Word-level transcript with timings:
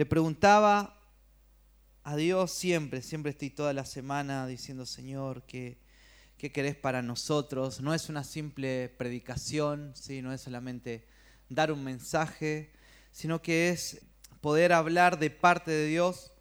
le 0.00 0.06
preguntaba 0.06 0.98
a 2.04 2.16
Dios 2.16 2.52
siempre, 2.52 3.02
siempre 3.02 3.32
estoy 3.32 3.50
toda 3.50 3.74
la 3.74 3.84
semana 3.84 4.46
diciendo, 4.46 4.86
Señor, 4.86 5.42
¿qué, 5.42 5.76
qué 6.38 6.50
querés 6.50 6.74
para 6.74 7.02
nosotros? 7.02 7.82
No 7.82 7.92
es 7.92 8.08
una 8.08 8.24
simple 8.24 8.88
predicación, 8.96 9.92
¿sí? 9.94 10.22
no 10.22 10.32
es 10.32 10.40
solamente 10.40 11.06
dar 11.50 11.70
un 11.70 11.84
mensaje, 11.84 12.72
sino 13.12 13.42
que 13.42 13.68
es 13.68 14.00
poder 14.40 14.72
hablar 14.72 15.18
de 15.18 15.28
parte 15.28 15.70
de 15.70 15.88
Dios 15.88 16.32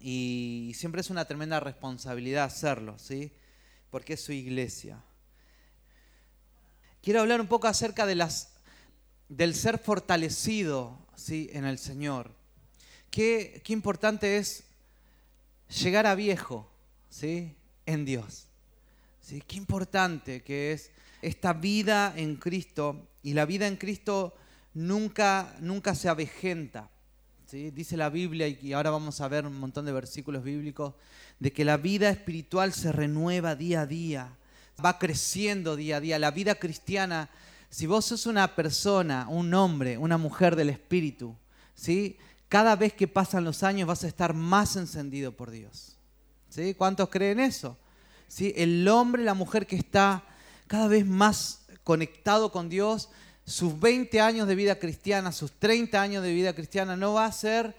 y 0.00 0.72
siempre 0.74 1.02
es 1.02 1.10
una 1.10 1.24
tremenda 1.24 1.60
responsabilidad 1.60 2.46
hacerlo, 2.46 2.98
¿sí? 2.98 3.32
Porque 3.90 4.14
es 4.14 4.24
su 4.24 4.32
iglesia. 4.32 5.00
Quiero 7.00 7.20
hablar 7.20 7.40
un 7.40 7.46
poco 7.46 7.68
acerca 7.68 8.06
de 8.06 8.16
las, 8.16 8.54
del 9.28 9.54
ser 9.54 9.78
fortalecido 9.78 11.06
¿sí? 11.14 11.48
en 11.52 11.64
el 11.64 11.78
Señor. 11.78 12.41
Qué, 13.12 13.62
importante 13.68 14.38
es 14.38 14.64
llegar 15.82 16.06
a 16.06 16.14
viejo 16.14 16.66
¿sí? 17.10 17.54
en 17.84 18.06
Dios. 18.06 18.46
¿Sí? 19.20 19.42
Qué 19.46 19.56
importante 19.56 20.42
que 20.42 20.72
es 20.72 20.90
esta 21.20 21.52
vida 21.52 22.14
en 22.16 22.36
Cristo. 22.36 23.06
Y 23.22 23.34
la 23.34 23.44
vida 23.44 23.66
en 23.66 23.76
Cristo 23.76 24.34
nunca, 24.72 25.54
nunca 25.60 25.94
se 25.94 26.08
avejenta. 26.08 26.88
Dice 27.50 27.98
la 27.98 28.08
Biblia, 28.08 28.48
y 28.48 28.72
ahora 28.72 28.88
vamos 28.88 29.20
a 29.20 29.28
ver 29.28 29.44
un 29.44 29.60
montón 29.60 29.84
de 29.84 29.92
versículos 29.92 30.42
bíblicos, 30.42 30.94
de 31.38 31.52
que 31.52 31.66
la 31.66 31.76
vida 31.76 32.08
espiritual 32.08 32.72
se 32.72 32.92
renueva 32.92 33.56
día 33.56 33.82
a 33.82 33.86
día, 33.86 34.38
va 34.82 34.98
creciendo 34.98 35.76
día 35.76 35.98
a 35.98 36.00
día. 36.00 36.18
La 36.18 36.30
vida 36.30 36.54
cristiana, 36.54 37.28
si 37.68 37.86
vos 37.86 38.06
sos 38.06 38.24
una 38.24 38.56
persona, 38.56 39.28
un 39.28 39.52
hombre, 39.52 39.98
una 39.98 40.16
mujer 40.16 40.56
del 40.56 40.70
Espíritu, 40.70 41.36
¿sí? 41.74 42.16
Cada 42.52 42.76
vez 42.76 42.92
que 42.92 43.08
pasan 43.08 43.44
los 43.44 43.62
años 43.62 43.88
vas 43.88 44.04
a 44.04 44.08
estar 44.08 44.34
más 44.34 44.76
encendido 44.76 45.32
por 45.32 45.50
Dios. 45.50 45.96
¿Sí? 46.50 46.74
¿Cuántos 46.74 47.08
creen 47.08 47.40
eso? 47.40 47.78
¿Sí? 48.28 48.52
El 48.54 48.86
hombre, 48.88 49.24
la 49.24 49.32
mujer 49.32 49.66
que 49.66 49.76
está 49.76 50.22
cada 50.66 50.86
vez 50.86 51.06
más 51.06 51.62
conectado 51.82 52.52
con 52.52 52.68
Dios, 52.68 53.08
sus 53.46 53.80
20 53.80 54.20
años 54.20 54.46
de 54.46 54.54
vida 54.54 54.74
cristiana, 54.74 55.32
sus 55.32 55.52
30 55.52 55.98
años 55.98 56.22
de 56.22 56.34
vida 56.34 56.52
cristiana, 56.52 56.94
no 56.94 57.14
va 57.14 57.24
a 57.24 57.32
ser 57.32 57.74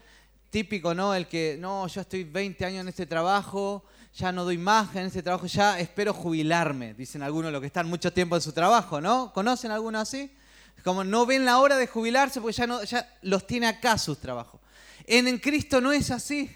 típico, 0.50 0.96
¿no? 0.96 1.14
El 1.14 1.28
que, 1.28 1.56
no, 1.60 1.86
yo 1.86 2.02
estoy 2.02 2.24
20 2.24 2.66
años 2.66 2.82
en 2.82 2.88
este 2.88 3.06
trabajo, 3.06 3.84
ya 4.16 4.32
no 4.32 4.44
doy 4.44 4.58
más 4.58 4.96
en 4.96 5.06
este 5.06 5.22
trabajo, 5.22 5.46
ya 5.46 5.80
espero 5.80 6.16
jubilarme, 6.16 6.96
dicen 6.96 7.22
algunos 7.22 7.52
los 7.52 7.62
que 7.62 7.68
están 7.68 7.88
mucho 7.88 8.12
tiempo 8.12 8.36
en 8.36 8.42
su 8.42 8.54
trabajo, 8.54 9.00
¿no? 9.00 9.32
¿Conocen 9.34 9.70
alguno 9.70 10.00
así? 10.00 10.36
Como 10.84 11.04
no 11.04 11.28
ven 11.28 11.46
la 11.46 11.60
hora 11.60 11.78
de 11.78 11.86
jubilarse 11.86 12.42
porque 12.42 12.58
ya, 12.58 12.66
no, 12.66 12.84
ya 12.84 13.08
los 13.22 13.46
tiene 13.46 13.68
acá 13.68 14.00
sus 14.00 14.18
trabajos. 14.18 14.62
En, 15.06 15.38
Cristo 15.40 15.82
no 15.82 15.92
es 15.92 16.12
así. 16.12 16.50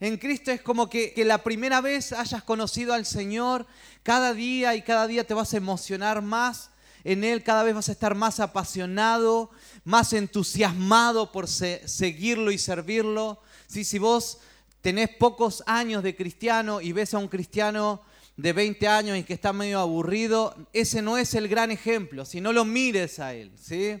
En 0.00 0.16
Cristo 0.16 0.50
es 0.50 0.62
como 0.62 0.88
que, 0.88 1.12
la 1.24 1.38
primera 1.38 1.80
vez 1.80 2.12
hayas 2.12 2.42
conocido 2.42 2.94
al 2.94 3.04
Señor, 3.04 3.66
cada 4.02 4.32
día 4.34 4.74
y 4.74 4.82
cada 4.82 5.06
día 5.06 5.24
te 5.24 5.34
vas 5.34 5.52
a 5.54 5.58
emocionar 5.58 6.22
más 6.22 6.70
en 7.04 7.24
Él 7.24 7.42
cada 7.42 7.62
vez 7.62 7.74
vas 7.74 7.88
a 7.88 7.92
estar 7.92 8.14
más 8.14 8.40
apasionado, 8.40 9.50
más 9.84 10.12
entusiasmado 10.12 11.32
por 11.32 11.48
seguirlo 11.48 12.50
y 12.50 12.58
servirlo. 12.58 13.40
Si 13.66 13.98
vos 13.98 14.38
tenés 14.80 15.08
pocos 15.08 15.62
años 15.66 16.02
de 16.02 16.14
cristiano 16.14 16.80
y 16.80 16.92
ves 16.92 17.14
a 17.14 17.18
un 17.18 17.28
cristiano 17.28 18.02
de 18.36 18.52
20 18.52 18.88
años 18.88 19.18
y 19.18 19.24
que 19.24 19.34
está 19.34 19.52
medio 19.52 19.80
aburrido, 19.80 20.54
ese 20.72 21.02
no 21.02 21.18
es 21.18 21.34
el 21.34 21.48
gran 21.48 21.70
ejemplo, 21.70 22.24
si 22.24 22.40
no 22.40 22.52
lo 22.52 22.64
mires 22.64 23.18
a 23.18 23.34
él. 23.34 23.52
¿sí? 23.60 24.00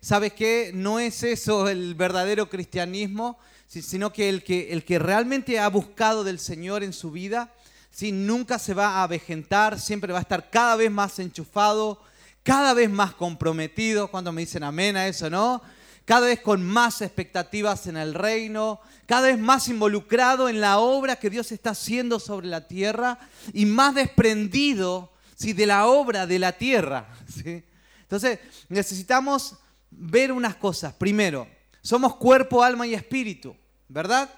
¿Sabes 0.00 0.32
qué? 0.32 0.70
No 0.74 1.00
es 1.00 1.22
eso 1.24 1.68
el 1.68 1.94
verdadero 1.94 2.48
cristianismo, 2.48 3.38
sino 3.66 4.12
que 4.12 4.28
el 4.28 4.44
que, 4.44 4.72
el 4.72 4.84
que 4.84 4.98
realmente 4.98 5.58
ha 5.58 5.68
buscado 5.68 6.24
del 6.24 6.38
Señor 6.38 6.84
en 6.84 6.92
su 6.92 7.10
vida, 7.10 7.52
¿sí? 7.90 8.12
nunca 8.12 8.58
se 8.58 8.74
va 8.74 8.96
a 8.96 9.02
avejentar, 9.02 9.80
siempre 9.80 10.12
va 10.12 10.20
a 10.20 10.22
estar 10.22 10.50
cada 10.50 10.76
vez 10.76 10.90
más 10.90 11.18
enchufado, 11.18 12.00
cada 12.44 12.74
vez 12.74 12.88
más 12.88 13.12
comprometido, 13.14 14.08
cuando 14.08 14.32
me 14.32 14.42
dicen 14.42 14.62
amén 14.62 14.96
a 14.96 15.08
eso, 15.08 15.28
¿no? 15.28 15.60
Cada 16.04 16.28
vez 16.28 16.40
con 16.40 16.64
más 16.64 17.02
expectativas 17.02 17.86
en 17.86 17.98
el 17.98 18.14
reino, 18.14 18.80
cada 19.04 19.26
vez 19.26 19.38
más 19.38 19.68
involucrado 19.68 20.48
en 20.48 20.60
la 20.60 20.78
obra 20.78 21.16
que 21.16 21.28
Dios 21.28 21.52
está 21.52 21.70
haciendo 21.70 22.20
sobre 22.20 22.46
la 22.46 22.66
tierra 22.66 23.18
y 23.52 23.66
más 23.66 23.94
desprendido 23.94 25.12
¿sí? 25.36 25.52
de 25.52 25.66
la 25.66 25.86
obra 25.86 26.26
de 26.26 26.38
la 26.38 26.52
tierra. 26.52 27.08
Entonces 28.02 28.38
necesitamos 28.70 29.56
ver 29.90 30.32
unas 30.32 30.56
cosas. 30.56 30.92
Primero, 30.94 31.48
somos 31.80 32.16
cuerpo, 32.16 32.62
alma 32.62 32.86
y 32.86 32.94
espíritu, 32.94 33.56
¿verdad? 33.88 34.28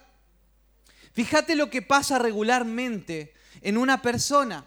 Fíjate 1.13 1.55
lo 1.55 1.71
que 1.71 1.83
pasa 1.83 2.19
regularmente 2.19 3.35
en 3.61 3.77
una 3.77 4.03
persona. 4.03 4.67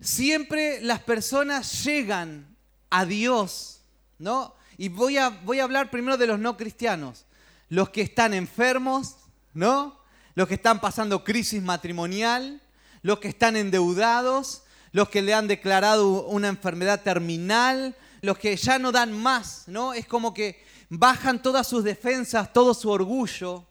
Siempre 0.00 0.80
las 0.80 1.00
personas 1.00 1.84
llegan 1.84 2.56
a 2.90 3.04
Dios, 3.04 3.82
¿no? 4.18 4.54
Y 4.78 4.88
voy 4.88 5.18
a, 5.18 5.28
voy 5.28 5.60
a 5.60 5.64
hablar 5.64 5.90
primero 5.90 6.16
de 6.16 6.26
los 6.26 6.38
no 6.38 6.56
cristianos, 6.56 7.26
los 7.68 7.90
que 7.90 8.02
están 8.02 8.34
enfermos, 8.34 9.16
¿no? 9.54 10.00
Los 10.34 10.48
que 10.48 10.54
están 10.54 10.80
pasando 10.80 11.24
crisis 11.24 11.62
matrimonial, 11.62 12.60
los 13.02 13.18
que 13.18 13.28
están 13.28 13.56
endeudados, 13.56 14.62
los 14.92 15.08
que 15.08 15.22
le 15.22 15.34
han 15.34 15.48
declarado 15.48 16.26
una 16.26 16.48
enfermedad 16.48 17.02
terminal, 17.02 17.96
los 18.22 18.38
que 18.38 18.56
ya 18.56 18.78
no 18.78 18.90
dan 18.90 19.12
más, 19.12 19.64
¿no? 19.66 19.92
Es 19.92 20.06
como 20.06 20.32
que 20.32 20.64
bajan 20.88 21.42
todas 21.42 21.66
sus 21.66 21.84
defensas, 21.84 22.52
todo 22.52 22.72
su 22.72 22.88
orgullo, 22.90 23.66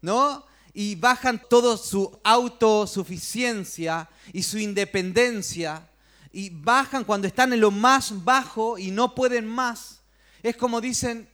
¿no? 0.00 0.44
y 0.74 0.94
bajan 0.94 1.40
toda 1.50 1.76
su 1.76 2.18
autosuficiencia 2.24 4.08
y 4.32 4.42
su 4.42 4.58
independencia 4.58 5.86
y 6.32 6.48
bajan 6.48 7.04
cuando 7.04 7.26
están 7.26 7.52
en 7.52 7.60
lo 7.60 7.70
más 7.70 8.24
bajo 8.24 8.78
y 8.78 8.90
no 8.90 9.14
pueden 9.14 9.46
más. 9.46 10.00
Es 10.42 10.56
como 10.56 10.80
dicen, 10.80 11.28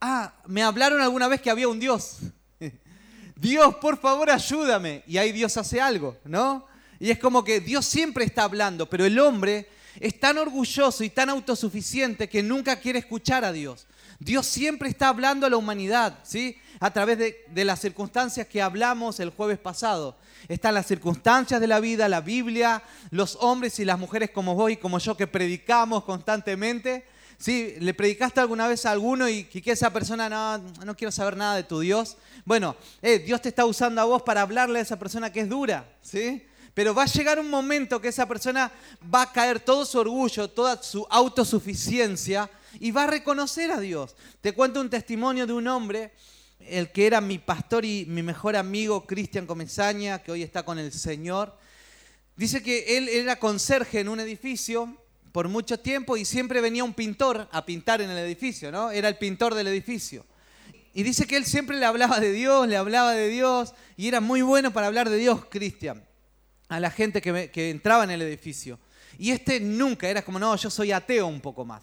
ah, 0.00 0.32
me 0.46 0.62
hablaron 0.62 1.00
alguna 1.00 1.26
vez 1.26 1.40
que 1.40 1.50
había 1.50 1.66
un 1.66 1.80
Dios. 1.80 2.18
Dios, 3.36 3.74
por 3.76 3.98
favor, 4.00 4.30
ayúdame. 4.30 5.02
Y 5.08 5.18
ahí 5.18 5.32
Dios 5.32 5.56
hace 5.56 5.80
algo, 5.80 6.16
¿no? 6.24 6.66
Y 7.00 7.10
es 7.10 7.18
como 7.18 7.42
que 7.42 7.60
Dios 7.60 7.84
siempre 7.84 8.24
está 8.24 8.44
hablando, 8.44 8.88
pero 8.88 9.04
el 9.04 9.18
hombre 9.18 9.68
es 10.00 10.18
tan 10.18 10.38
orgulloso 10.38 11.04
y 11.04 11.10
tan 11.10 11.28
autosuficiente 11.30 12.28
que 12.28 12.42
nunca 12.42 12.76
quiere 12.76 12.98
escuchar 12.98 13.44
a 13.44 13.52
Dios. 13.52 13.86
Dios 14.20 14.46
siempre 14.46 14.88
está 14.88 15.08
hablando 15.08 15.46
a 15.46 15.50
la 15.50 15.56
humanidad, 15.56 16.18
¿sí? 16.24 16.58
A 16.80 16.92
través 16.92 17.18
de, 17.18 17.64
las 17.64 17.80
circunstancias 17.80 18.48
que 18.48 18.60
hablamos 18.60 19.20
el 19.20 19.30
jueves 19.30 19.58
pasado. 19.58 20.16
Están 20.48 20.74
las 20.74 20.86
circunstancias 20.86 21.60
de 21.60 21.68
la 21.68 21.78
vida, 21.78 22.08
la 22.08 22.20
Biblia, 22.20 22.82
los 23.10 23.36
hombres 23.40 23.78
y 23.78 23.84
las 23.84 23.98
mujeres 23.98 24.30
como 24.30 24.54
vos 24.54 24.72
y 24.72 24.76
como 24.76 24.98
yo 24.98 25.16
que 25.16 25.26
predicamos 25.26 26.04
constantemente. 26.04 27.04
¿Sí? 27.38 27.74
¿Le 27.78 27.94
predicaste 27.94 28.40
alguna 28.40 28.66
vez 28.66 28.84
a 28.84 28.90
alguno 28.90 29.28
y 29.28 29.44
que 29.44 29.70
esa 29.70 29.92
persona 29.92 30.28
no, 30.28 30.58
no 30.84 30.96
quiero 30.96 31.12
saber 31.12 31.36
nada 31.36 31.54
de 31.54 31.62
tu 31.62 31.78
Dios? 31.78 32.16
Bueno, 32.44 32.74
eh, 33.00 33.20
Dios 33.20 33.40
te 33.40 33.50
está 33.50 33.64
usando 33.64 34.00
a 34.00 34.04
vos 34.04 34.22
para 34.22 34.42
hablarle 34.42 34.80
a 34.80 34.82
esa 34.82 34.98
persona 34.98 35.32
que 35.32 35.40
es 35.40 35.48
dura, 35.48 35.88
¿sí? 36.02 36.44
Pero 36.74 36.94
va 36.94 37.04
a 37.04 37.06
llegar 37.06 37.38
un 37.38 37.50
momento 37.50 38.00
que 38.00 38.08
esa 38.08 38.26
persona 38.26 38.70
va 39.12 39.22
a 39.22 39.32
caer 39.32 39.60
todo 39.60 39.84
su 39.84 39.98
orgullo, 39.98 40.48
toda 40.48 40.82
su 40.82 41.06
autosuficiencia 41.10 42.50
y 42.80 42.90
va 42.90 43.04
a 43.04 43.08
reconocer 43.08 43.70
a 43.70 43.80
Dios. 43.80 44.16
Te 44.40 44.52
cuento 44.52 44.80
un 44.80 44.90
testimonio 44.90 45.46
de 45.46 45.52
un 45.52 45.66
hombre, 45.66 46.12
el 46.60 46.90
que 46.92 47.06
era 47.06 47.20
mi 47.20 47.38
pastor 47.38 47.84
y 47.84 48.04
mi 48.06 48.22
mejor 48.22 48.56
amigo, 48.56 49.06
Cristian 49.06 49.46
Comesaña, 49.46 50.22
que 50.22 50.32
hoy 50.32 50.42
está 50.42 50.64
con 50.64 50.78
el 50.78 50.92
Señor. 50.92 51.56
Dice 52.36 52.62
que 52.62 52.96
él 52.96 53.08
era 53.08 53.38
conserje 53.38 54.00
en 54.00 54.08
un 54.08 54.20
edificio 54.20 54.96
por 55.32 55.48
mucho 55.48 55.80
tiempo 55.80 56.16
y 56.16 56.24
siempre 56.24 56.60
venía 56.60 56.84
un 56.84 56.94
pintor 56.94 57.48
a 57.50 57.64
pintar 57.66 58.00
en 58.00 58.10
el 58.10 58.18
edificio, 58.18 58.70
¿no? 58.70 58.90
Era 58.90 59.08
el 59.08 59.16
pintor 59.18 59.54
del 59.54 59.68
edificio. 59.68 60.24
Y 60.94 61.02
dice 61.02 61.26
que 61.26 61.36
él 61.36 61.44
siempre 61.44 61.76
le 61.76 61.84
hablaba 61.84 62.18
de 62.18 62.32
Dios, 62.32 62.66
le 62.66 62.76
hablaba 62.76 63.12
de 63.12 63.28
Dios, 63.28 63.74
y 63.96 64.08
era 64.08 64.20
muy 64.20 64.42
bueno 64.42 64.72
para 64.72 64.86
hablar 64.86 65.10
de 65.10 65.16
Dios, 65.16 65.44
Cristian, 65.48 66.04
a 66.68 66.80
la 66.80 66.90
gente 66.90 67.20
que, 67.20 67.50
que 67.50 67.70
entraba 67.70 68.04
en 68.04 68.10
el 68.10 68.22
edificio. 68.22 68.78
Y 69.18 69.30
este 69.30 69.60
nunca, 69.60 70.08
era 70.08 70.22
como, 70.22 70.38
no, 70.38 70.54
yo 70.56 70.70
soy 70.70 70.92
ateo 70.92 71.26
un 71.26 71.40
poco 71.40 71.64
más. 71.64 71.82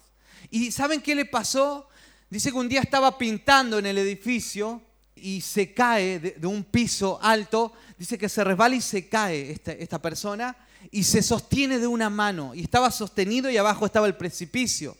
¿Y 0.50 0.70
saben 0.70 1.00
qué 1.00 1.14
le 1.14 1.24
pasó? 1.24 1.88
Dice 2.30 2.50
que 2.50 2.56
un 2.56 2.68
día 2.68 2.80
estaba 2.80 3.18
pintando 3.18 3.78
en 3.78 3.86
el 3.86 3.98
edificio 3.98 4.82
y 5.14 5.40
se 5.40 5.72
cae 5.72 6.18
de, 6.18 6.46
un 6.46 6.64
piso 6.64 7.18
alto. 7.22 7.72
Dice 7.98 8.18
que 8.18 8.28
se 8.28 8.44
resbala 8.44 8.76
y 8.76 8.80
se 8.80 9.08
cae 9.08 9.50
esta, 9.50 9.72
esta 9.72 10.00
persona 10.00 10.56
y 10.90 11.04
se 11.04 11.22
sostiene 11.22 11.78
de 11.78 11.86
una 11.86 12.10
mano. 12.10 12.54
Y 12.54 12.62
estaba 12.62 12.90
sostenido 12.90 13.50
y 13.50 13.56
abajo 13.56 13.86
estaba 13.86 14.06
el 14.06 14.16
precipicio. 14.16 14.96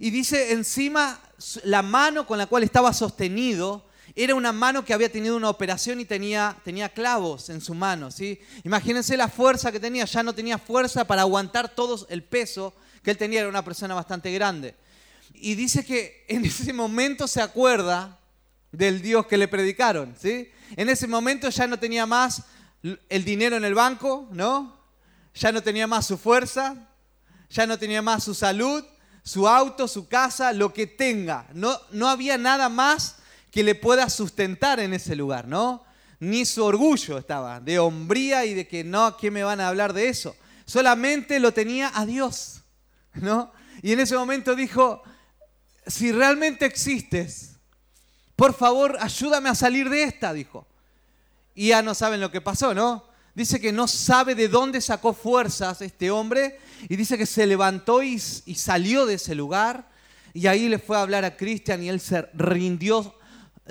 Y 0.00 0.10
dice 0.10 0.52
encima 0.52 1.20
la 1.64 1.82
mano 1.82 2.26
con 2.26 2.38
la 2.38 2.46
cual 2.46 2.62
estaba 2.62 2.92
sostenido 2.92 3.87
era 4.24 4.34
una 4.34 4.52
mano 4.52 4.84
que 4.84 4.92
había 4.92 5.12
tenido 5.12 5.36
una 5.36 5.48
operación 5.48 6.00
y 6.00 6.04
tenía, 6.04 6.56
tenía 6.64 6.88
clavos 6.88 7.50
en 7.50 7.60
su 7.60 7.72
mano. 7.72 8.10
¿sí? 8.10 8.40
Imagínense 8.64 9.16
la 9.16 9.28
fuerza 9.28 9.70
que 9.70 9.78
tenía, 9.78 10.04
ya 10.06 10.24
no 10.24 10.34
tenía 10.34 10.58
fuerza 10.58 11.06
para 11.06 11.22
aguantar 11.22 11.68
todo 11.68 12.04
el 12.10 12.24
peso 12.24 12.74
que 13.02 13.12
él 13.12 13.16
tenía, 13.16 13.40
era 13.40 13.48
una 13.48 13.64
persona 13.64 13.94
bastante 13.94 14.32
grande. 14.32 14.74
Y 15.34 15.54
dice 15.54 15.84
que 15.84 16.24
en 16.28 16.44
ese 16.46 16.72
momento 16.72 17.28
se 17.28 17.40
acuerda 17.40 18.18
del 18.72 19.02
Dios 19.02 19.26
que 19.26 19.38
le 19.38 19.46
predicaron, 19.46 20.14
¿sí? 20.20 20.50
En 20.76 20.88
ese 20.88 21.06
momento 21.06 21.48
ya 21.48 21.66
no 21.68 21.78
tenía 21.78 22.04
más 22.04 22.42
el 22.82 23.24
dinero 23.24 23.56
en 23.56 23.64
el 23.64 23.74
banco, 23.74 24.28
¿no? 24.32 24.78
Ya 25.34 25.52
no 25.52 25.62
tenía 25.62 25.86
más 25.86 26.06
su 26.06 26.18
fuerza, 26.18 26.88
ya 27.48 27.66
no 27.66 27.78
tenía 27.78 28.02
más 28.02 28.24
su 28.24 28.34
salud, 28.34 28.84
su 29.22 29.46
auto, 29.46 29.86
su 29.86 30.08
casa, 30.08 30.52
lo 30.52 30.72
que 30.72 30.86
tenga. 30.86 31.46
No, 31.54 31.78
no 31.92 32.08
había 32.08 32.36
nada 32.36 32.68
más 32.68 33.16
que 33.50 33.62
le 33.62 33.74
pueda 33.74 34.08
sustentar 34.10 34.80
en 34.80 34.94
ese 34.94 35.16
lugar, 35.16 35.46
¿no? 35.48 35.84
Ni 36.20 36.44
su 36.44 36.64
orgullo 36.64 37.18
estaba, 37.18 37.60
de 37.60 37.78
hombría 37.78 38.44
y 38.44 38.54
de 38.54 38.66
que 38.66 38.84
no, 38.84 39.16
¿qué 39.16 39.30
me 39.30 39.44
van 39.44 39.60
a 39.60 39.68
hablar 39.68 39.92
de 39.92 40.08
eso? 40.08 40.36
Solamente 40.64 41.40
lo 41.40 41.52
tenía 41.52 41.90
a 41.94 42.04
Dios, 42.04 42.62
¿no? 43.14 43.52
Y 43.82 43.92
en 43.92 44.00
ese 44.00 44.16
momento 44.16 44.54
dijo, 44.54 45.02
si 45.86 46.12
realmente 46.12 46.66
existes, 46.66 47.56
por 48.36 48.54
favor, 48.54 48.96
ayúdame 49.00 49.48
a 49.48 49.54
salir 49.54 49.88
de 49.88 50.04
esta, 50.04 50.32
dijo. 50.32 50.66
Y 51.54 51.68
ya 51.68 51.82
no 51.82 51.94
saben 51.94 52.20
lo 52.20 52.30
que 52.30 52.40
pasó, 52.40 52.74
¿no? 52.74 53.08
Dice 53.34 53.60
que 53.60 53.72
no 53.72 53.88
sabe 53.88 54.34
de 54.34 54.48
dónde 54.48 54.80
sacó 54.80 55.12
fuerzas 55.12 55.80
este 55.80 56.10
hombre 56.10 56.58
y 56.88 56.96
dice 56.96 57.18
que 57.18 57.26
se 57.26 57.46
levantó 57.46 58.02
y, 58.02 58.18
salió 58.18 59.06
de 59.06 59.14
ese 59.14 59.34
lugar 59.34 59.88
y 60.34 60.46
ahí 60.46 60.68
le 60.68 60.78
fue 60.78 60.96
a 60.96 61.02
hablar 61.02 61.24
a 61.24 61.36
Cristian 61.36 61.82
y 61.82 61.88
él 61.88 62.00
se 62.00 62.22
rindió, 62.34 63.17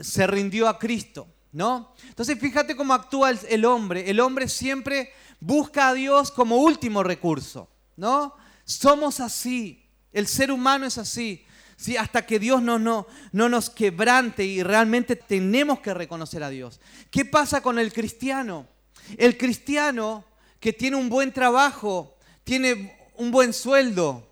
se 0.01 0.27
rindió 0.27 0.67
a 0.67 0.77
Cristo, 0.79 1.27
¿no? 1.51 1.94
Entonces 2.07 2.39
fíjate 2.39 2.75
cómo 2.75 2.94
actúa 2.94 3.31
el, 3.31 3.65
hombre. 3.65 4.09
El 4.09 4.19
hombre 4.19 4.47
siempre 4.47 5.11
busca 5.39 5.89
a 5.89 5.94
Dios 5.94 6.31
como 6.31 6.57
último 6.57 7.03
recurso, 7.03 7.69
¿no? 7.95 8.33
Somos 8.65 9.19
así, 9.19 9.85
el 10.11 10.27
ser 10.27 10.51
humano 10.51 10.85
es 10.85 10.97
así. 10.97 11.44
¿sí? 11.77 11.95
hasta 11.95 12.25
que 12.25 12.39
Dios 12.39 12.61
no, 12.61 12.79
no, 12.79 13.05
no 13.31 13.49
nos 13.49 13.69
quebrante 13.69 14.44
y 14.44 14.63
realmente 14.63 15.15
tenemos 15.15 15.79
que 15.79 15.94
reconocer 15.94 16.43
a 16.43 16.50
Dios. 16.50 16.79
¿Qué 17.11 17.23
pasa 17.23 17.61
con 17.61 17.77
el 17.77 17.93
cristiano? 17.93 18.67
El 19.15 19.38
cristiano 19.38 20.25
que 20.59 20.73
tiene 20.73 20.97
un 20.97 21.07
buen 21.07 21.31
trabajo, 21.31 22.17
tiene 22.43 22.97
un 23.15 23.31
buen 23.31 23.53
sueldo, 23.53 24.27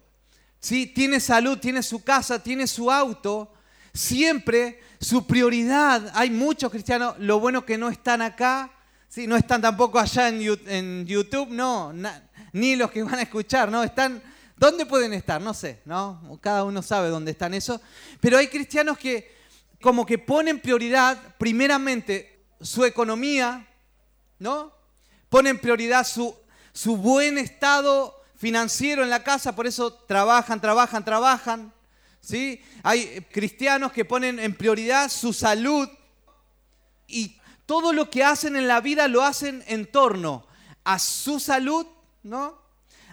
¿sí? 0.59 0.88
tiene 0.88 1.19
salud, 1.19 1.59
tiene 1.59 1.83
su 1.83 2.03
casa, 2.03 2.41
tiene 2.41 2.68
su 2.68 2.91
auto, 2.91 3.53
siempre 3.94 4.79
su 5.06 5.28
prioridad, 5.28 6.12
hay 6.16 6.31
muchos 6.31 6.72
cristianos, 6.72 7.13
lo 7.19 7.40
bueno 7.40 7.63
que 7.63 7.78
no 7.78 7.90
están 7.90 8.24
acá, 8.24 8.72
¿sí? 9.07 9.28
no 9.28 9.36
están 9.36 9.62
tampoco 9.62 10.00
allá 10.00 10.30
en, 10.30 11.06
YouTube, 11.06 11.50
no, 11.52 11.94
ni 12.54 12.75
los 12.75 12.90
que 12.90 13.04
van 13.04 13.13
a 13.13 13.22
escuchar, 13.22 13.72
no, 13.72 13.84
están 13.84 14.22
¿Dónde 14.57 14.86
pueden 14.86 15.13
estar? 15.13 15.42
No 15.42 15.54
sé, 15.54 15.81
¿no? 15.84 16.40
Cada 16.42 16.63
uno 16.63 16.81
sabe 16.81 17.10
dónde 17.10 17.31
están 17.31 17.54
eso. 17.54 17.81
Pero 18.22 18.38
hay 18.38 18.48
cristianos 18.48 18.98
que 18.98 19.36
como 19.81 20.06
que 20.06 20.18
ponen 20.18 20.62
prioridad 20.62 21.18
primeramente 21.38 22.46
su 22.62 22.86
economía, 22.86 23.68
¿no? 24.40 24.74
Ponen 25.28 25.60
prioridad 25.60 26.07
su, 26.07 26.34
su 26.72 26.96
buen 26.96 27.38
estado 27.38 28.24
financiero 28.38 29.04
en 29.04 29.10
la 29.10 29.24
casa, 29.24 29.54
por 29.54 29.68
eso 29.68 29.94
trabajan, 29.94 30.62
trabajan, 30.62 31.04
trabajan. 31.04 31.74
¿Sí? 32.25 32.62
Hay 32.83 33.22
cristianos 33.31 33.92
que 33.92 34.04
ponen 34.04 34.39
en 34.39 34.56
prioridad 34.56 35.10
su 35.10 35.31
salud 35.31 35.88
y 37.07 37.38
todo 37.66 37.94
lo 37.94 38.10
que 38.10 38.24
hacen 38.24 38.56
en 38.56 38.68
la 38.68 38.81
vida 38.81 39.07
lo 39.07 39.24
hacen 39.24 39.63
en 39.68 39.86
torno 39.86 40.45
a 40.83 41.00
su 41.00 41.39
salud, 41.39 41.86
¿no? 42.24 42.60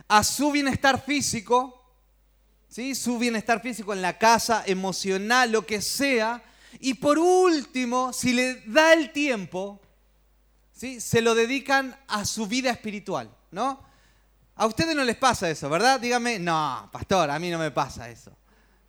a 0.08 0.24
su 0.24 0.50
bienestar 0.50 1.02
físico, 1.04 1.84
¿sí? 2.68 2.94
su 2.94 3.18
bienestar 3.18 3.60
físico 3.60 3.92
en 3.92 4.02
la 4.02 4.18
casa, 4.18 4.62
emocional, 4.66 5.52
lo 5.52 5.66
que 5.66 5.80
sea. 5.82 6.42
Y 6.80 6.94
por 6.94 7.18
último, 7.18 8.12
si 8.12 8.32
le 8.32 8.62
da 8.66 8.94
el 8.94 9.12
tiempo, 9.12 9.80
¿sí? 10.72 11.00
se 11.00 11.20
lo 11.20 11.34
dedican 11.34 11.96
a 12.08 12.24
su 12.24 12.46
vida 12.46 12.70
espiritual. 12.70 13.30
¿no? 13.50 13.82
A 14.56 14.66
ustedes 14.66 14.96
no 14.96 15.04
les 15.04 15.16
pasa 15.16 15.50
eso, 15.50 15.68
¿verdad? 15.68 16.00
Dígame, 16.00 16.38
no, 16.38 16.88
pastor, 16.92 17.30
a 17.30 17.38
mí 17.38 17.50
no 17.50 17.58
me 17.58 17.70
pasa 17.70 18.08
eso. 18.08 18.36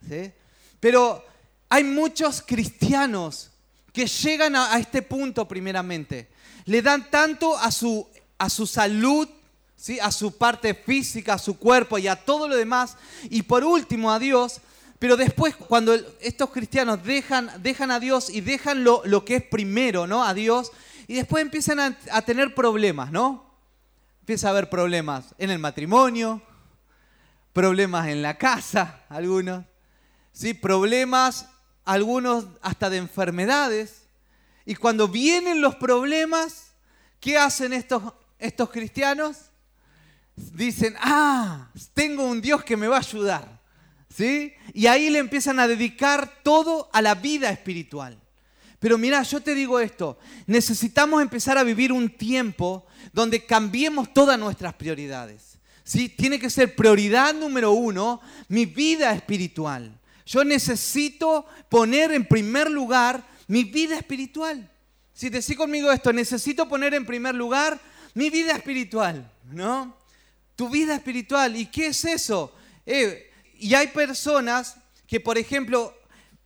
¿Sí? 0.07 0.31
Pero 0.79 1.23
hay 1.69 1.83
muchos 1.83 2.41
cristianos 2.41 3.51
que 3.91 4.07
llegan 4.07 4.55
a, 4.55 4.77
este 4.77 5.01
punto 5.01 5.47
primeramente. 5.47 6.29
Le 6.65 6.81
dan 6.81 7.09
tanto 7.09 7.57
a 7.57 7.71
su, 7.71 8.07
a 8.37 8.49
su 8.49 8.65
salud 8.65 9.27
a 10.01 10.11
su 10.11 10.37
parte 10.37 10.73
física, 10.73 11.33
a 11.33 11.37
su 11.37 11.57
cuerpo 11.57 11.97
y 11.97 12.07
a 12.07 12.15
todo 12.15 12.47
lo 12.47 12.55
demás. 12.55 12.95
Y 13.29 13.43
por 13.43 13.63
último 13.63 14.11
a 14.11 14.19
Dios. 14.19 14.61
Pero 14.99 15.17
después, 15.17 15.55
cuando 15.55 15.93
estos 16.21 16.49
cristianos 16.51 17.03
dejan, 17.03 17.51
dejan 17.61 17.91
a 17.91 17.99
Dios 17.99 18.29
y 18.29 18.39
dejan 18.39 18.85
lo, 18.85 19.01
lo, 19.05 19.25
que 19.25 19.35
es 19.37 19.43
primero, 19.43 20.07
¿no? 20.07 20.23
A 20.23 20.33
Dios, 20.33 20.71
y 21.07 21.15
después 21.15 21.41
empiezan 21.41 21.81
a, 21.81 21.97
a 22.09 22.21
tener 22.21 22.55
problemas, 22.55 23.11
¿no? 23.11 23.43
Empieza 24.21 24.47
a 24.47 24.51
haber 24.51 24.69
problemas 24.69 25.35
en 25.37 25.49
el 25.49 25.59
matrimonio, 25.59 26.41
problemas 27.51 28.07
en 28.07 28.21
la 28.21 28.37
casa, 28.37 29.01
algunos, 29.09 29.65
¿sí? 30.33 30.53
Problemas, 30.53 31.47
algunos 31.85 32.47
hasta 32.61 32.89
de 32.89 32.97
enfermedades. 32.97 34.03
Y 34.65 34.75
cuando 34.75 35.07
vienen 35.07 35.61
los 35.61 35.75
problemas, 35.75 36.73
¿qué 37.21 37.37
hacen 37.37 37.71
estos, 37.71 38.03
estos 38.39 38.69
cristianos? 38.69 39.37
dicen, 40.35 40.95
ah, 40.99 41.69
tengo 41.93 42.25
un 42.25 42.41
Dios 42.41 42.63
que 42.63 42.77
me 42.77 42.87
va 42.87 42.97
a 42.97 42.99
ayudar. 42.99 43.61
¿Sí? 44.15 44.53
Y 44.73 44.85
ahí 44.85 45.09
le 45.09 45.17
empiezan 45.17 45.59
a 45.59 45.67
dedicar 45.67 46.41
todo 46.43 46.89
a 46.93 47.01
la 47.01 47.15
vida 47.15 47.49
espiritual. 47.49 48.19
Pero 48.79 48.97
mira, 48.97 49.23
yo 49.23 49.41
te 49.41 49.55
digo 49.55 49.79
esto, 49.79 50.19
necesitamos 50.45 51.21
empezar 51.21 51.57
a 51.57 51.63
vivir 51.63 51.91
un 51.91 52.09
tiempo 52.09 52.85
donde 53.11 53.43
cambiemos 53.45 54.13
todas 54.13 54.37
nuestras 54.37 54.73
prioridades. 54.75 55.57
¿Sí? 55.83 56.09
Tiene 56.09 56.39
que 56.39 56.49
ser 56.49 56.75
prioridad 56.75 57.33
número 57.33 57.71
uno 57.71 58.21
mi 58.49 58.65
vida 58.65 59.11
espiritual. 59.13 59.99
Yo 60.25 60.43
necesito 60.43 61.45
poner 61.69 62.11
en 62.11 62.25
primer 62.25 62.69
lugar 62.69 63.23
mi 63.47 63.63
vida 63.63 63.97
espiritual. 63.97 64.69
Si 65.13 65.29
decís 65.29 65.55
conmigo 65.55 65.91
esto, 65.91 66.11
necesito 66.13 66.67
poner 66.67 66.93
en 66.93 67.05
primer 67.05 67.35
lugar 67.35 67.79
mi 68.13 68.29
vida 68.29 68.53
espiritual, 68.53 69.29
¿no? 69.51 69.95
tu 70.55 70.69
vida 70.69 70.95
espiritual. 70.95 71.55
¿Y 71.55 71.67
qué 71.67 71.87
es 71.87 72.05
eso? 72.05 72.53
Eh, 72.85 73.31
y 73.57 73.73
hay 73.73 73.87
personas 73.87 74.77
que, 75.07 75.19
por 75.19 75.37
ejemplo, 75.37 75.95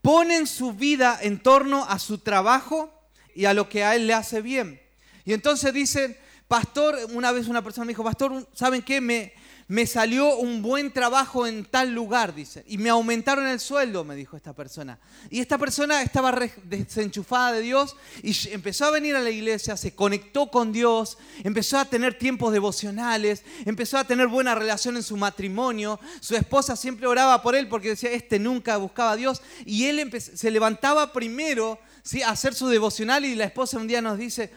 ponen 0.02 0.48
su 0.48 0.74
vida 0.74 1.20
en 1.22 1.40
torno 1.40 1.86
a 1.86 2.00
su 2.00 2.20
trabajo 2.20 2.94
y 3.36 3.46
a 3.46 3.54
lo 3.54 3.70
que 3.70 3.84
a 3.84 3.96
él 3.96 4.08
le 4.08 4.14
hace 4.14 4.42
bien. 4.42 4.82
Y 5.26 5.34
entonces 5.34 5.74
dicen, 5.74 6.18
pastor, 6.48 6.98
una 7.12 7.32
vez 7.32 7.48
una 7.48 7.64
persona 7.64 7.86
me 7.86 7.92
dijo, 7.92 8.04
pastor, 8.04 8.48
¿saben 8.54 8.82
qué? 8.82 9.02
Me, 9.02 9.34
me 9.68 9.86
salió 9.86 10.38
un 10.38 10.62
buen 10.62 10.94
trabajo 10.94 11.46
en 11.46 11.66
tal 11.66 11.94
lugar, 11.94 12.34
dice, 12.34 12.64
y 12.68 12.78
me 12.78 12.90
aumentaron 12.90 13.46
el 13.48 13.60
sueldo, 13.60 14.06
me 14.06 14.16
dijo 14.16 14.38
esta 14.38 14.54
persona. 14.54 14.98
Y 15.30 15.42
esta 15.42 15.58
persona 15.58 16.02
estaba 16.02 16.34
desenchufada 16.64 17.52
de 17.52 17.62
Dios 17.62 17.98
y 18.24 18.34
empezó 18.52 18.86
a 18.86 18.92
venir 18.92 19.16
a 19.16 19.22
la 19.22 19.30
iglesia, 19.30 19.76
se 19.76 19.94
conectó 19.94 20.50
con 20.50 20.72
Dios, 20.72 21.18
empezó 21.44 21.78
a 21.80 21.86
tener 21.86 22.18
tiempos 22.18 22.54
devocionales, 22.54 23.44
empezó 23.66 23.98
a 23.98 24.06
tener 24.06 24.28
buena 24.28 24.56
relación 24.56 24.96
en 24.96 25.04
su 25.04 25.18
matrimonio. 25.18 26.00
Su 26.22 26.36
esposa 26.36 26.78
siempre 26.78 27.08
oraba 27.08 27.42
por 27.42 27.56
él 27.56 27.68
porque 27.68 27.90
decía, 27.90 28.12
este 28.12 28.40
nunca 28.40 28.78
buscaba 28.78 29.12
a 29.12 29.16
Dios. 29.18 29.42
Y 29.66 29.86
él 29.86 30.10
se 30.22 30.50
levantaba 30.50 31.12
primero 31.12 31.78
¿sí? 32.08 32.24
hacer 32.24 32.56
su 32.56 32.70
devocional 32.70 33.26
y 33.26 33.36
la 33.36 33.44
esposa 33.44 33.78
un 33.78 33.88
día 33.88 34.02
nos 34.02 34.18
dice, 34.18 34.50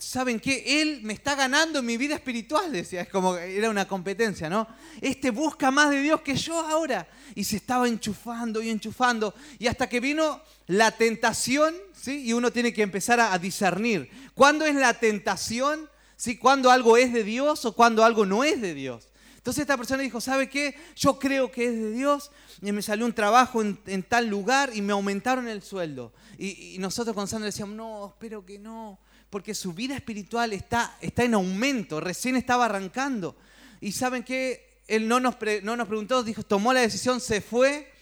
¿saben 0.00 0.40
qué? 0.40 0.80
Él 0.80 1.00
me 1.02 1.12
está 1.12 1.34
ganando 1.34 1.80
en 1.80 1.86
mi 1.86 1.98
vida 1.98 2.14
espiritual, 2.14 2.72
decía, 2.72 3.02
es 3.02 3.08
como 3.08 3.36
era 3.36 3.68
una 3.68 3.86
competencia, 3.86 4.48
¿no? 4.48 4.66
Este 5.02 5.30
busca 5.30 5.70
más 5.70 5.90
de 5.90 6.00
Dios 6.00 6.22
que 6.22 6.34
yo 6.34 6.58
ahora. 6.58 7.06
Y 7.34 7.44
se 7.44 7.56
estaba 7.56 7.88
enchufando 7.88 8.62
y 8.62 8.70
enchufando. 8.70 9.34
Y 9.58 9.66
hasta 9.66 9.88
que 9.88 10.00
vino 10.00 10.40
la 10.66 10.92
tentación, 10.92 11.74
¿sí? 11.92 12.24
Y 12.24 12.32
uno 12.32 12.50
tiene 12.50 12.72
que 12.72 12.82
empezar 12.82 13.20
a, 13.20 13.38
discernir. 13.38 14.08
¿Cuándo 14.34 14.64
es 14.64 14.74
la 14.74 14.94
tentación? 14.94 15.90
¿Sí? 16.16 16.38
¿Cuándo 16.38 16.70
algo 16.70 16.96
es 16.96 17.12
de 17.12 17.24
Dios 17.24 17.66
o 17.66 17.74
cuándo 17.74 18.04
algo 18.04 18.24
no 18.24 18.44
es 18.44 18.62
de 18.62 18.72
Dios? 18.72 19.08
Entonces 19.44 19.60
esta 19.60 19.76
persona 19.76 20.02
dijo, 20.02 20.22
¿sabe 20.22 20.48
qué? 20.48 20.74
Yo 20.96 21.18
creo 21.18 21.52
que 21.52 21.66
es 21.66 21.74
de 21.74 21.90
Dios 21.90 22.30
y 22.62 22.72
me 22.72 22.80
salió 22.80 23.04
un 23.04 23.12
trabajo 23.12 23.60
en, 23.60 24.02
tal 24.02 24.26
lugar 24.26 24.70
y 24.72 24.80
me 24.80 24.94
aumentaron 24.94 25.48
el 25.48 25.60
sueldo. 25.60 26.14
Y, 26.38 26.78
nosotros 26.78 27.14
con 27.14 27.28
Sandra 27.28 27.44
decíamos, 27.44 27.76
no, 27.76 28.06
espero 28.06 28.46
que 28.46 28.58
no, 28.58 28.98
porque 29.28 29.54
su 29.54 29.74
vida 29.74 29.96
espiritual 29.96 30.54
está, 30.54 30.96
en 31.02 31.34
aumento, 31.34 32.00
recién 32.00 32.36
estaba 32.36 32.64
arrancando. 32.64 33.36
Y 33.82 33.92
¿saben 33.92 34.22
qué? 34.22 34.80
Él 34.88 35.08
no 35.08 35.20
nos, 35.20 35.34
no 35.62 35.76
nos 35.76 35.88
preguntó, 35.88 36.22
dijo, 36.22 36.42
tomó 36.42 36.72
la 36.72 36.80
decisión, 36.80 37.20
se 37.20 37.42
fue 37.42 37.92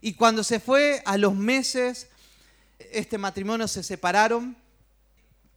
y 0.00 0.14
cuando 0.14 0.42
se 0.42 0.60
fue, 0.60 1.02
a 1.04 1.18
los 1.18 1.34
meses, 1.34 2.08
este 2.78 3.18
matrimonio 3.18 3.68
se 3.68 3.82
separaron 3.82 4.56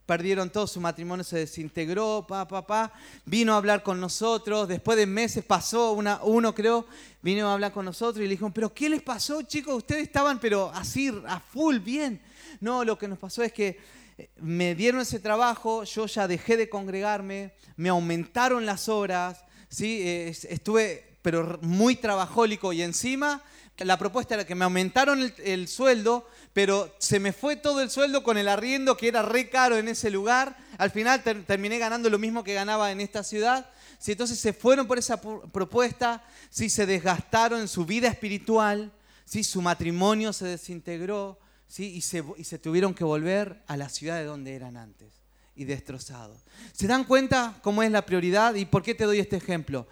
perdieron 0.09 0.49
todo, 0.49 0.65
su 0.65 0.81
matrimonio 0.81 1.23
se 1.23 1.37
desintegró, 1.37 2.25
pa, 2.27 2.47
pa, 2.47 2.65
pa. 2.65 2.91
Vino 3.25 3.53
a 3.53 3.57
hablar 3.57 3.83
con 3.83 4.01
nosotros, 4.01 4.67
después 4.67 4.97
de 4.97 5.05
meses 5.05 5.45
pasó, 5.45 5.91
una, 5.91 6.19
uno 6.23 6.55
creo, 6.55 6.87
vino 7.21 7.47
a 7.47 7.53
hablar 7.53 7.71
con 7.71 7.85
nosotros 7.85 8.17
y 8.17 8.23
le 8.23 8.31
dijo, 8.31 8.49
pero 8.49 8.73
¿qué 8.73 8.89
les 8.89 9.03
pasó 9.03 9.43
chicos? 9.43 9.75
Ustedes 9.75 10.01
estaban 10.01 10.39
pero 10.39 10.71
así, 10.73 11.13
a 11.27 11.39
full, 11.39 11.77
bien. 11.77 12.19
No, 12.59 12.83
lo 12.83 12.97
que 12.97 13.07
nos 13.07 13.19
pasó 13.19 13.43
es 13.43 13.53
que 13.53 13.77
eh, 14.17 14.31
me 14.37 14.73
dieron 14.73 15.01
ese 15.01 15.19
trabajo, 15.19 15.83
yo 15.83 16.07
ya 16.07 16.27
dejé 16.27 16.57
de 16.57 16.69
congregarme, 16.69 17.53
me 17.75 17.89
aumentaron 17.89 18.65
las 18.65 18.89
horas, 18.89 19.45
¿sí? 19.69 20.01
Eh, 20.01 20.35
estuve 20.49 21.05
pero 21.21 21.59
muy 21.61 21.97
trabajólico 21.97 22.73
y 22.73 22.81
encima 22.81 23.43
la 23.85 23.97
propuesta 23.97 24.35
era 24.35 24.45
que 24.45 24.55
me 24.55 24.65
aumentaron 24.65 25.31
el, 25.37 25.67
sueldo, 25.67 26.27
pero 26.53 26.93
se 26.97 27.19
me 27.19 27.31
fue 27.31 27.55
todo 27.55 27.81
el 27.81 27.89
sueldo 27.89 28.23
con 28.23 28.37
el 28.37 28.47
arriendo 28.47 28.97
que 28.97 29.07
era 29.07 29.21
re 29.21 29.49
caro 29.49 29.77
en 29.77 29.87
ese 29.87 30.09
lugar. 30.09 30.57
Al 30.77 30.91
final 30.91 31.23
terminé 31.23 31.77
ganando 31.77 32.09
lo 32.09 32.17
mismo 32.17 32.43
que 32.43 32.53
ganaba 32.53 32.91
en 32.91 33.01
esta 33.01 33.23
ciudad. 33.23 33.69
Si 33.99 34.13
entonces 34.13 34.39
se 34.39 34.53
fueron 34.53 34.87
por 34.87 34.97
esa 34.97 35.21
propuesta, 35.21 36.23
si 36.49 36.69
se 36.69 36.85
desgastaron 36.85 37.61
en 37.61 37.67
su 37.67 37.85
vida 37.85 38.07
espiritual, 38.07 38.91
si 39.25 39.43
su 39.43 39.61
matrimonio 39.61 40.33
se 40.33 40.45
desintegró, 40.45 41.39
¿sí? 41.67 41.93
y, 41.95 42.01
se, 42.01 42.59
tuvieron 42.59 42.93
que 42.93 43.03
volver 43.03 43.61
a 43.67 43.77
la 43.77 43.89
ciudad 43.89 44.17
de 44.17 44.23
donde 44.23 44.55
eran 44.55 44.75
antes 44.75 45.13
y 45.55 45.65
destrozados. 45.65 46.41
¿Se 46.73 46.87
dan 46.87 47.03
cuenta 47.03 47.59
cómo 47.61 47.83
es 47.83 47.91
la 47.91 48.05
prioridad 48.05 48.55
y 48.55 48.65
por 48.65 48.81
qué 48.81 48.95
te 48.95 49.03
doy 49.03 49.19
este 49.19 49.37
ejemplo? 49.37 49.87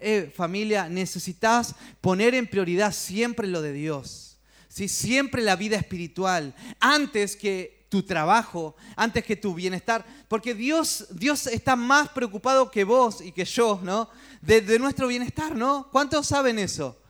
Eh, 0.00 0.32
familia, 0.34 0.88
necesitas 0.88 1.74
poner 2.00 2.34
en 2.34 2.46
prioridad 2.46 2.92
siempre 2.92 3.48
lo 3.48 3.62
de 3.62 3.72
Dios. 3.72 4.35
Siempre 4.76 5.42
la 5.42 5.56
vida 5.56 5.76
espiritual, 5.76 6.54
antes 6.80 7.34
que 7.34 7.86
tu 7.88 8.02
trabajo, 8.02 8.76
antes 8.94 9.24
que 9.24 9.36
tu 9.36 9.54
bienestar. 9.54 10.04
Porque 10.28 10.54
Dios, 10.54 11.06
Dios 11.10 11.46
está 11.46 11.76
más 11.76 12.10
preocupado 12.10 12.70
que 12.70 12.84
vos 12.84 13.22
y 13.22 13.32
que 13.32 13.46
yo, 13.46 13.80
¿no? 13.82 14.10
De, 14.42 14.60
de 14.60 14.78
nuestro 14.78 15.06
bienestar, 15.06 15.54
¿no? 15.54 15.88
¿Cuántos 15.90 16.26
saben 16.26 16.58
eso? 16.58 17.00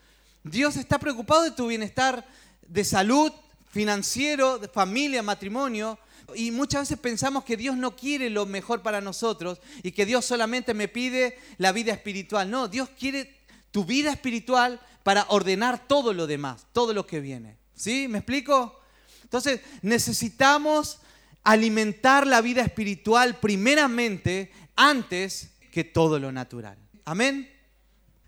Dios 0.45 0.77
está 0.77 0.99
preocupado 0.99 1.43
de 1.43 1.51
tu 1.51 1.67
bienestar 1.67 2.25
de 2.69 2.85
salud, 2.85 3.33
financiero, 3.69 4.59
de 4.59 4.69
familia, 4.69 5.23
matrimonio. 5.23 5.99
Y 6.35 6.51
muchas 6.53 6.83
veces 6.83 6.99
pensamos 6.99 7.45
que 7.45 7.57
Dios 7.57 7.77
no 7.77 7.97
quiere 7.97 8.31
lo 8.31 8.47
mejor 8.47 8.81
para 8.81 9.01
nosotros 9.01 9.61
y 9.83 9.93
que 9.93 10.07
Dios 10.07 10.25
solamente 10.25 10.73
me 10.73 10.89
pide 10.89 11.39
la 11.59 11.73
vida 11.73 11.93
espiritual. 11.93 12.51
No, 12.51 12.69
Dios 12.69 12.89
quiere 12.99 13.35
tu 13.71 13.85
vida 13.85 14.13
espiritual 14.13 14.81
para 15.07 15.25
ordenar 15.29 15.87
todo 15.87 16.13
lo 16.13 16.27
demás, 16.27 16.67
todo 16.73 16.93
lo 16.93 17.07
que 17.07 17.21
viene. 17.21 17.57
¿Sí? 17.77 18.09
¿Me 18.09 18.19
explico? 18.19 18.81
Entonces, 19.23 19.61
necesitamos 19.83 20.99
alimentar 21.45 22.27
la 22.27 22.41
vida 22.41 22.63
espiritual 22.63 23.37
primeramente 23.39 24.51
antes 24.75 25.51
que 25.71 25.85
todo 25.85 26.19
lo 26.19 26.33
natural. 26.33 26.77
Amén. 27.05 27.49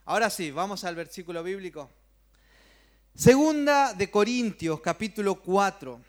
Ahora 0.05 0.31
sí, 0.31 0.53
vamos 0.53 0.85
al 0.85 0.95
versículo 0.95 1.43
bíblico. 1.43 1.91
Segunda 3.13 3.93
de 3.93 4.09
Corintios, 4.09 4.81
capítulo 4.81 5.35
4 5.43 6.01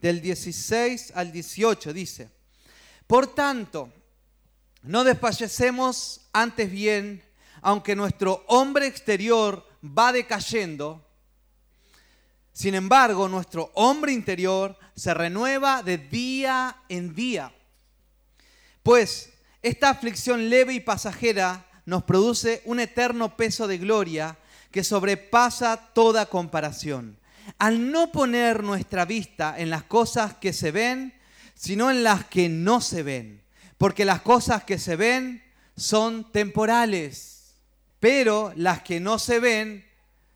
del 0.00 0.22
16 0.22 1.12
al 1.14 1.30
18, 1.30 1.92
dice, 1.92 2.30
por 3.06 3.34
tanto, 3.34 3.92
no 4.80 5.04
desfallecemos 5.04 6.22
antes 6.32 6.70
bien, 6.70 7.22
aunque 7.62 7.96
nuestro 7.96 8.44
hombre 8.48 8.86
exterior 8.86 9.66
va 9.82 10.12
decayendo, 10.12 11.04
sin 12.52 12.74
embargo, 12.74 13.28
nuestro 13.28 13.70
hombre 13.74 14.12
interior 14.12 14.76
se 14.96 15.14
renueva 15.14 15.82
de 15.82 15.96
día 15.96 16.76
en 16.88 17.14
día. 17.14 17.52
Pues 18.82 19.32
esta 19.62 19.90
aflicción 19.90 20.50
leve 20.50 20.74
y 20.74 20.80
pasajera 20.80 21.66
nos 21.86 22.02
produce 22.02 22.62
un 22.64 22.80
eterno 22.80 23.36
peso 23.36 23.68
de 23.68 23.78
gloria 23.78 24.36
que 24.72 24.82
sobrepasa 24.82 25.76
toda 25.94 26.26
comparación 26.26 27.18
al 27.58 27.90
no 27.90 28.12
poner 28.12 28.62
nuestra 28.62 29.04
vista 29.04 29.54
en 29.56 29.70
las 29.70 29.84
cosas 29.84 30.34
que 30.34 30.52
se 30.52 30.70
ven, 30.70 31.14
sino 31.54 31.90
en 31.90 32.02
las 32.02 32.24
que 32.26 32.48
no 32.48 32.80
se 32.80 33.02
ven. 33.02 33.42
Porque 33.78 34.04
las 34.04 34.20
cosas 34.20 34.64
que 34.64 34.78
se 34.78 34.96
ven 34.96 35.42
son 35.76 36.30
temporales, 36.32 37.37
pero 38.00 38.52
las 38.56 38.82
que 38.82 39.00
no 39.00 39.18
se 39.18 39.40
ven 39.40 39.84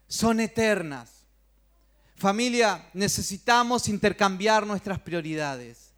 son 0.09 0.40
eternas. 0.40 1.11
Familia, 2.16 2.88
necesitamos 2.92 3.88
intercambiar 3.88 4.66
nuestras 4.66 5.00
prioridades. 5.00 5.92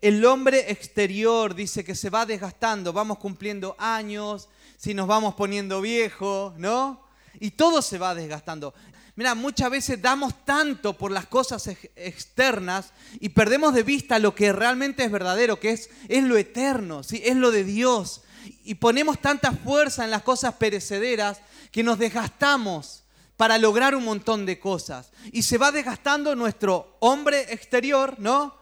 El 0.00 0.24
hombre 0.24 0.70
exterior 0.70 1.54
dice 1.54 1.84
que 1.84 1.94
se 1.94 2.10
va 2.10 2.26
desgastando, 2.26 2.92
vamos 2.92 3.18
cumpliendo 3.18 3.76
años, 3.78 4.48
si 4.76 4.94
nos 4.94 5.06
vamos 5.06 5.34
poniendo 5.34 5.80
viejos, 5.80 6.54
¿no? 6.58 7.06
Y 7.38 7.52
todo 7.52 7.82
se 7.82 7.98
va 7.98 8.14
desgastando. 8.14 8.74
Mira, 9.14 9.34
muchas 9.34 9.70
veces 9.70 10.00
damos 10.00 10.44
tanto 10.44 10.96
por 10.96 11.12
las 11.12 11.26
cosas 11.26 11.68
externas 11.96 12.92
y 13.20 13.28
perdemos 13.28 13.74
de 13.74 13.82
vista 13.82 14.18
lo 14.18 14.34
que 14.34 14.52
realmente 14.52 15.04
es 15.04 15.10
verdadero, 15.10 15.60
que 15.60 15.70
es, 15.70 15.90
es 16.08 16.24
lo 16.24 16.38
eterno, 16.38 17.02
¿sí? 17.02 17.20
es 17.24 17.36
lo 17.36 17.50
de 17.50 17.64
Dios. 17.64 18.22
Y 18.64 18.74
ponemos 18.74 19.20
tanta 19.20 19.52
fuerza 19.52 20.04
en 20.04 20.10
las 20.10 20.22
cosas 20.22 20.54
perecederas 20.54 21.40
que 21.70 21.82
nos 21.82 21.98
desgastamos 21.98 23.04
para 23.36 23.58
lograr 23.58 23.94
un 23.94 24.04
montón 24.04 24.46
de 24.46 24.58
cosas. 24.58 25.10
Y 25.32 25.42
se 25.42 25.58
va 25.58 25.72
desgastando 25.72 26.34
nuestro 26.36 26.96
hombre 27.00 27.52
exterior, 27.52 28.16
¿no? 28.18 28.54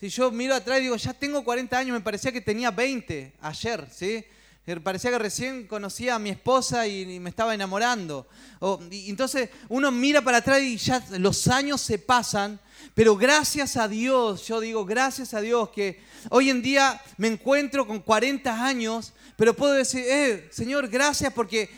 Si 0.00 0.08
yo 0.08 0.30
miro 0.30 0.54
atrás 0.54 0.78
y 0.80 0.82
digo, 0.82 0.96
ya 0.96 1.14
tengo 1.14 1.42
40 1.44 1.78
años, 1.78 1.94
me 1.94 2.00
parecía 2.00 2.32
que 2.32 2.40
tenía 2.40 2.70
20 2.70 3.36
ayer, 3.40 3.88
¿sí? 3.90 4.24
Parecía 4.82 5.12
que 5.12 5.18
recién 5.20 5.68
conocía 5.68 6.16
a 6.16 6.18
mi 6.18 6.30
esposa 6.30 6.88
y 6.88 7.20
me 7.20 7.30
estaba 7.30 7.54
enamorando. 7.54 8.26
entonces 8.90 9.48
uno 9.68 9.92
mira 9.92 10.22
para 10.22 10.38
atrás 10.38 10.60
y 10.60 10.76
ya 10.76 11.00
los 11.18 11.46
años 11.46 11.80
se 11.80 12.00
pasan, 12.00 12.58
pero 12.92 13.16
gracias 13.16 13.76
a 13.76 13.86
Dios, 13.86 14.44
yo 14.48 14.58
digo 14.58 14.84
gracias 14.84 15.34
a 15.34 15.40
Dios 15.40 15.68
que 15.68 16.00
hoy 16.30 16.50
en 16.50 16.62
día 16.62 17.00
me 17.16 17.28
encuentro 17.28 17.86
con 17.86 18.00
40 18.00 18.64
años, 18.64 19.12
pero 19.36 19.54
puedo 19.54 19.72
decir, 19.72 20.02
eh, 20.04 20.48
Señor, 20.50 20.88
gracias 20.88 21.32
porque 21.32 21.70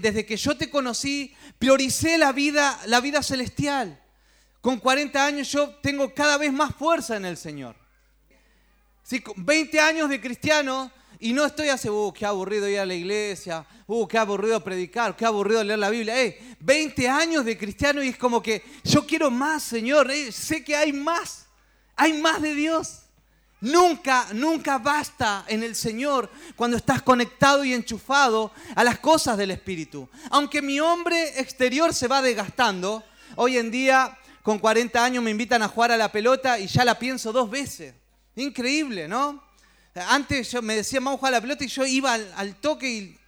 desde 0.00 0.24
que 0.24 0.36
yo 0.36 0.56
te 0.56 0.70
conocí, 0.70 1.34
prioricé 1.58 2.16
la 2.16 2.30
vida, 2.30 2.78
la 2.86 3.00
vida 3.00 3.24
celestial. 3.24 4.00
Con 4.60 4.78
40 4.78 5.26
años 5.26 5.50
yo 5.50 5.70
tengo 5.82 6.14
cada 6.14 6.38
vez 6.38 6.52
más 6.52 6.76
fuerza 6.76 7.16
en 7.16 7.24
el 7.24 7.36
Señor. 7.36 7.74
¿Sí? 9.02 9.20
Con 9.20 9.44
20 9.44 9.80
años 9.80 10.08
de 10.08 10.20
cristiano, 10.20 10.92
y 11.20 11.34
no 11.34 11.44
estoy 11.44 11.68
así, 11.68 11.88
uh, 11.90 12.12
qué 12.12 12.24
aburrido 12.24 12.66
ir 12.66 12.80
a 12.80 12.86
la 12.86 12.94
iglesia, 12.94 13.66
uh, 13.86 14.08
qué 14.08 14.16
aburrido 14.16 14.64
predicar, 14.64 15.14
qué 15.14 15.26
aburrido 15.26 15.62
leer 15.62 15.78
la 15.78 15.90
Biblia. 15.90 16.14
20 16.60 17.08
años 17.08 17.44
de 17.44 17.58
cristiano 17.58 18.02
y 18.02 18.08
es 18.08 18.16
como 18.16 18.42
que 18.42 18.64
yo 18.82 19.06
quiero 19.06 19.30
más, 19.30 19.62
Señor. 19.62 20.10
sé 20.32 20.64
que 20.64 20.74
hay 20.74 20.94
más, 20.94 21.46
hay 21.94 22.14
más 22.14 22.40
de 22.40 22.54
Dios. 22.54 23.02
Nunca, 23.60 24.28
nunca 24.32 24.78
basta 24.78 25.44
en 25.46 25.62
el 25.62 25.76
Señor 25.76 26.30
cuando 26.56 26.78
estás 26.78 27.02
conectado 27.02 27.62
y 27.62 27.74
enchufado 27.74 28.50
a 28.74 28.82
las 28.82 28.98
cosas 28.98 29.36
del 29.36 29.50
Espíritu. 29.50 30.08
Aunque 30.30 30.62
mi 30.62 30.80
hombre 30.80 31.38
exterior 31.38 31.92
se 31.92 32.08
va 32.08 32.22
desgastando, 32.22 33.04
hoy 33.36 33.58
en 33.58 33.70
día 33.70 34.16
con 34.42 34.58
40 34.58 35.04
años 35.04 35.22
me 35.22 35.30
invitan 35.30 35.62
a 35.62 35.68
jugar 35.68 35.92
a 35.92 35.98
la 35.98 36.10
pelota 36.10 36.58
y 36.58 36.66
ya 36.66 36.82
la 36.82 36.98
pienso 36.98 37.30
dos 37.30 37.50
veces. 37.50 37.94
Increíble, 38.36 39.06
¿no? 39.06 39.49
Antes 39.94 40.52
yo 40.52 40.62
me 40.62 40.76
decía, 40.76 41.00
vamos 41.00 41.14
a 41.14 41.18
jugar 41.18 41.32
la 41.32 41.40
pelota 41.40 41.64
y 41.64 41.68
yo 41.68 41.84
iba 41.84 42.14
al, 42.14 42.56
toque 42.56 42.88
y 42.88 43.18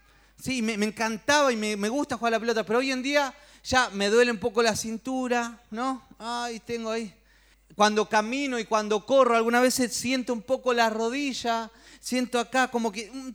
sí, 0.41 0.63
me, 0.63 0.75
encantaba 0.75 1.53
y 1.53 1.57
me, 1.57 1.89
gusta 1.89 2.17
jugar 2.17 2.35
a 2.35 2.37
la 2.37 2.41
pelota, 2.41 2.65
pero 2.65 2.79
hoy 2.79 2.93
en 2.93 3.03
día 3.03 3.35
ya 3.65 3.91
me 3.91 4.09
duele 4.09 4.31
un 4.31 4.39
poco 4.39 4.63
la 4.63 4.77
cintura, 4.77 5.61
¿no? 5.71 6.07
Ay, 6.19 6.61
tengo 6.61 6.91
ahí. 6.91 7.13
Cuando 7.75 8.09
camino 8.09 8.59
y 8.59 8.65
cuando 8.65 9.05
corro, 9.05 9.37
algunas 9.37 9.63
veces 9.63 9.93
siento 9.93 10.33
un 10.33 10.43
poco 10.43 10.73
la 10.73 10.89
rodilla, 10.89 11.71
siento 12.01 12.39
acá 12.39 12.69
como 12.69 12.93
que... 12.93 13.11
Mm, 13.13 13.33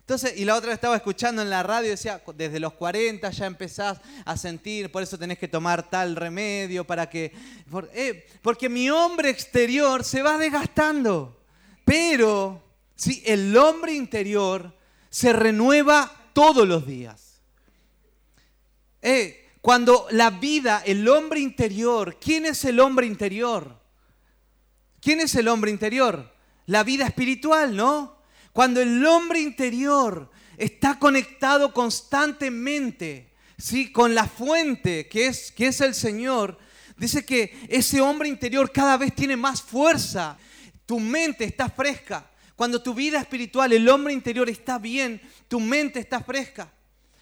entonces, 0.00 0.34
y 0.36 0.44
la 0.44 0.54
otra 0.54 0.68
vez 0.68 0.76
estaba 0.76 0.94
escuchando 0.94 1.42
en 1.42 1.50
la 1.50 1.64
radio, 1.64 1.90
decía, 1.90 2.22
desde 2.36 2.60
los 2.60 2.74
40 2.74 3.28
ya 3.28 3.46
empezás 3.46 3.98
a 4.24 4.36
sentir, 4.36 4.90
por 4.92 5.02
eso 5.02 5.18
tenés 5.18 5.36
que 5.36 5.48
tomar 5.48 5.90
tal 5.90 6.14
remedio 6.14 6.84
para 6.84 7.10
que... 7.10 7.32
Eh, 7.92 8.24
porque 8.40 8.68
mi 8.68 8.88
hombre 8.88 9.30
exterior 9.30 10.04
se 10.04 10.22
va 10.22 10.38
desgastando. 10.38 11.35
Pero 11.86 12.62
si 12.96 13.22
el 13.24 13.56
hombre 13.56 13.94
interior 13.94 14.76
se 15.08 15.32
renueva 15.32 16.12
todos 16.32 16.66
los 16.66 16.84
días. 16.84 17.40
Eh, 19.00 19.52
cuando 19.62 20.08
la 20.10 20.30
vida, 20.30 20.82
el 20.84 21.08
hombre 21.08 21.38
interior, 21.40 22.18
¿quién 22.20 22.44
es 22.44 22.64
el 22.64 22.80
hombre 22.80 23.06
interior? 23.06 23.80
¿Quién 25.00 25.20
es 25.20 25.36
el 25.36 25.46
hombre 25.46 25.70
interior? 25.70 26.34
La 26.66 26.82
vida 26.82 27.06
espiritual, 27.06 27.76
¿no? 27.76 28.18
Cuando 28.52 28.80
el 28.80 29.06
hombre 29.06 29.40
interior 29.40 30.28
está 30.58 30.98
conectado 30.98 31.72
constantemente, 31.72 33.32
¿sí? 33.56 33.92
Con 33.92 34.14
la 34.14 34.26
fuente 34.26 35.06
que 35.06 35.28
es, 35.28 35.52
que 35.52 35.68
es 35.68 35.80
el 35.80 35.94
Señor, 35.94 36.58
dice 36.96 37.24
que 37.24 37.56
ese 37.68 38.00
hombre 38.00 38.28
interior 38.28 38.72
cada 38.72 38.96
vez 38.96 39.14
tiene 39.14 39.36
más 39.36 39.62
fuerza. 39.62 40.36
Tu 40.86 40.98
mente 40.98 41.44
está 41.44 41.68
fresca. 41.68 42.30
Cuando 42.54 42.80
tu 42.82 42.94
vida 42.94 43.20
espiritual, 43.20 43.72
el 43.72 43.88
hombre 43.88 44.14
interior 44.14 44.48
está 44.48 44.78
bien, 44.78 45.20
tu 45.46 45.60
mente 45.60 46.00
está 46.00 46.20
fresca. 46.22 46.72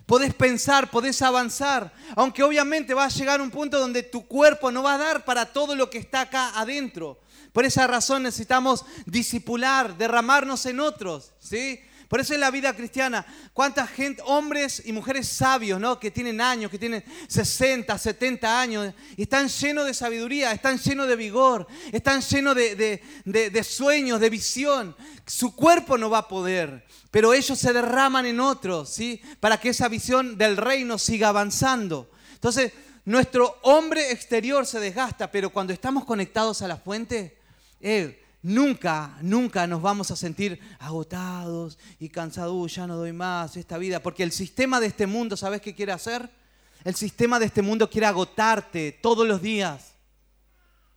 Podés 0.07 0.35
pensar, 0.35 0.91
podés 0.91 1.23
avanzar, 1.23 1.93
aunque 2.15 2.43
obviamente 2.43 2.93
va 2.93 3.07
a 3.07 3.09
llegar 3.09 3.41
un 3.41 3.51
punto 3.51 3.81
donde 3.81 4.03
tu 4.03 4.27
cuerpo 4.27 4.71
no 4.71 4.83
va 4.83 4.95
a 4.95 4.99
dar 4.99 5.25
para 5.25 5.47
todo 5.47 5.75
lo 5.75 5.89
que 5.89 5.99
está 5.99 6.21
acá 6.21 6.53
adentro. 6.59 7.19
Por 7.53 7.65
esa 7.65 7.87
razón 7.87 8.25
necesitamos 8.25 8.85
disipular, 9.07 9.97
derramarnos 9.97 10.67
en 10.67 10.81
otros, 10.81 11.33
¿sí? 11.39 11.81
Por 12.15 12.21
eso 12.21 12.33
es 12.33 12.39
la 12.39 12.53
vida 12.53 12.73
cristiana. 12.77 13.27
¿Cuánta 13.53 13.89
gente, 13.89 14.23
hombres 14.25 14.81
y 14.87 14.93
mujeres 14.93 15.27
sabios, 15.27 15.81
¿no? 15.81 15.99
que 15.99 16.13
tienen 16.13 16.41
años, 16.41 16.71
que 16.71 16.79
tienen 16.79 17.03
60, 17.27 17.99
70 17.99 18.61
años, 18.61 18.95
están 19.17 19.49
llenos 19.49 19.85
de 19.85 19.95
sabiduría, 19.95 20.53
están 20.53 20.79
llenos 20.79 21.09
de 21.09 21.17
vigor, 21.17 21.67
están 21.91 22.21
llenos 22.21 22.55
de, 22.55 23.03
de 23.25 23.65
sueños, 23.65 24.21
de 24.21 24.31
visión? 24.31 24.95
Su 25.27 25.57
cuerpo 25.57 25.99
no 25.99 26.09
va 26.09 26.19
a 26.19 26.29
poder, 26.29 26.87
pero 27.11 27.35
ellos 27.35 27.59
se 27.59 27.73
derraman 27.73 28.27
en 28.27 28.39
otros, 28.39 28.91
¿sí? 28.91 29.21
Para 29.41 29.59
que 29.59 29.71
esa 29.71 29.89
visión 29.89 30.39
del 30.39 30.57
reino 30.57 30.99
siga 30.99 31.31
avanzando. 31.31 32.13
Entonces, 32.35 32.71
nuestro 33.05 33.59
hombre 33.63 34.13
exterior 34.13 34.67
se 34.67 34.79
desgasta, 34.79 35.33
pero 35.33 35.51
cuando 35.51 35.73
estamos 35.73 36.05
conectados 36.05 36.63
a 36.63 36.69
la 36.69 36.77
fuente, 36.77 37.37
eh, 37.81 38.24
nunca, 38.45 39.17
nunca 39.23 39.67
nos 39.67 39.83
vamos 39.83 40.11
a 40.11 40.17
sentir 40.17 40.61
agotados 40.79 41.79
y 41.99 42.11
cansados, 42.11 42.75
ya 42.75 42.87
no 42.87 42.97
doy 42.97 43.13
más 43.13 43.57
esta 43.57 43.79
vida, 43.79 44.01
porque 44.01 44.23
el 44.23 44.31
sistema 44.31 44.79
de 44.79 44.87
este 44.87 45.07
mundo, 45.07 45.37
¿sabes 45.37 45.61
qué 45.61 45.75
quiere 45.75 45.93
hacer? 45.93 46.31
El 46.85 46.95
sistema 46.95 47.41
de 47.41 47.47
este 47.47 47.63
mundo 47.63 47.89
quiere 47.89 48.07
agotarte 48.07 48.93
todos 48.93 49.27
los 49.27 49.41
días. 49.41 49.95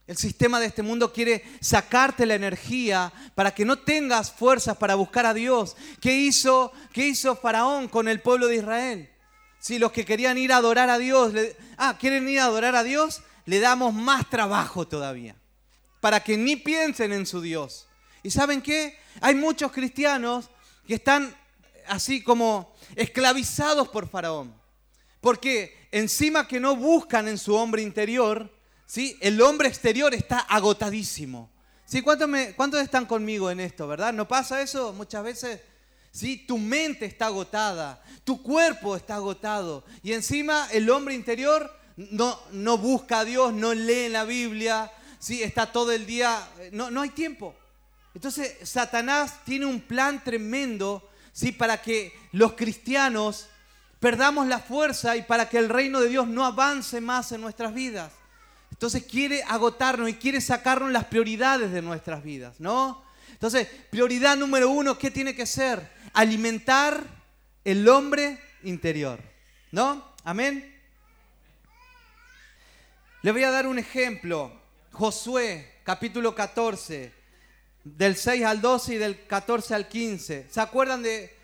El 0.06 0.18
sistema 0.18 0.60
de 0.60 0.68
este 0.68 0.84
mundo 0.84 1.12
quiere 1.12 1.44
sacarte 1.62 2.26
la 2.26 2.36
energía 2.36 3.12
para 3.34 3.54
que 3.54 3.66
no 3.66 3.78
tengas 3.80 4.32
fuerzas 4.32 4.78
para 4.78 4.96
buscar 4.96 5.26
a 5.26 5.34
Dios. 5.34 5.76
¿Qué 6.02 6.20
hizo, 6.20 6.72
qué 6.94 7.08
hizo 7.08 7.36
Faraón 7.36 7.88
con 7.88 8.08
el 8.08 8.22
pueblo 8.22 8.48
de 8.48 8.58
Israel? 8.58 9.10
Si 9.60 9.80
los 9.80 9.92
que 9.92 10.06
querían 10.06 10.38
ir 10.38 10.52
a 10.52 10.58
adorar 10.58 10.90
a 10.90 10.98
Dios, 10.98 11.34
ah, 11.78 11.98
quieren 11.98 12.28
ir 12.28 12.40
a 12.40 12.46
adorar 12.46 12.76
a 12.76 12.84
Dios, 12.84 13.22
le 13.46 13.60
damos 13.60 13.94
más 13.94 14.30
trabajo 14.30 14.88
todavía 14.88 15.36
para 16.00 16.24
que 16.24 16.38
ni 16.38 16.56
piensen 16.56 17.12
en 17.14 17.26
su 17.26 17.42
Dios. 17.42 17.88
¿Y 18.24 18.32
saben 18.32 18.62
qué? 18.62 18.98
Hay 19.22 19.36
muchos 19.36 19.72
cristianos 19.72 20.50
que 20.86 20.96
están 20.96 21.36
así 21.88 22.22
como 22.24 22.74
esclavizados 22.96 23.88
por 23.90 24.10
Faraón. 24.10 24.54
Porque 25.22 25.88
encima 25.92 26.48
que 26.48 26.60
no 26.60 26.76
buscan 26.76 27.28
en 27.28 27.38
su 27.38 27.56
hombre 27.56 27.82
interior, 27.82 28.52
¿sí? 28.86 29.18
el 29.22 29.42
hombre 29.42 29.68
exterior 29.68 30.14
está 30.14 30.40
agotadísimo. 30.40 31.50
¿Sí? 31.86 32.02
¿Cuántos, 32.02 32.28
me, 32.28 32.54
¿Cuántos 32.54 32.82
están 32.82 33.06
conmigo 33.06 33.50
en 33.50 33.62
esto, 33.62 33.88
verdad? 33.88 34.14
¿No 34.14 34.28
pasa 34.28 34.62
eso 34.62 34.92
muchas 34.94 35.24
veces? 35.24 35.62
¿Sí? 36.12 36.38
Tu 36.46 36.58
mente 36.58 37.06
está 37.06 37.28
agotada, 37.28 38.04
tu 38.24 38.42
cuerpo 38.42 38.96
está 38.96 39.16
agotado 39.16 39.86
y 40.04 40.14
encima 40.14 40.68
el 40.72 40.90
hombre 40.90 41.16
interior 41.16 41.74
no, 41.96 42.40
no 42.52 42.78
busca 42.78 43.20
a 43.20 43.26
Dios, 43.26 43.54
no 43.54 43.74
lee 43.74 44.10
la 44.10 44.26
Biblia, 44.26 44.92
¿sí? 45.20 45.44
está 45.44 45.72
todo 45.72 45.92
el 45.92 46.06
día, 46.06 46.48
no, 46.72 46.92
no 46.92 47.02
hay 47.02 47.10
tiempo. 47.10 47.56
Entonces 48.14 48.58
Satanás 48.64 49.42
tiene 49.46 49.66
un 49.66 49.80
plan 49.80 50.24
tremendo 50.24 51.08
¿sí? 51.32 51.52
para 51.52 51.82
que 51.82 52.14
los 52.32 52.54
cristianos 52.54 53.48
perdamos 54.00 54.48
la 54.48 54.60
fuerza 54.60 55.16
y 55.16 55.22
para 55.22 55.50
que 55.50 55.58
el 55.58 55.70
reino 55.70 56.00
de 56.00 56.10
Dios 56.10 56.28
no 56.28 56.46
avance 56.46 57.02
más 57.02 57.32
en 57.32 57.42
nuestras 57.42 57.74
vidas. 57.74 58.12
Entonces 58.72 59.04
quiere 59.04 59.44
agotarnos 59.44 60.10
y 60.10 60.16
quiere 60.16 60.42
sacarnos 60.42 60.92
las 60.92 61.06
prioridades 61.06 61.72
de 61.72 61.82
nuestras 61.82 62.24
vidas, 62.24 62.60
¿no? 62.60 63.04
Entonces, 63.32 63.68
prioridad 63.90 64.36
número 64.36 64.70
uno, 64.70 64.98
¿qué 64.98 65.12
tiene 65.12 65.36
que 65.36 65.46
ser? 65.46 65.92
Alimentar 66.14 67.04
el 67.64 67.88
hombre 67.88 68.40
interior, 68.64 69.20
¿no? 69.72 70.16
Amén. 70.24 70.76
Le 73.22 73.32
voy 73.32 73.44
a 73.44 73.52
dar 73.52 73.68
un 73.68 73.78
ejemplo. 73.78 74.52
Josué, 74.98 75.76
capítulo 75.84 76.34
14, 76.34 77.14
del 77.84 78.16
6 78.16 78.44
al 78.44 78.62
12 78.62 78.96
y 78.96 78.98
del 78.98 79.28
14 79.28 79.76
al 79.76 79.88
15. 79.88 80.48
¿Se 80.50 80.60
acuerdan 80.60 81.04
de... 81.04 81.38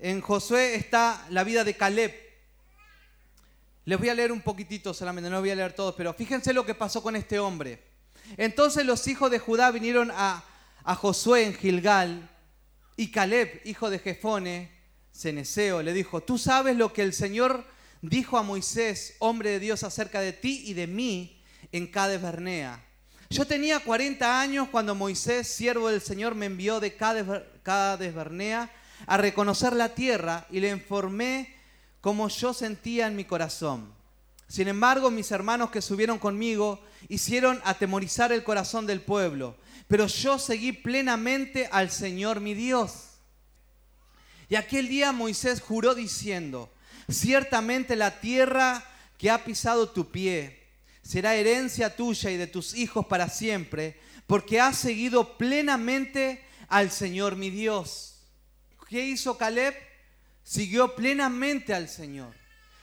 En 0.00 0.20
Josué 0.20 0.74
está 0.74 1.24
la 1.30 1.44
vida 1.44 1.62
de 1.62 1.76
Caleb. 1.76 2.12
Les 3.84 3.96
voy 3.96 4.08
a 4.08 4.14
leer 4.14 4.32
un 4.32 4.40
poquitito 4.40 4.92
solamente, 4.92 5.30
no 5.30 5.38
voy 5.38 5.50
a 5.50 5.54
leer 5.54 5.74
todos, 5.74 5.94
pero 5.94 6.12
fíjense 6.12 6.52
lo 6.52 6.66
que 6.66 6.74
pasó 6.74 7.04
con 7.04 7.14
este 7.14 7.38
hombre. 7.38 7.84
Entonces 8.36 8.84
los 8.84 9.06
hijos 9.06 9.30
de 9.30 9.38
Judá 9.38 9.70
vinieron 9.70 10.10
a, 10.10 10.42
a 10.82 10.96
Josué 10.96 11.44
en 11.44 11.54
Gilgal 11.54 12.28
y 12.96 13.12
Caleb, 13.12 13.60
hijo 13.64 13.90
de 13.90 14.00
Jefone, 14.00 14.72
Ceneseo, 15.14 15.82
le 15.82 15.92
dijo, 15.92 16.20
tú 16.20 16.36
sabes 16.36 16.76
lo 16.76 16.92
que 16.92 17.02
el 17.02 17.12
Señor 17.12 17.64
dijo 18.02 18.38
a 18.38 18.42
Moisés, 18.42 19.14
hombre 19.20 19.50
de 19.50 19.60
Dios, 19.60 19.84
acerca 19.84 20.20
de 20.20 20.32
ti 20.32 20.64
y 20.66 20.74
de 20.74 20.88
mí 20.88 21.39
en 21.72 21.86
Cades 21.86 22.20
Bernea. 22.20 22.84
Yo 23.30 23.46
tenía 23.46 23.80
40 23.80 24.40
años 24.40 24.68
cuando 24.70 24.94
Moisés, 24.94 25.46
siervo 25.46 25.88
del 25.88 26.00
Señor, 26.00 26.34
me 26.34 26.46
envió 26.46 26.80
de 26.80 26.96
Cades 26.96 28.14
Bernea 28.14 28.70
a 29.06 29.16
reconocer 29.16 29.72
la 29.72 29.94
tierra 29.94 30.46
y 30.50 30.60
le 30.60 30.70
informé 30.70 31.54
como 32.00 32.28
yo 32.28 32.52
sentía 32.52 33.06
en 33.06 33.16
mi 33.16 33.24
corazón. 33.24 33.92
Sin 34.48 34.66
embargo, 34.66 35.12
mis 35.12 35.30
hermanos 35.30 35.70
que 35.70 35.80
subieron 35.80 36.18
conmigo 36.18 36.80
hicieron 37.08 37.60
atemorizar 37.64 38.32
el 38.32 38.42
corazón 38.42 38.84
del 38.86 39.00
pueblo, 39.00 39.56
pero 39.86 40.06
yo 40.08 40.38
seguí 40.38 40.72
plenamente 40.72 41.68
al 41.70 41.90
Señor 41.90 42.40
mi 42.40 42.54
Dios. 42.54 43.10
Y 44.48 44.56
aquel 44.56 44.88
día 44.88 45.12
Moisés 45.12 45.60
juró 45.60 45.94
diciendo, 45.94 46.68
ciertamente 47.08 47.94
la 47.94 48.20
tierra 48.20 48.84
que 49.18 49.30
ha 49.30 49.44
pisado 49.44 49.90
tu 49.90 50.10
pie, 50.10 50.59
será 51.10 51.34
herencia 51.34 51.96
tuya 51.96 52.30
y 52.30 52.36
de 52.36 52.46
tus 52.46 52.72
hijos 52.72 53.04
para 53.04 53.28
siempre, 53.28 53.98
porque 54.28 54.60
has 54.60 54.78
seguido 54.78 55.36
plenamente 55.36 56.40
al 56.68 56.92
Señor 56.92 57.34
mi 57.34 57.50
Dios. 57.50 58.20
¿Qué 58.88 59.06
hizo 59.06 59.36
Caleb? 59.36 59.74
Siguió 60.44 60.94
plenamente 60.94 61.74
al 61.74 61.88
Señor. 61.88 62.32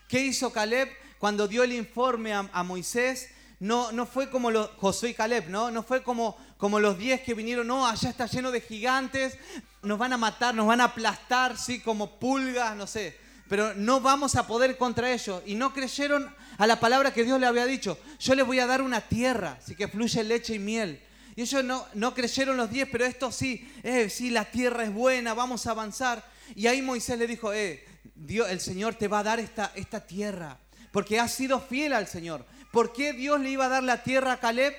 ¿Qué 0.10 0.26
hizo 0.26 0.52
Caleb 0.52 0.90
cuando 1.20 1.48
dio 1.48 1.64
el 1.64 1.72
informe 1.72 2.34
a, 2.34 2.64
Moisés? 2.64 3.30
No, 3.62 3.94
no 3.94 4.06
fue 4.06 4.30
como 4.30 4.52
los, 4.52 4.72
Josué 4.72 5.12
y 5.12 5.14
Caleb, 5.14 5.48
¿no? 5.48 5.72
No 5.72 5.82
fue 5.82 6.04
como, 6.04 6.36
como 6.58 6.82
los 6.82 6.98
diez 6.98 7.22
que 7.22 7.34
vinieron, 7.34 7.66
no, 7.66 7.88
allá 7.88 8.10
está 8.10 8.26
lleno 8.26 8.52
de 8.52 8.60
gigantes, 8.60 9.38
nos 9.84 9.98
van 9.98 10.12
a 10.12 10.18
matar, 10.18 10.54
nos 10.54 10.68
van 10.68 10.82
a 10.82 10.86
aplastar, 10.86 11.58
sí, 11.58 11.80
como 11.80 12.20
pulgas, 12.20 12.76
no 12.76 12.88
sé. 12.88 13.18
Pero 13.48 13.74
no 13.76 14.02
vamos 14.02 14.36
a 14.36 14.46
poder 14.46 14.78
contra 14.78 15.14
ellos. 15.14 15.42
Y 15.46 15.56
no 15.56 15.74
creyeron 15.74 16.34
a 16.58 16.68
la 16.68 16.80
palabra 16.80 17.14
que 17.14 17.24
Dios 17.24 17.40
le 17.40 17.46
había 17.46 17.66
dicho. 17.66 17.98
Yo 18.20 18.36
les 18.36 18.46
voy 18.46 18.60
a 18.60 18.68
dar 18.68 18.82
una 18.82 19.02
tierra, 19.02 19.58
así 19.62 19.76
que 19.76 19.88
fluye 19.88 20.24
leche 20.24 20.56
y 20.56 20.60
miel. 20.60 21.02
Y 21.36 21.44
ellos 21.44 21.64
no, 21.64 21.86
no 21.94 22.14
creyeron 22.16 22.58
los 22.58 22.70
diez, 22.70 22.90
pero 22.92 23.06
esto 23.06 23.32
sí, 23.32 23.72
eh, 23.84 24.10
sí, 24.10 24.32
la 24.32 24.46
tierra 24.46 24.84
es 24.84 24.92
buena, 24.92 25.36
vamos 25.36 25.68
a 25.68 25.72
avanzar. 25.72 26.26
Y 26.56 26.66
ahí 26.66 26.82
Moisés 26.82 27.20
le 27.20 27.28
dijo, 27.28 27.54
eh, 27.54 27.86
Dios, 28.16 28.50
el 28.50 28.60
Señor 28.60 28.96
te 28.96 29.08
va 29.08 29.20
a 29.20 29.24
dar 29.24 29.40
esta, 29.40 29.72
esta 29.76 30.06
tierra, 30.06 30.58
porque 30.92 31.20
has 31.20 31.32
sido 31.32 31.62
fiel 31.62 31.94
al 31.94 32.08
Señor. 32.08 32.44
¿Por 32.72 32.92
qué 32.92 33.14
Dios 33.14 33.40
le 33.40 33.52
iba 33.52 33.66
a 33.66 33.70
dar 33.70 33.84
la 33.84 34.02
tierra 34.02 34.34
a 34.34 34.40
Caleb? 34.40 34.74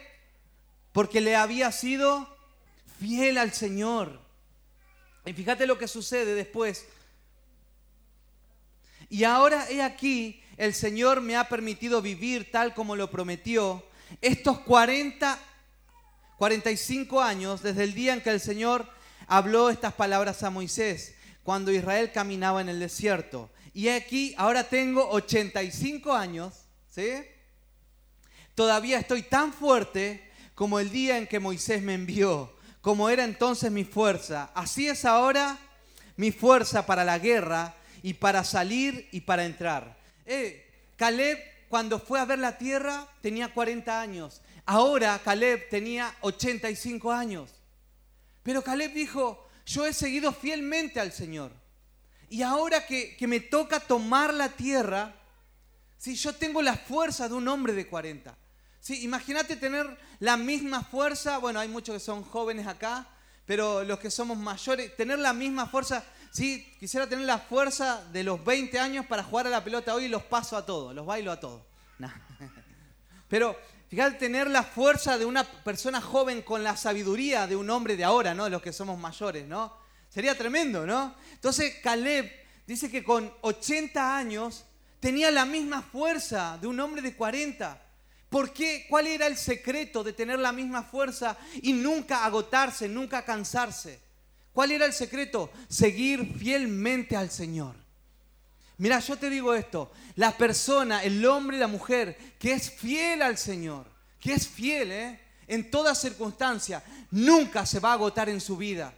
Porque 0.92 1.20
le 1.20 1.36
había 1.36 1.70
sido 1.70 2.28
fiel 2.98 3.38
al 3.38 3.52
Señor. 3.52 4.20
Y 5.24 5.32
fíjate 5.32 5.66
lo 5.66 5.78
que 5.78 5.86
sucede 5.86 6.34
después. 6.34 6.86
Y 9.08 9.24
ahora 9.24 9.66
he 9.70 9.82
aquí 9.82 10.42
el 10.56 10.74
Señor 10.74 11.20
me 11.20 11.36
ha 11.36 11.48
permitido 11.48 12.02
vivir 12.02 12.50
tal 12.50 12.74
como 12.74 12.96
lo 12.96 13.10
prometió 13.10 13.84
estos 14.20 14.58
40, 14.60 15.38
45 16.36 17.22
años 17.22 17.62
desde 17.62 17.84
el 17.84 17.94
día 17.94 18.12
en 18.12 18.20
que 18.20 18.30
el 18.30 18.40
Señor 18.40 18.88
habló 19.26 19.70
estas 19.70 19.92
palabras 19.92 20.42
a 20.42 20.50
Moisés, 20.50 21.14
cuando 21.42 21.70
Israel 21.70 22.10
caminaba 22.12 22.60
en 22.60 22.68
el 22.68 22.80
desierto. 22.80 23.50
Y 23.72 23.88
aquí, 23.88 24.34
ahora 24.36 24.64
tengo 24.64 25.08
85 25.10 26.12
años, 26.12 26.54
¿sí? 26.90 27.10
Todavía 28.54 28.98
estoy 28.98 29.22
tan 29.22 29.52
fuerte 29.52 30.28
como 30.54 30.80
el 30.80 30.90
día 30.90 31.18
en 31.18 31.28
que 31.28 31.38
Moisés 31.38 31.82
me 31.82 31.94
envió, 31.94 32.52
como 32.80 33.08
era 33.08 33.22
entonces 33.22 33.70
mi 33.70 33.84
fuerza. 33.84 34.50
Así 34.54 34.88
es 34.88 35.04
ahora 35.04 35.56
mi 36.16 36.32
fuerza 36.32 36.84
para 36.84 37.04
la 37.04 37.18
guerra 37.18 37.76
y 38.02 38.14
para 38.14 38.44
salir 38.44 39.08
y 39.12 39.20
para 39.20 39.44
entrar. 39.44 39.96
Eh, 40.26 40.64
Caleb 40.96 41.38
cuando 41.68 41.98
fue 41.98 42.18
a 42.18 42.24
ver 42.24 42.38
la 42.38 42.58
tierra 42.58 43.06
tenía 43.20 43.52
40 43.52 44.00
años. 44.00 44.40
Ahora 44.64 45.20
Caleb 45.24 45.68
tenía 45.68 46.14
85 46.20 47.12
años. 47.12 47.50
Pero 48.42 48.62
Caleb 48.62 48.92
dijo, 48.94 49.46
yo 49.66 49.86
he 49.86 49.92
seguido 49.92 50.32
fielmente 50.32 51.00
al 51.00 51.12
Señor. 51.12 51.52
Y 52.30 52.42
ahora 52.42 52.86
que, 52.86 53.16
me 53.26 53.40
toca 53.40 53.80
tomar 53.80 54.32
la 54.34 54.50
tierra, 54.50 55.14
si 55.96 56.14
yo 56.14 56.34
tengo 56.34 56.62
la 56.62 56.76
fuerza 56.76 57.28
de 57.28 57.34
un 57.34 57.48
hombre 57.48 57.72
de 57.72 57.86
40. 57.86 58.36
¿Sí? 58.80 59.02
Imagínate 59.04 59.56
tener 59.56 59.86
la 60.20 60.36
misma 60.36 60.82
fuerza, 60.82 61.38
bueno, 61.38 61.60
hay 61.60 61.68
muchos 61.68 61.94
que 61.94 62.00
son 62.00 62.22
jóvenes 62.22 62.66
acá, 62.66 63.06
pero 63.44 63.82
los 63.84 63.98
que 63.98 64.10
somos 64.10 64.36
mayores, 64.38 64.96
tener 64.96 65.18
la 65.18 65.32
misma 65.32 65.66
fuerza, 65.66 66.04
sí, 66.30 66.74
quisiera 66.78 67.06
tener 67.06 67.24
la 67.24 67.38
fuerza 67.38 68.04
de 68.12 68.24
los 68.24 68.44
20 68.44 68.78
años 68.78 69.06
para 69.06 69.22
jugar 69.22 69.46
a 69.46 69.50
la 69.50 69.64
pelota 69.64 69.94
hoy 69.94 70.04
y 70.04 70.08
los 70.08 70.22
paso 70.22 70.56
a 70.56 70.64
todos, 70.64 70.94
los 70.94 71.06
bailo 71.06 71.32
a 71.32 71.40
todos. 71.40 71.62
Pero 73.28 73.56
fíjate, 73.88 74.18
tener 74.18 74.48
la 74.48 74.62
fuerza 74.62 75.18
de 75.18 75.24
una 75.24 75.44
persona 75.44 76.00
joven 76.00 76.42
con 76.42 76.62
la 76.62 76.76
sabiduría 76.76 77.46
de 77.46 77.56
un 77.56 77.68
hombre 77.70 77.96
de 77.96 78.04
ahora, 78.04 78.34
¿no? 78.34 78.48
Los 78.48 78.62
que 78.62 78.72
somos 78.72 78.98
mayores, 78.98 79.46
¿no? 79.46 79.72
Sería 80.08 80.36
tremendo, 80.36 80.86
¿no? 80.86 81.14
Entonces 81.32 81.76
Caleb 81.82 82.30
dice 82.66 82.90
que 82.90 83.04
con 83.04 83.32
80 83.42 84.16
años 84.16 84.64
tenía 85.00 85.30
la 85.30 85.44
misma 85.44 85.82
fuerza 85.82 86.58
de 86.60 86.66
un 86.66 86.80
hombre 86.80 87.02
de 87.02 87.14
40. 87.14 87.82
¿Por 88.28 88.52
qué? 88.52 88.86
¿Cuál 88.88 89.06
era 89.06 89.26
el 89.26 89.36
secreto 89.36 90.04
de 90.04 90.12
tener 90.12 90.38
la 90.38 90.52
misma 90.52 90.82
fuerza 90.82 91.36
y 91.62 91.72
nunca 91.72 92.24
agotarse, 92.24 92.88
nunca 92.88 93.24
cansarse? 93.24 94.07
¿Cuál 94.58 94.72
era 94.72 94.86
el 94.86 94.92
secreto? 94.92 95.52
Seguir 95.68 96.34
fielmente 96.36 97.14
al 97.14 97.30
Señor. 97.30 97.76
Mira, 98.78 98.98
yo 98.98 99.16
te 99.16 99.30
digo 99.30 99.54
esto, 99.54 99.92
la 100.16 100.36
persona, 100.36 101.04
el 101.04 101.24
hombre 101.26 101.58
y 101.58 101.60
la 101.60 101.68
mujer 101.68 102.18
que 102.40 102.54
es 102.54 102.68
fiel 102.68 103.22
al 103.22 103.38
Señor, 103.38 103.86
que 104.18 104.32
es 104.32 104.48
fiel 104.48 104.90
¿eh? 104.90 105.20
en 105.46 105.70
toda 105.70 105.94
circunstancia, 105.94 106.82
nunca 107.12 107.64
se 107.66 107.78
va 107.78 107.90
a 107.90 107.92
agotar 107.92 108.28
en 108.28 108.40
su 108.40 108.56
vida. 108.56 108.92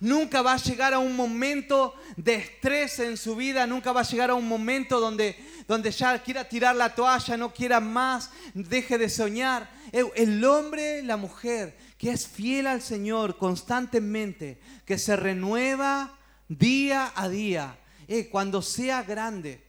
Nunca 0.00 0.42
va 0.42 0.54
a 0.54 0.56
llegar 0.56 0.92
a 0.92 0.98
un 0.98 1.14
momento 1.14 1.94
de 2.16 2.34
estrés 2.34 2.98
en 2.98 3.16
su 3.16 3.36
vida, 3.36 3.64
nunca 3.64 3.92
va 3.92 4.00
a 4.00 4.10
llegar 4.10 4.30
a 4.30 4.34
un 4.34 4.48
momento 4.48 4.98
donde, 4.98 5.36
donde 5.68 5.92
ya 5.92 6.20
quiera 6.20 6.48
tirar 6.48 6.74
la 6.74 6.92
toalla, 6.92 7.36
no 7.36 7.54
quiera 7.54 7.78
más, 7.78 8.30
deje 8.54 8.98
de 8.98 9.08
soñar. 9.08 9.70
El 9.92 10.44
hombre, 10.44 11.00
la 11.04 11.16
mujer, 11.16 11.76
que 11.98 12.10
es 12.10 12.26
fiel 12.26 12.66
al 12.66 12.82
Señor 12.82 13.38
constantemente, 13.38 14.60
que 14.84 14.98
se 14.98 15.16
renueva 15.16 16.18
día 16.48 17.12
a 17.14 17.28
día, 17.28 17.78
eh, 18.08 18.28
cuando 18.28 18.62
sea 18.62 19.02
grande, 19.02 19.64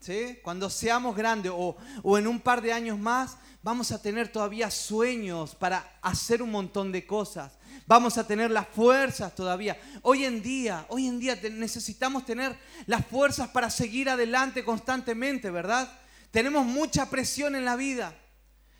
¿sí? 0.00 0.38
cuando 0.42 0.68
seamos 0.70 1.16
grandes 1.16 1.52
o, 1.54 1.76
o 2.02 2.18
en 2.18 2.26
un 2.26 2.40
par 2.40 2.60
de 2.60 2.72
años 2.72 2.98
más, 2.98 3.36
vamos 3.62 3.92
a 3.92 4.02
tener 4.02 4.28
todavía 4.28 4.70
sueños 4.70 5.54
para 5.54 5.98
hacer 6.02 6.42
un 6.42 6.50
montón 6.50 6.92
de 6.92 7.06
cosas 7.06 7.58
vamos 7.88 8.18
a 8.18 8.26
tener 8.26 8.50
las 8.50 8.68
fuerzas 8.68 9.34
todavía. 9.34 9.80
Hoy 10.02 10.26
en 10.26 10.42
día, 10.42 10.84
hoy 10.90 11.06
en 11.06 11.18
día 11.18 11.36
necesitamos 11.50 12.26
tener 12.26 12.56
las 12.86 13.04
fuerzas 13.06 13.48
para 13.48 13.70
seguir 13.70 14.10
adelante 14.10 14.62
constantemente, 14.62 15.50
¿verdad? 15.50 15.90
Tenemos 16.30 16.66
mucha 16.66 17.08
presión 17.08 17.56
en 17.56 17.64
la 17.64 17.76
vida. 17.76 18.14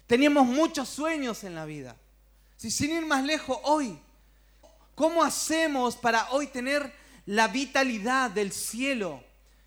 Teníamos 0.06 0.46
muchos 0.46 0.90
sueños 0.90 1.42
en 1.42 1.54
la 1.54 1.64
vida. 1.64 1.96
Si 2.58 2.72
sin 2.72 2.90
ir 2.90 3.06
más 3.06 3.24
lejos, 3.24 3.56
hoy, 3.62 3.96
¿cómo 4.96 5.22
hacemos 5.22 5.94
para 5.94 6.28
hoy 6.32 6.48
tener 6.48 6.92
la 7.24 7.46
vitalidad 7.46 8.32
del 8.32 8.50
cielo 8.50 9.22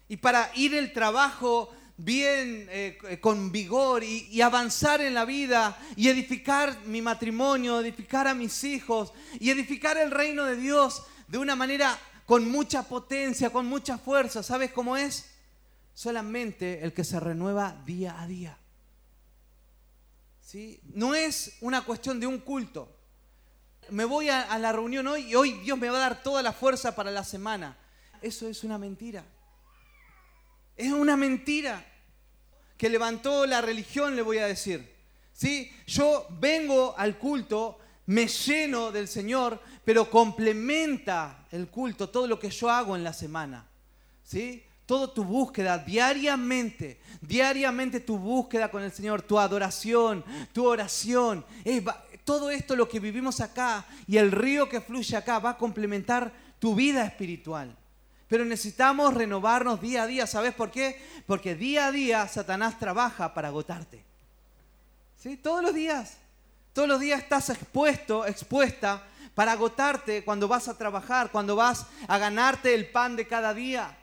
y 0.09 0.17
para 0.17 0.51
ir 0.55 0.75
el 0.75 0.91
trabajo 0.91 1.73
bien, 1.95 2.67
eh, 2.69 3.19
con 3.21 3.49
vigor 3.49 4.03
y, 4.03 4.41
avanzar 4.41 4.99
en 4.99 5.13
la 5.13 5.23
vida 5.23 5.79
y 5.95 6.09
edificar 6.09 6.81
mi 6.85 7.01
matrimonio, 7.01 7.79
edificar 7.79 8.27
a 8.27 8.33
mis 8.33 8.61
hijos 8.65 9.13
y 9.39 9.51
edificar 9.51 9.97
el 9.97 10.11
reino 10.11 10.43
de 10.43 10.57
Dios 10.57 11.03
de 11.29 11.37
una 11.37 11.55
manera 11.55 11.97
con 12.25 12.51
mucha 12.51 12.83
potencia, 12.83 13.51
con 13.51 13.67
mucha 13.67 13.97
fuerza. 13.97 14.43
¿Sabes 14.43 14.73
cómo 14.73 14.97
es? 14.97 15.27
Solamente 15.93 16.83
el 16.83 16.91
que 16.91 17.05
se 17.05 17.21
renueva 17.21 17.73
día 17.85 18.19
a 18.19 18.27
día. 18.27 18.57
No 20.93 21.15
es 21.15 21.57
una 21.61 21.83
cuestión 21.83 22.19
de 22.19 22.27
un 22.27 22.39
culto. 22.39 22.97
Me 23.89 24.05
voy 24.05 24.29
a 24.29 24.57
la 24.57 24.71
reunión 24.71 25.07
hoy 25.07 25.23
y 25.23 25.35
hoy 25.35 25.53
Dios 25.59 25.77
me 25.77 25.89
va 25.89 25.97
a 25.97 26.01
dar 26.01 26.23
toda 26.23 26.41
la 26.41 26.53
fuerza 26.53 26.95
para 26.95 27.11
la 27.11 27.23
semana. 27.23 27.77
Eso 28.21 28.47
es 28.47 28.63
una 28.63 28.77
mentira. 28.77 29.25
Es 30.77 30.91
una 30.91 31.17
mentira 31.17 31.85
que 32.77 32.89
levantó 32.89 33.45
la 33.45 33.61
religión, 33.61 34.15
le 34.15 34.21
voy 34.21 34.39
a 34.39 34.47
decir. 34.47 34.95
¿Sí? 35.33 35.71
Yo 35.87 36.27
vengo 36.39 36.95
al 36.97 37.17
culto, 37.17 37.79
me 38.07 38.27
lleno 38.27 38.91
del 38.91 39.07
Señor, 39.07 39.61
pero 39.85 40.09
complementa 40.09 41.47
el 41.51 41.67
culto 41.67 42.09
todo 42.09 42.27
lo 42.27 42.39
que 42.39 42.49
yo 42.49 42.69
hago 42.69 42.95
en 42.95 43.03
la 43.03 43.13
semana. 43.13 43.67
¿Sí? 44.23 44.63
Todo 44.91 45.09
tu 45.09 45.23
búsqueda 45.23 45.77
diariamente, 45.77 46.99
diariamente 47.21 48.01
tu 48.01 48.17
búsqueda 48.17 48.69
con 48.69 48.83
el 48.83 48.91
Señor, 48.91 49.21
tu 49.21 49.39
adoración, 49.39 50.21
tu 50.51 50.67
oración. 50.67 51.45
todo 52.25 52.51
esto 52.51 52.75
lo 52.75 52.89
que 52.89 52.99
vivimos 52.99 53.39
acá 53.39 53.85
y 54.05 54.17
el 54.17 54.33
río 54.33 54.67
que 54.67 54.81
fluye 54.81 55.15
acá 55.15 55.39
va 55.39 55.51
a 55.51 55.57
complementar 55.57 56.33
tu 56.59 56.75
vida 56.75 57.05
espiritual. 57.05 57.73
Pero 58.27 58.43
necesitamos 58.43 59.13
renovarnos 59.13 59.79
día 59.79 60.03
a 60.03 60.07
día. 60.07 60.27
¿Sabes 60.27 60.53
por 60.53 60.71
qué? 60.71 61.01
Porque 61.25 61.55
día 61.55 61.85
a 61.85 61.91
día 61.93 62.27
Satanás 62.27 62.77
trabaja 62.77 63.33
para 63.33 63.47
agotarte. 63.47 64.03
¿Sí? 65.17 65.37
Todos 65.37 65.63
los 65.63 65.73
días. 65.73 66.17
Todos 66.73 66.89
los 66.89 66.99
días 66.99 67.21
estás 67.21 67.49
expuesto, 67.49 68.25
expuesta 68.25 69.01
para 69.35 69.53
agotarte 69.53 70.25
cuando 70.25 70.49
vas 70.49 70.67
a 70.67 70.77
trabajar, 70.77 71.31
cuando 71.31 71.55
vas 71.55 71.85
a 72.09 72.17
ganarte 72.17 72.73
el 72.73 72.89
pan 72.91 73.15
de 73.15 73.25
cada 73.25 73.53
día. 73.53 73.97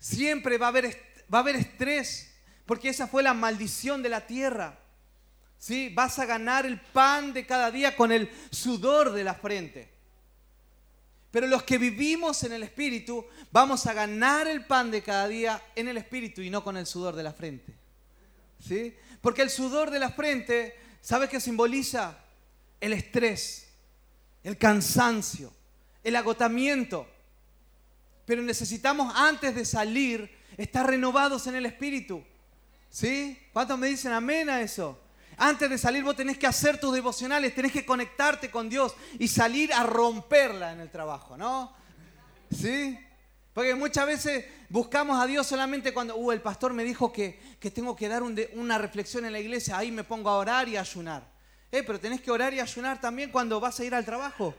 Siempre 0.00 0.58
va 0.58 0.66
a 0.66 0.68
haber, 0.70 0.86
va 1.32 1.38
a 1.38 1.42
haber 1.42 1.56
estrés, 1.56 2.34
porque 2.66 2.88
esa 2.88 3.06
fue 3.06 3.22
la 3.22 3.34
maldición 3.34 4.02
de 4.02 4.08
la 4.08 4.26
tierra. 4.26 4.78
¿Sí? 5.58 5.90
Vas 5.90 6.18
a 6.18 6.24
ganar 6.24 6.64
el 6.64 6.80
pan 6.80 7.34
de 7.34 7.44
cada 7.44 7.70
día 7.70 7.94
con 7.94 8.10
el 8.10 8.30
sudor 8.50 9.12
de 9.12 9.22
la 9.22 9.34
frente. 9.34 9.90
Pero 11.30 11.46
los 11.46 11.62
que 11.62 11.78
vivimos 11.78 12.42
en 12.42 12.52
el 12.52 12.62
Espíritu 12.62 13.24
vamos 13.52 13.86
a 13.86 13.92
ganar 13.92 14.48
el 14.48 14.64
pan 14.64 14.90
de 14.90 15.02
cada 15.02 15.28
día 15.28 15.62
en 15.76 15.86
el 15.88 15.98
Espíritu 15.98 16.40
y 16.40 16.50
no 16.50 16.64
con 16.64 16.76
el 16.76 16.86
sudor 16.86 17.14
de 17.14 17.22
la 17.22 17.32
frente. 17.32 17.74
¿Sí? 18.66 18.96
Porque 19.20 19.42
el 19.42 19.50
sudor 19.50 19.90
de 19.90 19.98
la 19.98 20.10
frente, 20.10 20.76
¿sabe 21.00 21.28
qué 21.28 21.40
simboliza? 21.40 22.18
El 22.80 22.94
estrés, 22.94 23.68
el 24.42 24.56
cansancio, 24.56 25.52
el 26.02 26.16
agotamiento. 26.16 27.06
Pero 28.30 28.42
necesitamos 28.42 29.12
antes 29.16 29.56
de 29.56 29.64
salir 29.64 30.30
estar 30.56 30.86
renovados 30.86 31.48
en 31.48 31.56
el 31.56 31.66
Espíritu. 31.66 32.22
¿Sí? 32.88 33.36
¿Cuántos 33.52 33.76
me 33.76 33.88
dicen 33.88 34.12
amén 34.12 34.48
a 34.48 34.60
eso? 34.60 35.00
Antes 35.36 35.68
de 35.68 35.76
salir 35.76 36.04
vos 36.04 36.14
tenés 36.14 36.38
que 36.38 36.46
hacer 36.46 36.78
tus 36.78 36.94
devocionales, 36.94 37.52
tenés 37.56 37.72
que 37.72 37.84
conectarte 37.84 38.48
con 38.48 38.68
Dios 38.68 38.94
y 39.18 39.26
salir 39.26 39.72
a 39.72 39.82
romperla 39.82 40.70
en 40.70 40.78
el 40.78 40.90
trabajo, 40.90 41.36
¿no? 41.36 41.74
¿Sí? 42.56 42.96
Porque 43.52 43.74
muchas 43.74 44.06
veces 44.06 44.44
buscamos 44.68 45.20
a 45.20 45.26
Dios 45.26 45.44
solamente 45.44 45.92
cuando, 45.92 46.14
uh, 46.14 46.30
el 46.30 46.40
pastor 46.40 46.72
me 46.72 46.84
dijo 46.84 47.12
que, 47.12 47.36
que 47.58 47.72
tengo 47.72 47.96
que 47.96 48.06
dar 48.06 48.22
una 48.22 48.78
reflexión 48.78 49.24
en 49.24 49.32
la 49.32 49.40
iglesia, 49.40 49.76
ahí 49.76 49.90
me 49.90 50.04
pongo 50.04 50.30
a 50.30 50.36
orar 50.36 50.68
y 50.68 50.76
a 50.76 50.82
ayunar. 50.82 51.26
Eh, 51.72 51.82
pero 51.82 51.98
tenés 51.98 52.20
que 52.20 52.30
orar 52.30 52.54
y 52.54 52.60
ayunar 52.60 53.00
también 53.00 53.32
cuando 53.32 53.58
vas 53.58 53.80
a 53.80 53.84
ir 53.84 53.92
al 53.92 54.04
trabajo. 54.04 54.54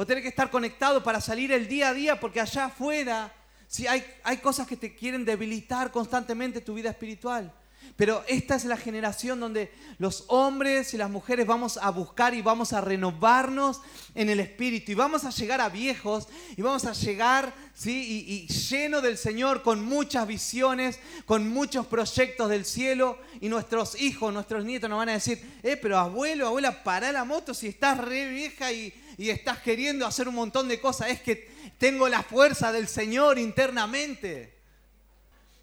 O 0.00 0.06
tenés 0.06 0.22
que 0.22 0.30
estar 0.30 0.48
conectado 0.48 1.02
para 1.02 1.20
salir 1.20 1.52
el 1.52 1.68
día 1.68 1.90
a 1.90 1.92
día, 1.92 2.18
porque 2.18 2.40
allá 2.40 2.64
afuera 2.64 3.30
si 3.68 3.86
hay, 3.86 4.02
hay 4.24 4.38
cosas 4.38 4.66
que 4.66 4.74
te 4.74 4.94
quieren 4.94 5.26
debilitar 5.26 5.92
constantemente 5.92 6.62
tu 6.62 6.72
vida 6.72 6.88
espiritual. 6.88 7.52
Pero 7.96 8.24
esta 8.28 8.54
es 8.54 8.64
la 8.64 8.76
generación 8.76 9.40
donde 9.40 9.70
los 9.98 10.24
hombres 10.28 10.94
y 10.94 10.96
las 10.96 11.10
mujeres 11.10 11.46
vamos 11.46 11.76
a 11.76 11.90
buscar 11.90 12.32
y 12.32 12.40
vamos 12.40 12.72
a 12.72 12.80
renovarnos 12.80 13.82
en 14.14 14.30
el 14.30 14.40
espíritu. 14.40 14.92
Y 14.92 14.94
vamos 14.94 15.24
a 15.24 15.30
llegar 15.30 15.60
a 15.60 15.68
viejos 15.68 16.28
y 16.56 16.62
vamos 16.62 16.86
a 16.86 16.92
llegar 16.92 17.52
¿sí? 17.74 18.26
y, 18.26 18.46
lleno 18.52 19.02
del 19.02 19.18
Señor 19.18 19.62
con 19.62 19.84
muchas 19.84 20.26
visiones, 20.26 20.98
con 21.26 21.48
muchos 21.48 21.86
proyectos 21.86 22.48
del 22.48 22.64
cielo. 22.64 23.18
Y 23.40 23.48
nuestros 23.48 24.00
hijos, 24.00 24.32
nuestros 24.32 24.64
nietos 24.64 24.88
nos 24.88 24.98
van 24.98 25.10
a 25.10 25.14
decir, 25.14 25.42
eh, 25.62 25.76
pero 25.76 25.98
abuelo, 25.98 26.46
abuela, 26.46 26.82
para 26.82 27.12
la 27.12 27.24
moto 27.24 27.52
si 27.52 27.68
estás 27.68 27.98
re 27.98 28.28
vieja 28.28 28.72
y, 28.72 28.94
y 29.20 29.28
estás 29.28 29.58
queriendo 29.58 30.06
hacer 30.06 30.28
un 30.28 30.34
montón 30.34 30.66
de 30.66 30.80
cosas. 30.80 31.10
Es 31.10 31.20
que 31.20 31.74
tengo 31.76 32.08
la 32.08 32.22
fuerza 32.22 32.72
del 32.72 32.88
Señor 32.88 33.38
internamente. 33.38 34.56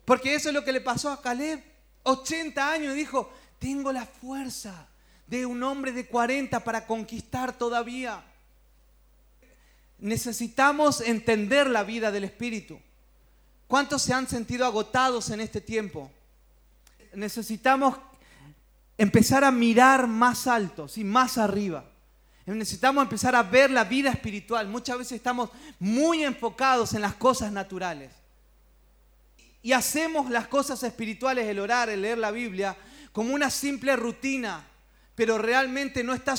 Porque 0.05 0.35
eso 0.35 0.49
es 0.49 0.53
lo 0.53 0.63
que 0.63 0.71
le 0.71 0.79
pasó 0.79 1.09
a 1.09 1.19
Caleb. 1.19 1.63
80 2.03 2.71
años 2.71 2.93
y 2.93 2.99
dijo, 2.99 3.33
tengo 3.57 3.91
la 3.91 4.05
fuerza 4.05 4.87
de 5.25 5.47
un 5.47 5.63
hombre 5.63 5.91
de 5.91 6.05
40 6.05 6.63
para 6.63 6.85
conquistar 6.85 7.57
todavía. 7.57 8.23
Necesitamos 9.97 11.01
entender 11.01 11.67
la 11.67 11.83
vida 11.83 12.11
del 12.11 12.25
Espíritu. 12.25 12.79
¿Cuántos 13.67 14.03
se 14.03 14.13
han 14.13 14.27
sentido 14.27 14.67
agotados 14.67 15.31
en 15.31 15.41
este 15.41 15.61
tiempo? 15.61 16.11
Necesitamos 17.15 17.97
empezar 18.99 19.43
a 19.43 19.49
mirar 19.49 20.05
más 20.05 20.45
alto, 20.45 20.85
y 20.95 21.03
más 21.03 21.39
arriba. 21.39 21.96
Necesitamos 22.55 23.03
empezar 23.03 23.35
a 23.35 23.43
ver 23.43 23.69
la 23.69 23.83
vida 23.83 24.09
espiritual. 24.09 24.67
Muchas 24.67 24.97
veces 24.97 25.13
estamos 25.13 25.49
muy 25.79 26.23
enfocados 26.23 26.93
en 26.93 27.01
las 27.01 27.13
cosas 27.15 27.51
naturales 27.51 28.11
y 29.61 29.73
hacemos 29.73 30.29
las 30.29 30.47
cosas 30.47 30.81
espirituales, 30.83 31.45
el 31.45 31.59
orar, 31.59 31.89
el 31.89 32.01
leer 32.01 32.17
la 32.17 32.31
Biblia, 32.31 32.77
como 33.11 33.33
una 33.33 33.49
simple 33.49 33.97
rutina, 33.97 34.65
pero 35.13 35.37
realmente 35.37 36.05
no 36.05 36.13
está 36.13 36.35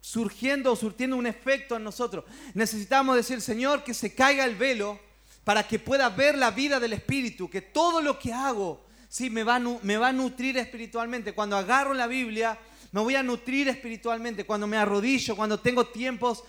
surgiendo 0.00 0.72
o 0.72 0.76
surtiendo 0.76 1.16
un 1.16 1.26
efecto 1.26 1.74
en 1.74 1.82
nosotros. 1.82 2.24
Necesitamos 2.54 3.16
decir, 3.16 3.40
Señor, 3.40 3.82
que 3.82 3.94
se 3.94 4.14
caiga 4.14 4.44
el 4.44 4.54
velo 4.54 5.00
para 5.42 5.66
que 5.66 5.80
pueda 5.80 6.08
ver 6.08 6.38
la 6.38 6.52
vida 6.52 6.78
del 6.78 6.92
Espíritu, 6.92 7.50
que 7.50 7.62
todo 7.62 8.00
lo 8.00 8.16
que 8.16 8.32
hago 8.32 8.86
sí, 9.08 9.28
me, 9.28 9.42
va, 9.42 9.58
me 9.58 9.96
va 9.96 10.08
a 10.08 10.12
nutrir 10.12 10.56
espiritualmente. 10.56 11.32
Cuando 11.32 11.56
agarro 11.56 11.94
la 11.94 12.06
Biblia, 12.06 12.56
me 12.92 13.00
voy 13.00 13.14
a 13.16 13.22
nutrir 13.22 13.68
espiritualmente. 13.68 14.44
Cuando 14.44 14.66
me 14.66 14.76
arrodillo, 14.76 15.36
cuando 15.36 15.60
tengo 15.60 15.86
tiempos, 15.86 16.44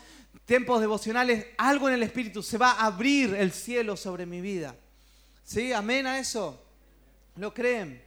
tiempos 0.46 0.80
devocionales, 0.80 1.48
algo 1.58 1.88
en 1.88 1.96
el 1.96 2.04
Espíritu, 2.04 2.42
se 2.42 2.58
va 2.58 2.72
a 2.72 2.86
abrir 2.86 3.34
el 3.34 3.52
cielo 3.52 3.98
sobre 3.98 4.26
mi 4.26 4.42
vida. 4.42 4.76
¿Sí? 5.44 5.74
Amén 5.74 6.08
a 6.08 6.20
eso. 6.20 6.64
¿Lo 7.36 7.54
creen? 7.54 8.04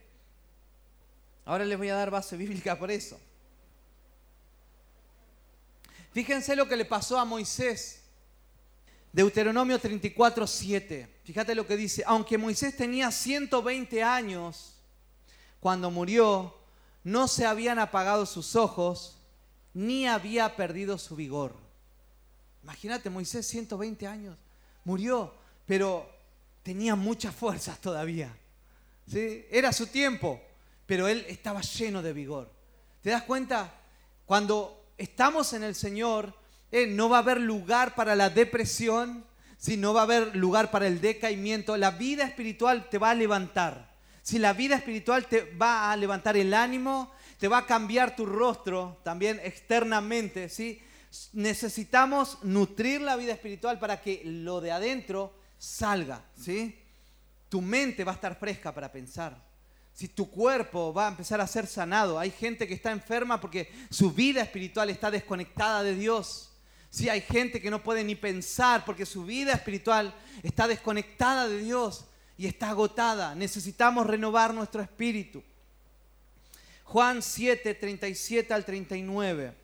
Ahora 1.44 1.64
les 1.64 1.76
voy 1.76 1.88
a 1.88 1.96
dar 1.96 2.10
base 2.10 2.36
bíblica 2.36 2.78
por 2.78 2.90
eso. 2.90 3.18
Fíjense 6.12 6.54
lo 6.54 6.68
que 6.68 6.76
le 6.76 6.84
pasó 6.84 7.18
a 7.18 7.24
Moisés. 7.24 8.02
Deuteronomio 9.12 9.78
34, 9.78 10.46
7. 10.46 11.08
Fíjate 11.24 11.54
lo 11.54 11.66
que 11.66 11.76
dice. 11.76 12.02
Aunque 12.06 12.38
Moisés 12.38 12.76
tenía 12.76 13.10
120 13.10 14.02
años 14.02 14.76
cuando 15.60 15.90
murió, 15.90 16.61
no 17.04 17.28
se 17.28 17.46
habían 17.46 17.78
apagado 17.78 18.26
sus 18.26 18.56
ojos, 18.56 19.18
ni 19.74 20.06
había 20.06 20.56
perdido 20.56 20.98
su 20.98 21.16
vigor. 21.16 21.54
Imagínate, 22.62 23.10
Moisés 23.10 23.46
120 23.46 24.06
años, 24.06 24.36
murió, 24.84 25.34
pero 25.66 26.08
tenía 26.62 26.94
muchas 26.94 27.34
fuerzas 27.34 27.80
todavía. 27.80 28.36
¿sí? 29.06 29.44
Era 29.50 29.72
su 29.72 29.86
tiempo, 29.86 30.40
pero 30.86 31.08
él 31.08 31.24
estaba 31.28 31.60
lleno 31.60 32.02
de 32.02 32.12
vigor. 32.12 32.50
¿Te 33.02 33.10
das 33.10 33.22
cuenta? 33.22 33.74
Cuando 34.26 34.84
estamos 34.96 35.52
en 35.52 35.64
el 35.64 35.74
Señor, 35.74 36.34
eh, 36.70 36.86
no 36.86 37.08
va 37.08 37.18
a 37.18 37.20
haber 37.20 37.40
lugar 37.40 37.94
para 37.94 38.14
la 38.14 38.30
depresión, 38.30 39.24
si 39.58 39.76
no 39.76 39.92
va 39.92 40.00
a 40.00 40.04
haber 40.04 40.36
lugar 40.36 40.70
para 40.70 40.86
el 40.86 41.00
decaimiento. 41.00 41.76
La 41.76 41.92
vida 41.92 42.24
espiritual 42.24 42.88
te 42.88 42.98
va 42.98 43.10
a 43.10 43.14
levantar. 43.14 43.91
Si 44.22 44.38
la 44.38 44.52
vida 44.52 44.76
espiritual 44.76 45.26
te 45.26 45.52
va 45.60 45.90
a 45.90 45.96
levantar 45.96 46.36
el 46.36 46.54
ánimo, 46.54 47.12
te 47.38 47.48
va 47.48 47.58
a 47.58 47.66
cambiar 47.66 48.14
tu 48.14 48.24
rostro 48.24 49.00
también 49.02 49.40
externamente, 49.42 50.48
¿sí? 50.48 50.80
Necesitamos 51.32 52.38
nutrir 52.42 53.00
la 53.00 53.16
vida 53.16 53.32
espiritual 53.32 53.80
para 53.80 54.00
que 54.00 54.22
lo 54.24 54.60
de 54.60 54.70
adentro 54.70 55.34
salga, 55.58 56.24
¿sí? 56.40 56.78
Tu 57.48 57.60
mente 57.60 58.04
va 58.04 58.12
a 58.12 58.14
estar 58.14 58.38
fresca 58.38 58.72
para 58.72 58.92
pensar. 58.92 59.36
Si 59.92 60.08
tu 60.08 60.30
cuerpo 60.30 60.94
va 60.94 61.06
a 61.06 61.10
empezar 61.10 61.40
a 61.40 61.46
ser 61.46 61.66
sanado, 61.66 62.18
hay 62.18 62.30
gente 62.30 62.66
que 62.66 62.74
está 62.74 62.92
enferma 62.92 63.40
porque 63.40 63.70
su 63.90 64.12
vida 64.12 64.40
espiritual 64.40 64.88
está 64.88 65.10
desconectada 65.10 65.82
de 65.82 65.96
Dios. 65.96 66.52
Sí, 66.90 67.08
hay 67.08 67.22
gente 67.22 67.60
que 67.60 67.70
no 67.70 67.82
puede 67.82 68.04
ni 68.04 68.14
pensar 68.14 68.84
porque 68.84 69.04
su 69.04 69.24
vida 69.24 69.52
espiritual 69.52 70.14
está 70.42 70.68
desconectada 70.68 71.48
de 71.48 71.58
Dios 71.58 72.06
y 72.42 72.46
está 72.46 72.70
agotada. 72.70 73.36
Necesitamos 73.36 74.04
renovar 74.04 74.52
nuestro 74.52 74.82
espíritu. 74.82 75.44
Juan 76.82 77.22
7, 77.22 77.72
37 77.72 78.52
al 78.52 78.64
39. 78.64 79.54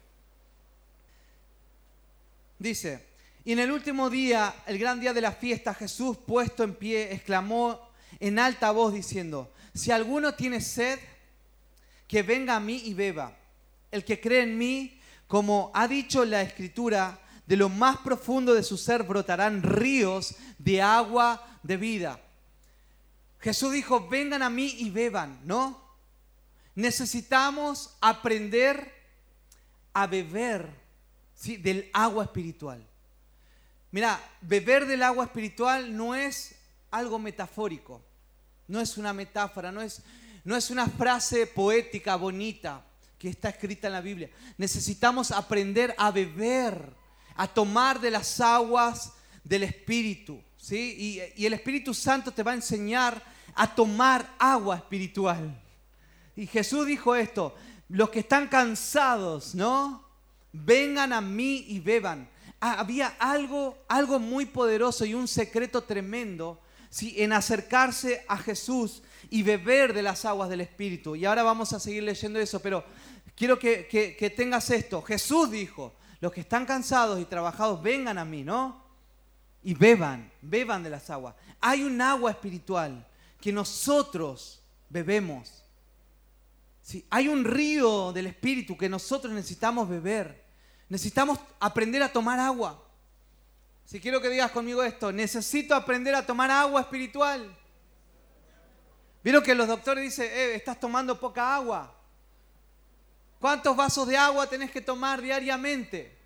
Dice, 2.56 3.04
y 3.44 3.50
en 3.50 3.58
el 3.58 3.72
último 3.72 4.08
día, 4.08 4.54
el 4.64 4.78
gran 4.78 5.00
día 5.00 5.12
de 5.12 5.20
la 5.20 5.32
fiesta, 5.32 5.74
Jesús 5.74 6.18
puesto 6.24 6.62
en 6.62 6.76
pie, 6.76 7.12
exclamó 7.12 7.90
en 8.20 8.38
alta 8.38 8.70
voz 8.70 8.94
diciendo, 8.94 9.52
si 9.74 9.90
alguno 9.90 10.34
tiene 10.34 10.60
sed, 10.60 11.00
que 12.06 12.22
venga 12.22 12.54
a 12.54 12.60
mí 12.60 12.82
y 12.84 12.94
beba. 12.94 13.36
El 13.90 14.04
que 14.04 14.20
cree 14.20 14.44
en 14.44 14.56
mí, 14.56 15.00
como 15.26 15.72
ha 15.74 15.88
dicho 15.88 16.24
la 16.24 16.42
escritura, 16.42 17.18
de 17.44 17.56
lo 17.56 17.70
más 17.70 17.96
profundo 17.98 18.54
de 18.54 18.62
su 18.62 18.76
ser 18.76 19.02
brotarán 19.02 19.64
ríos 19.64 20.36
de 20.58 20.80
agua 20.80 21.58
de 21.64 21.76
vida. 21.76 22.20
Jesús 23.40 23.72
dijo, 23.72 24.08
vengan 24.08 24.42
a 24.42 24.50
mí 24.50 24.74
y 24.78 24.90
beban, 24.90 25.40
¿no? 25.44 25.80
Necesitamos 26.74 27.96
aprender 28.00 28.92
a 29.92 30.06
beber 30.06 30.68
¿sí? 31.34 31.56
del 31.56 31.90
agua 31.92 32.24
espiritual. 32.24 32.84
Mira, 33.90 34.20
beber 34.42 34.86
del 34.86 35.02
agua 35.02 35.24
espiritual 35.24 35.96
no 35.96 36.14
es 36.14 36.54
algo 36.90 37.18
metafórico, 37.18 38.02
no 38.66 38.80
es 38.80 38.98
una 38.98 39.12
metáfora, 39.12 39.72
no 39.72 39.80
es, 39.80 40.02
no 40.44 40.56
es 40.56 40.70
una 40.70 40.86
frase 40.86 41.46
poética 41.46 42.16
bonita 42.16 42.84
que 43.18 43.28
está 43.28 43.48
escrita 43.48 43.88
en 43.88 43.94
la 43.94 44.00
Biblia. 44.00 44.30
Necesitamos 44.56 45.30
aprender 45.30 45.94
a 45.98 46.10
beber, 46.10 46.92
a 47.34 47.48
tomar 47.48 48.00
de 48.00 48.10
las 48.10 48.40
aguas 48.40 49.12
del 49.42 49.64
Espíritu. 49.64 50.40
¿Sí? 50.58 51.22
Y, 51.34 51.46
el 51.46 51.54
Espíritu 51.54 51.94
Santo 51.94 52.30
te 52.32 52.42
va 52.42 52.50
a 52.50 52.56
enseñar 52.56 53.22
a 53.54 53.74
tomar 53.74 54.34
agua 54.38 54.76
espiritual. 54.76 55.58
Y 56.36 56.46
Jesús 56.46 56.86
dijo 56.86 57.16
esto, 57.16 57.54
los 57.88 58.10
que 58.10 58.20
están 58.20 58.48
cansados, 58.48 59.54
¿no? 59.54 60.06
Vengan 60.52 61.12
a 61.12 61.20
mí 61.20 61.64
y 61.68 61.80
beban. 61.80 62.28
Ah, 62.60 62.80
había 62.80 63.16
algo, 63.18 63.78
algo 63.88 64.18
muy 64.18 64.44
poderoso 64.44 65.04
y 65.04 65.14
un 65.14 65.26
secreto 65.26 65.82
tremendo 65.82 66.60
¿sí? 66.90 67.14
en 67.18 67.32
acercarse 67.32 68.24
a 68.28 68.36
Jesús 68.36 69.02
y 69.30 69.42
beber 69.42 69.92
de 69.92 70.02
las 70.02 70.24
aguas 70.24 70.48
del 70.48 70.60
Espíritu. 70.60 71.16
Y 71.16 71.24
ahora 71.24 71.42
vamos 71.42 71.72
a 71.72 71.80
seguir 71.80 72.02
leyendo 72.02 72.38
eso, 72.38 72.60
pero 72.60 72.84
quiero 73.34 73.58
que, 73.58 74.34
tengas 74.36 74.70
esto. 74.70 75.02
Jesús 75.02 75.50
dijo, 75.50 75.94
los 76.20 76.32
que 76.32 76.40
están 76.40 76.66
cansados 76.66 77.20
y 77.20 77.24
trabajados, 77.24 77.82
vengan 77.82 78.18
a 78.18 78.24
mí, 78.24 78.42
¿no? 78.42 78.87
Y 79.62 79.74
beban, 79.74 80.30
beban 80.40 80.82
de 80.82 80.90
las 80.90 81.10
aguas. 81.10 81.34
Hay 81.60 81.82
un 81.82 82.00
agua 82.00 82.30
espiritual 82.30 83.06
que 83.40 83.52
nosotros 83.52 84.62
bebemos. 84.88 85.64
Sí, 86.82 87.04
hay 87.10 87.28
un 87.28 87.44
río 87.44 88.12
del 88.12 88.28
Espíritu 88.28 88.76
que 88.76 88.88
nosotros 88.88 89.32
necesitamos 89.32 89.88
beber. 89.88 90.44
Necesitamos 90.88 91.38
aprender 91.60 92.02
a 92.02 92.12
tomar 92.12 92.38
agua. 92.38 92.82
Si 93.84 94.00
quiero 94.00 94.20
que 94.20 94.28
digas 94.28 94.50
conmigo 94.50 94.82
esto, 94.82 95.12
necesito 95.12 95.74
aprender 95.74 96.14
a 96.14 96.24
tomar 96.24 96.50
agua 96.50 96.82
espiritual. 96.82 97.56
Vieron 99.22 99.42
que 99.42 99.54
los 99.54 99.68
doctores 99.68 100.04
dicen, 100.04 100.26
eh, 100.30 100.54
estás 100.54 100.78
tomando 100.78 101.18
poca 101.18 101.54
agua. 101.54 101.94
¿Cuántos 103.40 103.76
vasos 103.76 104.06
de 104.06 104.16
agua 104.16 104.46
tenés 104.46 104.70
que 104.70 104.80
tomar 104.80 105.22
diariamente? 105.22 106.17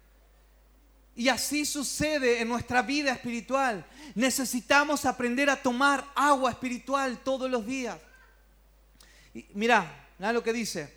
Y 1.14 1.28
así 1.28 1.64
sucede 1.64 2.40
en 2.40 2.48
nuestra 2.48 2.82
vida 2.82 3.12
espiritual. 3.12 3.84
Necesitamos 4.14 5.04
aprender 5.04 5.50
a 5.50 5.60
tomar 5.60 6.04
agua 6.14 6.50
espiritual 6.50 7.18
todos 7.22 7.50
los 7.50 7.66
días. 7.66 7.98
Y 9.34 9.46
mira, 9.54 10.08
mira 10.18 10.32
lo 10.32 10.42
que 10.42 10.52
dice. 10.52 10.92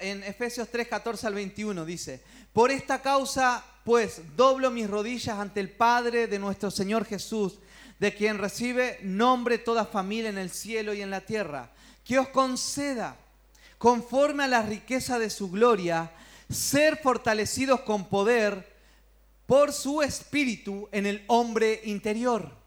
En 0.00 0.22
Efesios 0.22 0.68
3, 0.70 0.88
14 0.88 1.26
al 1.26 1.34
21 1.34 1.84
dice, 1.84 2.22
por 2.52 2.70
esta 2.70 3.02
causa 3.02 3.64
pues 3.88 4.20
doblo 4.36 4.70
mis 4.70 4.88
rodillas 4.88 5.38
ante 5.38 5.60
el 5.60 5.70
Padre 5.70 6.26
de 6.26 6.38
nuestro 6.38 6.70
Señor 6.70 7.06
Jesús, 7.06 7.58
de 7.98 8.14
quien 8.14 8.36
recibe 8.36 8.98
nombre 9.02 9.56
toda 9.56 9.86
familia 9.86 10.28
en 10.28 10.36
el 10.36 10.50
cielo 10.50 10.92
y 10.92 11.00
en 11.00 11.10
la 11.10 11.22
tierra, 11.22 11.70
que 12.04 12.18
os 12.18 12.28
conceda 12.28 13.16
conforme 13.78 14.44
a 14.44 14.48
la 14.48 14.60
riqueza 14.60 15.18
de 15.18 15.30
su 15.30 15.50
gloria, 15.50 16.10
ser 16.48 16.98
fortalecidos 16.98 17.80
con 17.80 18.08
poder 18.08 18.76
por 19.46 19.72
su 19.72 20.02
espíritu 20.02 20.88
en 20.92 21.06
el 21.06 21.24
hombre 21.26 21.80
interior. 21.84 22.58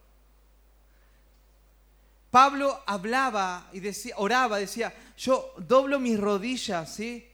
Pablo 2.32 2.82
hablaba 2.86 3.70
y 3.74 3.82
decía, 3.82 4.16
oraba, 4.18 4.58
decía, 4.58 4.94
yo 5.18 5.54
doblo 5.58 6.00
mis 6.00 6.18
rodillas, 6.18 6.96
¿sí? 6.96 7.28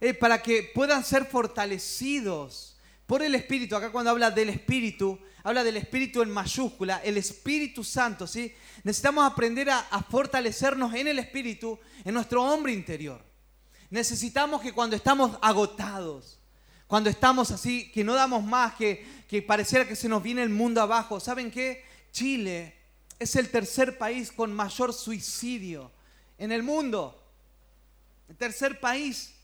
Eh, 0.00 0.14
para 0.14 0.40
que 0.42 0.70
puedan 0.74 1.02
ser 1.02 1.24
fortalecidos 1.24 2.76
por 3.06 3.22
el 3.22 3.34
Espíritu. 3.34 3.74
Acá 3.74 3.90
cuando 3.90 4.10
habla 4.10 4.30
del 4.30 4.50
Espíritu, 4.50 5.18
habla 5.42 5.64
del 5.64 5.78
Espíritu 5.78 6.20
en 6.20 6.30
mayúscula, 6.30 7.00
el 7.02 7.16
Espíritu 7.16 7.82
Santo, 7.82 8.26
¿sí? 8.26 8.54
Necesitamos 8.84 9.24
aprender 9.24 9.70
a, 9.70 9.82
fortalecernos 10.08 10.94
en 10.94 11.08
el 11.08 11.18
Espíritu, 11.18 11.78
en 12.04 12.12
nuestro 12.12 12.44
hombre 12.44 12.72
interior. 12.72 13.27
Necesitamos 13.90 14.60
que 14.60 14.72
cuando 14.72 14.96
estamos 14.96 15.38
agotados, 15.40 16.38
cuando 16.86 17.10
estamos 17.10 17.50
así, 17.50 17.90
que 17.90 18.04
no 18.04 18.14
damos 18.14 18.44
más, 18.44 18.74
que, 18.74 19.06
que 19.28 19.42
pareciera 19.42 19.86
que 19.86 19.96
se 19.96 20.08
nos 20.08 20.22
viene 20.22 20.42
el 20.42 20.50
mundo 20.50 20.80
abajo, 20.80 21.20
¿saben 21.20 21.50
qué? 21.50 21.84
Chile 22.12 22.74
es 23.18 23.36
el 23.36 23.50
tercer 23.50 23.98
país 23.98 24.32
con 24.32 24.52
mayor 24.52 24.92
suicidio 24.92 25.90
en 26.38 26.52
el 26.52 26.62
mundo. 26.62 27.22
El 28.28 28.36
tercer 28.36 28.80
país. 28.80 29.34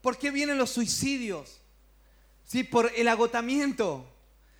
¿Por 0.00 0.18
qué 0.18 0.30
vienen 0.30 0.58
los 0.58 0.70
suicidios? 0.70 1.60
Sí, 2.44 2.64
por 2.64 2.92
el 2.96 3.08
agotamiento. 3.08 4.06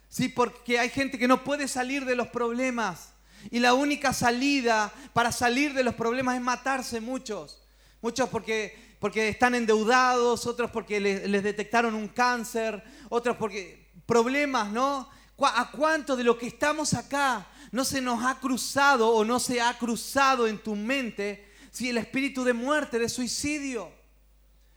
Sí, 0.08 0.28
porque 0.28 0.78
hay 0.78 0.90
gente 0.90 1.18
que 1.18 1.28
no 1.28 1.42
puede 1.42 1.68
salir 1.68 2.04
de 2.04 2.16
los 2.16 2.28
problemas. 2.28 3.10
Y 3.50 3.58
la 3.58 3.74
única 3.74 4.12
salida 4.12 4.92
para 5.12 5.32
salir 5.32 5.74
de 5.74 5.84
los 5.84 5.94
problemas 5.94 6.36
es 6.36 6.40
matarse 6.40 7.00
muchos. 7.00 7.60
Muchos 8.04 8.28
porque, 8.28 8.96
porque 8.98 9.28
están 9.28 9.54
endeudados, 9.54 10.46
otros 10.46 10.70
porque 10.70 11.00
les, 11.00 11.42
detectaron 11.42 11.94
un 11.94 12.08
cáncer, 12.08 12.84
otros 13.08 13.34
porque 13.38 13.88
problemas, 14.04 14.70
¿no? 14.70 15.08
¿A 15.38 15.70
cuánto 15.70 16.14
de 16.14 16.22
lo 16.22 16.36
que 16.36 16.48
estamos 16.48 16.92
acá 16.92 17.46
no 17.72 17.82
se 17.82 18.02
nos 18.02 18.22
ha 18.22 18.38
cruzado 18.40 19.08
o 19.08 19.24
no 19.24 19.40
se 19.40 19.58
ha 19.62 19.78
cruzado 19.78 20.46
en 20.46 20.58
tu 20.58 20.76
mente 20.76 21.50
si 21.70 21.88
el 21.88 21.96
espíritu 21.96 22.44
de 22.44 22.52
muerte, 22.52 22.98
de 22.98 23.08
suicidio? 23.08 23.90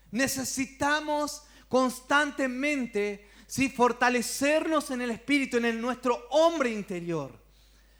Necesitamos 0.09 1.43
constantemente 1.67 3.29
fortalecernos 3.75 4.89
en 4.91 5.01
el 5.01 5.11
espíritu, 5.11 5.57
en 5.57 5.81
nuestro 5.81 6.27
hombre 6.29 6.69
interior. 6.69 7.37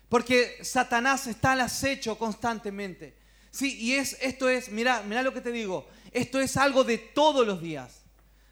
Porque 0.08 0.64
Satanás 0.64 1.28
está 1.28 1.52
al 1.52 1.60
acecho 1.60 2.18
constantemente. 2.18 3.17
Sí, 3.52 3.78
y 3.80 3.94
es, 3.94 4.18
esto 4.22 4.50
es, 4.50 4.70
mira, 4.72 5.04
mira 5.04 5.24
lo 5.24 5.34
que 5.34 5.42
te 5.42 5.52
digo, 5.52 5.88
esto 6.12 6.40
es 6.40 6.58
algo 6.58 6.84
de 6.84 6.98
todos 6.98 7.46
los 7.46 7.62
días. 7.62 8.04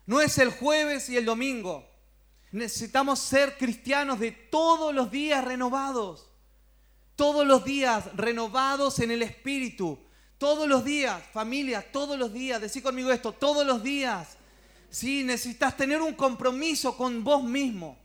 No 0.05 0.21
es 0.21 0.37
el 0.37 0.51
jueves 0.51 1.09
y 1.09 1.17
el 1.17 1.25
domingo. 1.25 1.87
Necesitamos 2.51 3.19
ser 3.19 3.57
cristianos 3.57 4.19
de 4.19 4.31
todos 4.31 4.93
los 4.93 5.11
días 5.11 5.43
renovados. 5.43 6.29
Todos 7.15 7.45
los 7.45 7.65
días 7.65 8.05
renovados 8.15 8.99
en 8.99 9.11
el 9.11 9.23
espíritu. 9.23 9.99
Todos 10.37 10.67
los 10.67 10.85
días, 10.85 11.21
familia, 11.33 11.91
todos 11.91 12.19
los 12.19 12.31
días. 12.31 12.61
Decí 12.61 12.81
conmigo 12.81 13.11
esto, 13.11 13.31
todos 13.31 13.65
los 13.65 13.81
días. 13.81 14.37
Sí, 14.89 15.23
necesitas 15.23 15.75
tener 15.75 16.01
un 16.01 16.13
compromiso 16.13 16.95
con 16.95 17.23
vos 17.23 17.43
mismo. 17.43 17.97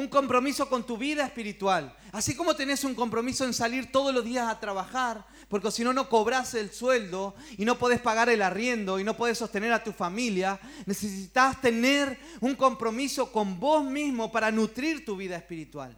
Un 0.00 0.08
compromiso 0.08 0.66
con 0.66 0.86
tu 0.86 0.96
vida 0.96 1.26
espiritual. 1.26 1.94
Así 2.10 2.34
como 2.34 2.56
tenés 2.56 2.84
un 2.84 2.94
compromiso 2.94 3.44
en 3.44 3.52
salir 3.52 3.92
todos 3.92 4.14
los 4.14 4.24
días 4.24 4.48
a 4.48 4.58
trabajar, 4.58 5.26
porque 5.46 5.70
si 5.70 5.84
no, 5.84 5.92
no 5.92 6.08
cobras 6.08 6.54
el 6.54 6.72
sueldo 6.72 7.34
y 7.58 7.66
no 7.66 7.78
podés 7.78 8.00
pagar 8.00 8.30
el 8.30 8.40
arriendo 8.40 8.98
y 8.98 9.04
no 9.04 9.14
podés 9.14 9.36
sostener 9.36 9.74
a 9.74 9.84
tu 9.84 9.92
familia, 9.92 10.58
necesitas 10.86 11.60
tener 11.60 12.18
un 12.40 12.54
compromiso 12.54 13.30
con 13.30 13.60
vos 13.60 13.84
mismo 13.84 14.32
para 14.32 14.50
nutrir 14.50 15.04
tu 15.04 15.16
vida 15.16 15.36
espiritual. 15.36 15.94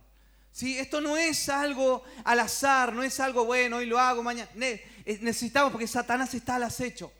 ¿Sí? 0.51 0.77
Esto 0.81 1.01
no 1.01 1.17
es 1.17 1.49
algo 1.49 2.03
al 2.25 2.41
azar, 2.41 2.93
no 2.93 3.05
es 3.05 3.21
algo 3.21 3.45
bueno, 3.45 3.77
hoy 3.77 3.87
lo 3.87 4.01
hago, 4.01 4.21
mañana. 4.25 4.51
Necesitamos, 5.07 5.71
porque 5.71 5.87
Satanás 5.87 6.35
está 6.35 6.57
al 6.57 6.65
acecho. 6.65 7.13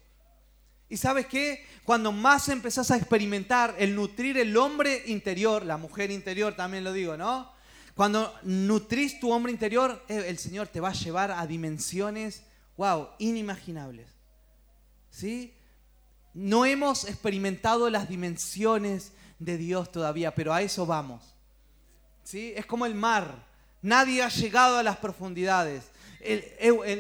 ¿Y 0.93 0.99
sabes 0.99 1.25
qué? 1.25 1.65
Cuando 1.85 2.13
más 2.13 2.51
empezás 2.51 2.91
a 2.91 2.99
experimentar 2.99 3.75
el 3.79 3.97
nutrir 3.97 4.37
el 4.37 4.55
hombre 4.59 5.05
interior, 5.07 5.65
la 5.65 5.79
mujer 5.79 6.11
interior 6.11 6.55
también 6.55 6.85
lo 6.85 6.93
digo, 6.93 7.17
¿no? 7.17 7.51
Cuando 7.95 8.39
nutrís 8.43 9.19
tu 9.19 9.33
hombre 9.33 9.53
interior, 9.53 10.05
eh, 10.07 10.27
el 10.29 10.37
Señor 10.37 10.69
te 10.69 10.81
va 10.81 10.91
a 10.91 10.93
llevar 10.93 11.31
a 11.31 11.47
dimensiones, 11.47 12.43
wow, 12.77 13.09
inimaginables. 13.19 14.11
¿Sí? 15.09 15.55
No 16.35 16.67
hemos 16.67 17.09
experimentado 17.09 17.89
las 17.89 18.11
dimensiones 18.11 19.13
de 19.39 19.57
Dios 19.57 19.91
todavía, 19.91 20.35
pero 20.35 20.53
a 20.53 20.61
eso 20.61 20.85
vamos. 20.85 21.35
¿Sí? 22.23 22.53
Es 22.55 22.67
como 22.67 22.85
el 22.85 22.95
mar. 22.95 23.47
Nadie 23.81 24.23
ha 24.23 24.29
llegado 24.29 24.77
a 24.77 24.83
las 24.83 24.99
profundidades. 24.99 25.85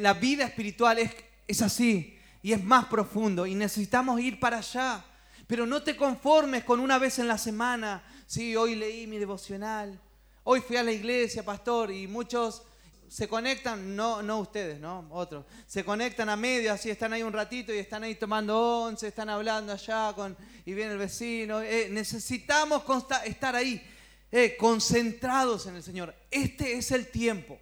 la 0.00 0.14
vida 0.14 0.46
espiritual 0.46 0.98
es, 0.98 1.11
es 1.46 1.61
así 1.61 2.18
y 2.42 2.52
es 2.52 2.62
más 2.62 2.87
profundo 2.87 3.46
y 3.46 3.55
necesitamos 3.55 4.20
ir 4.20 4.40
para 4.40 4.59
allá. 4.59 5.05
Pero 5.46 5.66
no 5.66 5.83
te 5.83 5.96
conformes 5.96 6.64
con 6.64 6.81
una 6.81 6.98
vez 6.98 7.18
en 7.18 7.28
la 7.28 7.38
semana. 7.38 8.02
Sí, 8.26 8.57
hoy 8.57 8.74
leí 8.74 9.07
mi 9.07 9.18
devocional. 9.18 9.98
Hoy 10.44 10.61
fui 10.61 10.76
a 10.76 10.83
la 10.83 10.92
iglesia, 10.92 11.44
pastor, 11.44 11.92
y 11.92 12.09
muchos 12.09 12.62
se 13.09 13.28
conectan, 13.28 13.94
no, 13.94 14.22
no 14.22 14.40
ustedes, 14.40 14.81
¿no? 14.81 15.07
Otros. 15.11 15.44
Se 15.66 15.85
conectan 15.85 16.31
a 16.31 16.37
medio, 16.37 16.72
así 16.72 16.90
están 16.90 17.12
ahí 17.12 17.22
un 17.22 17.33
ratito 17.33 17.72
y 17.72 17.78
están 17.78 18.02
ahí 18.02 18.14
tomando 18.14 18.59
once, 18.85 19.07
están 19.07 19.28
hablando 19.28 19.72
allá 19.72 20.12
con, 20.14 20.37
y 20.64 20.72
viene 20.72 20.92
el 20.92 20.98
vecino. 20.98 21.61
Eh, 21.61 21.88
necesitamos 21.90 22.83
estar 23.26 23.55
ahí, 23.55 23.87
eh, 24.31 24.57
concentrados 24.57 25.66
en 25.66 25.76
el 25.76 25.83
Señor. 25.83 26.14
Este 26.31 26.72
es 26.78 26.90
el 26.90 27.09
tiempo. 27.09 27.61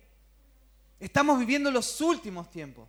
Estamos 1.00 1.38
viviendo 1.38 1.70
los 1.70 2.00
últimos 2.00 2.48
tiempos. 2.50 2.88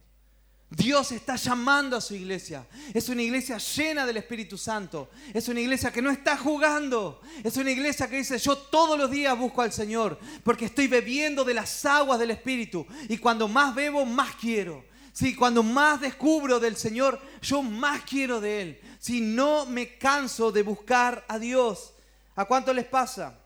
Dios 0.73 1.11
está 1.11 1.35
llamando 1.35 1.97
a 1.97 2.01
su 2.01 2.15
iglesia. 2.15 2.65
Es 2.93 3.09
una 3.09 3.21
iglesia 3.21 3.57
llena 3.57 4.05
del 4.05 4.15
Espíritu 4.15 4.57
Santo. 4.57 5.09
Es 5.33 5.49
una 5.49 5.59
iglesia 5.59 5.91
que 5.91 6.01
no 6.01 6.09
está 6.09 6.37
jugando. 6.37 7.19
Es 7.43 7.57
una 7.57 7.71
iglesia 7.71 8.09
que 8.09 8.15
dice, 8.15 8.37
yo 8.37 8.57
todos 8.57 8.97
los 8.97 9.11
días 9.11 9.37
busco 9.37 9.61
al 9.61 9.73
Señor 9.73 10.17
porque 10.45 10.63
estoy 10.63 10.87
bebiendo 10.87 11.43
de 11.43 11.55
las 11.55 11.85
aguas 11.85 12.19
del 12.19 12.31
Espíritu. 12.31 12.87
Y 13.09 13.17
cuando 13.17 13.49
más 13.49 13.75
bebo, 13.75 14.05
más 14.05 14.35
quiero. 14.35 14.85
Sí, 15.11 15.35
cuando 15.35 15.61
más 15.61 15.99
descubro 15.99 16.57
del 16.57 16.77
Señor, 16.77 17.19
yo 17.41 17.61
más 17.61 18.03
quiero 18.03 18.39
de 18.39 18.61
Él. 18.61 18.81
Si 18.97 19.19
no 19.19 19.65
me 19.65 19.97
canso 19.97 20.53
de 20.53 20.63
buscar 20.63 21.25
a 21.27 21.37
Dios. 21.37 21.93
¿A 22.33 22.45
cuánto 22.45 22.73
les 22.73 22.85
pasa? 22.85 23.37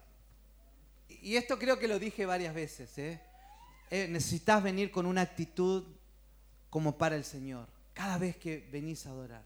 Y 1.10 1.38
esto 1.38 1.58
creo 1.58 1.80
que 1.80 1.88
lo 1.88 1.98
dije 1.98 2.28
varias 2.28 2.54
veces. 2.54 2.96
¿eh? 3.00 3.20
Eh, 3.90 4.08
necesitas 4.12 4.62
venir 4.62 4.92
con 4.92 5.08
una 5.08 5.22
actitud 5.22 5.95
como 6.76 6.98
para 6.98 7.16
el 7.16 7.24
Señor. 7.24 7.66
Cada 7.94 8.18
vez 8.18 8.36
que 8.36 8.68
venís 8.70 9.06
a 9.06 9.12
adorar. 9.12 9.42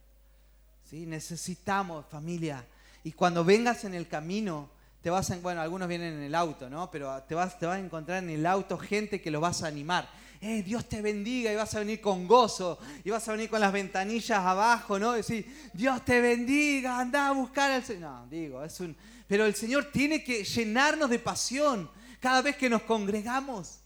¿sí? 0.89 1.05
Necesitamos 1.05 2.07
familia. 2.09 2.65
Y 3.03 3.11
cuando 3.11 3.45
vengas 3.45 3.83
en 3.83 3.93
el 3.93 4.07
camino, 4.07 4.67
te 5.03 5.11
vas 5.11 5.29
a, 5.29 5.37
bueno, 5.37 5.61
algunos 5.61 5.87
vienen 5.87 6.15
en 6.15 6.23
el 6.23 6.33
auto, 6.33 6.71
¿no? 6.71 6.89
Pero 6.89 7.21
te 7.27 7.35
vas, 7.35 7.59
te 7.59 7.67
vas 7.67 7.75
a 7.75 7.79
encontrar 7.85 8.23
en 8.23 8.31
el 8.31 8.47
auto 8.47 8.79
gente 8.79 9.21
que 9.21 9.29
lo 9.29 9.39
vas 9.39 9.61
a 9.61 9.67
animar. 9.67 10.09
Eh, 10.41 10.63
Dios 10.63 10.89
te 10.89 11.03
bendiga 11.03 11.53
y 11.53 11.55
vas 11.55 11.75
a 11.75 11.79
venir 11.81 12.01
con 12.01 12.25
gozo 12.25 12.79
y 13.03 13.11
vas 13.11 13.27
a 13.27 13.33
venir 13.33 13.47
con 13.47 13.59
las 13.59 13.73
ventanillas 13.73 14.39
abajo, 14.39 14.97
¿no? 14.97 15.11
Decir, 15.11 15.69
Dios 15.71 16.03
te 16.03 16.21
bendiga, 16.21 16.99
anda 16.99 17.27
a 17.27 17.31
buscar 17.33 17.69
al 17.69 17.83
Señor. 17.83 18.09
No, 18.09 18.27
digo, 18.27 18.63
es 18.63 18.79
un... 18.79 18.97
Pero 19.27 19.45
el 19.45 19.53
Señor 19.53 19.91
tiene 19.91 20.23
que 20.23 20.43
llenarnos 20.43 21.11
de 21.11 21.19
pasión 21.19 21.91
cada 22.19 22.41
vez 22.41 22.55
que 22.55 22.71
nos 22.71 22.81
congregamos. 22.81 23.81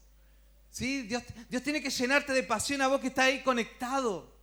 ¿Sí? 0.74 1.04
Dios, 1.04 1.22
Dios 1.52 1.62
tiene 1.62 1.84
que 1.84 1.92
llenarte 1.92 2.34
de 2.34 2.42
pasión 2.42 2.82
a 2.82 2.88
vos 2.88 3.00
que 3.00 3.10
estás 3.10 3.26
ahí 3.26 3.44
conectado. 3.44 4.34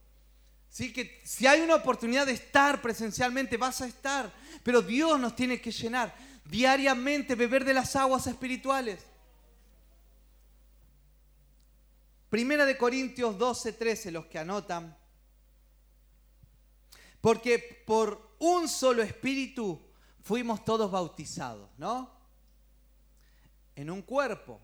¿Sí? 0.69 0.93
Que 0.93 1.21
si 1.25 1.45
hay 1.49 1.61
una 1.61 1.75
oportunidad 1.75 2.25
de 2.25 2.35
estar 2.35 2.81
presencialmente, 2.81 3.57
vas 3.57 3.81
a 3.81 3.89
estar. 3.89 4.33
Pero 4.63 4.81
Dios 4.81 5.19
nos 5.19 5.35
tiene 5.35 5.61
que 5.61 5.73
llenar 5.73 6.15
diariamente, 6.45 7.35
beber 7.35 7.65
de 7.65 7.75
las 7.75 7.97
aguas 7.97 8.29
espirituales. 8.29 9.05
Primera 12.31 12.65
de 12.65 12.79
Corintios 12.79 13.37
12, 13.37 13.73
13, 13.73 14.13
los 14.13 14.27
que 14.27 14.39
anotan. 14.39 14.97
Porque 17.21 17.83
por 17.85 18.37
un 18.39 18.69
solo 18.69 19.03
espíritu 19.03 19.83
fuimos 20.23 20.65
todos 20.65 20.93
bautizados, 20.93 21.71
¿no? 21.77 22.09
En 23.75 23.91
un 23.91 24.03
cuerpo 24.03 24.61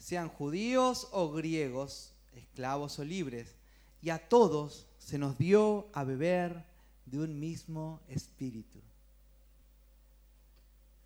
sean 0.00 0.30
judíos 0.30 1.08
o 1.12 1.30
griegos, 1.30 2.14
esclavos 2.34 2.98
o 2.98 3.04
libres, 3.04 3.54
y 4.02 4.08
a 4.08 4.28
todos 4.28 4.86
se 4.98 5.18
nos 5.18 5.38
dio 5.38 5.88
a 5.92 6.04
beber 6.04 6.64
de 7.04 7.20
un 7.20 7.38
mismo 7.38 8.00
espíritu. 8.08 8.80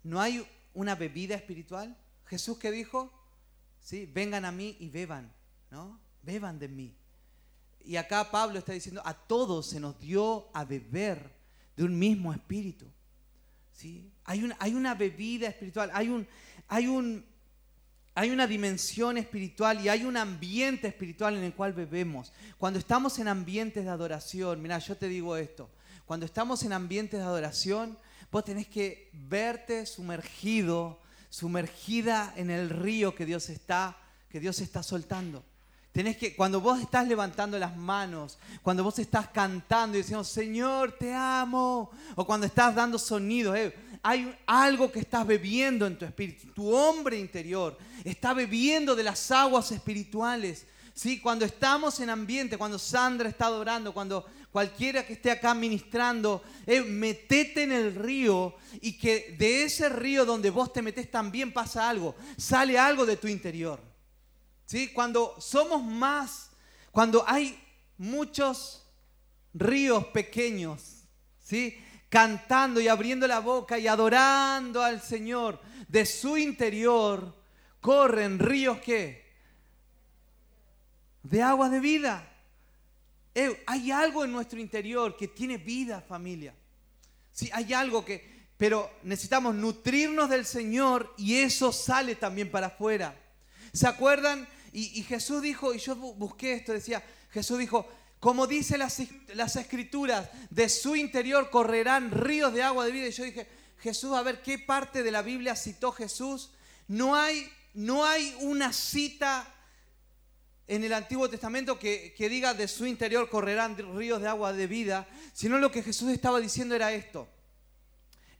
¿No 0.04 0.20
hay 0.20 0.46
una 0.74 0.94
bebida 0.94 1.34
espiritual? 1.34 1.96
Jesús 2.26 2.56
que 2.58 2.70
dijo, 2.70 3.10
¿sí? 3.80 4.06
vengan 4.06 4.44
a 4.44 4.52
mí 4.52 4.76
y 4.78 4.88
beban, 4.90 5.32
¿no? 5.70 5.98
Beban 6.22 6.58
de 6.58 6.68
mí. 6.68 6.94
Y 7.84 7.96
acá 7.96 8.30
Pablo 8.30 8.58
está 8.58 8.72
diciendo, 8.72 9.02
a 9.04 9.14
todos 9.14 9.66
se 9.66 9.80
nos 9.80 9.98
dio 9.98 10.48
a 10.54 10.64
beber 10.64 11.32
de 11.76 11.84
un 11.84 11.98
mismo 11.98 12.32
espíritu. 12.32 12.86
¿sí? 13.72 14.10
Hay, 14.24 14.44
una, 14.44 14.56
hay 14.60 14.74
una 14.74 14.94
bebida 14.94 15.48
espiritual, 15.48 15.90
hay 15.92 16.08
un, 16.08 16.26
hay 16.68 16.86
un, 16.86 17.26
hay 18.14 18.30
una 18.30 18.46
dimensión 18.46 19.18
espiritual 19.18 19.80
y 19.80 19.88
hay 19.88 20.04
un 20.04 20.16
ambiente 20.16 20.86
espiritual 20.86 21.36
en 21.36 21.42
el 21.42 21.54
cual 21.54 21.72
bebemos. 21.72 22.32
Cuando 22.58 22.78
estamos 22.78 23.18
en 23.18 23.26
ambientes 23.26 23.84
de 23.84 23.90
adoración, 23.90 24.62
mira, 24.62 24.78
yo 24.78 24.96
te 24.96 25.08
digo 25.08 25.36
esto, 25.36 25.68
cuando 26.06 26.24
estamos 26.24 26.62
en 26.62 26.72
ambientes 26.72 27.18
de 27.18 27.26
adoración, 27.26 27.98
vos 28.30 28.44
tenés 28.44 28.68
que 28.68 29.10
verte 29.12 29.86
sumergido, 29.86 31.00
sumergida 31.28 32.32
en 32.36 32.50
el 32.50 32.70
río 32.70 33.14
que 33.14 33.26
Dios 33.26 33.48
está, 33.48 33.96
que 34.28 34.38
Dios 34.38 34.60
está 34.60 34.82
soltando. 34.82 35.44
Tenés 35.90 36.16
que, 36.16 36.34
cuando 36.34 36.60
vos 36.60 36.80
estás 36.80 37.06
levantando 37.06 37.56
las 37.56 37.76
manos, 37.76 38.38
cuando 38.62 38.82
vos 38.82 38.98
estás 38.98 39.28
cantando 39.28 39.96
y 39.96 40.00
diciendo, 40.02 40.24
Señor, 40.24 40.96
te 40.98 41.14
amo, 41.14 41.90
o 42.16 42.26
cuando 42.26 42.46
estás 42.46 42.74
dando 42.74 42.98
sonidos, 42.98 43.56
eh, 43.56 43.72
hay 44.06 44.36
algo 44.46 44.92
que 44.92 45.00
estás 45.00 45.26
bebiendo 45.26 45.86
en 45.86 45.96
tu 45.96 46.04
espíritu. 46.04 46.52
Tu 46.52 46.70
hombre 46.74 47.18
interior 47.18 47.78
está 48.04 48.34
bebiendo 48.34 48.94
de 48.94 49.02
las 49.02 49.30
aguas 49.30 49.72
espirituales. 49.72 50.66
¿sí? 50.92 51.20
Cuando 51.20 51.46
estamos 51.46 51.98
en 52.00 52.10
ambiente, 52.10 52.58
cuando 52.58 52.78
Sandra 52.78 53.30
está 53.30 53.46
adorando, 53.46 53.94
cuando 53.94 54.26
cualquiera 54.52 55.06
que 55.06 55.14
esté 55.14 55.30
acá 55.30 55.54
ministrando, 55.54 56.42
eh, 56.66 56.82
metete 56.82 57.62
en 57.62 57.72
el 57.72 57.94
río 57.94 58.54
y 58.82 58.98
que 58.98 59.34
de 59.38 59.64
ese 59.64 59.88
río 59.88 60.26
donde 60.26 60.50
vos 60.50 60.70
te 60.70 60.82
metes 60.82 61.10
también 61.10 61.50
pasa 61.50 61.88
algo, 61.88 62.14
sale 62.36 62.78
algo 62.78 63.06
de 63.06 63.16
tu 63.16 63.26
interior. 63.26 63.80
¿sí? 64.66 64.88
Cuando 64.88 65.34
somos 65.40 65.82
más, 65.82 66.50
cuando 66.92 67.24
hay 67.26 67.58
muchos 67.96 68.84
ríos 69.54 70.04
pequeños, 70.08 71.04
¿sí? 71.42 71.78
Cantando 72.14 72.80
y 72.80 72.86
abriendo 72.86 73.26
la 73.26 73.40
boca 73.40 73.76
y 73.76 73.88
adorando 73.88 74.84
al 74.84 75.02
Señor, 75.02 75.60
de 75.88 76.06
su 76.06 76.36
interior 76.36 77.34
corren 77.80 78.38
ríos 78.38 78.78
que 78.78 79.24
de 81.24 81.42
agua 81.42 81.68
de 81.68 81.80
vida. 81.80 82.32
Eh, 83.34 83.64
hay 83.66 83.90
algo 83.90 84.24
en 84.24 84.30
nuestro 84.30 84.60
interior 84.60 85.16
que 85.16 85.26
tiene 85.26 85.58
vida, 85.58 86.00
familia. 86.02 86.54
Sí, 87.32 87.50
hay 87.52 87.74
algo 87.74 88.04
que, 88.04 88.46
pero 88.56 88.88
necesitamos 89.02 89.56
nutrirnos 89.56 90.30
del 90.30 90.46
Señor 90.46 91.12
y 91.18 91.38
eso 91.38 91.72
sale 91.72 92.14
también 92.14 92.48
para 92.48 92.68
afuera. 92.68 93.20
¿Se 93.72 93.88
acuerdan? 93.88 94.46
Y, 94.72 95.02
Jesús 95.02 95.42
dijo, 95.42 95.74
y 95.74 95.78
yo 95.78 95.96
busqué 95.96 96.52
esto, 96.52 96.72
decía, 96.72 97.02
Jesús 97.32 97.58
dijo, 97.58 97.88
como 98.24 98.46
dice 98.46 98.78
las, 98.78 99.02
las 99.34 99.54
escrituras, 99.56 100.30
de 100.48 100.70
su 100.70 100.96
interior 100.96 101.50
correrán 101.50 102.10
ríos 102.10 102.54
de 102.54 102.62
agua 102.62 102.86
de 102.86 102.90
vida. 102.90 103.06
Y 103.06 103.10
yo 103.10 103.22
dije, 103.22 103.46
Jesús, 103.80 104.14
a 104.14 104.22
ver, 104.22 104.40
¿qué 104.40 104.58
parte 104.58 105.02
de 105.02 105.10
la 105.10 105.20
Biblia 105.20 105.54
citó 105.54 105.92
Jesús? 105.92 106.50
No 106.88 107.16
hay, 107.16 107.46
no 107.74 108.06
hay 108.06 108.34
una 108.40 108.72
cita 108.72 109.46
en 110.66 110.84
el 110.84 110.94
Antiguo 110.94 111.28
Testamento 111.28 111.78
que, 111.78 112.14
diga 112.16 112.54
de 112.54 112.66
su 112.66 112.86
interior 112.86 113.28
correrán 113.28 113.76
ríos 113.94 114.22
de 114.22 114.28
agua 114.28 114.54
de 114.54 114.68
vida, 114.68 115.06
sino 115.34 115.58
lo 115.58 115.70
que 115.70 115.82
Jesús 115.82 116.10
estaba 116.10 116.40
diciendo 116.40 116.74
era 116.74 116.94
esto. 116.94 117.28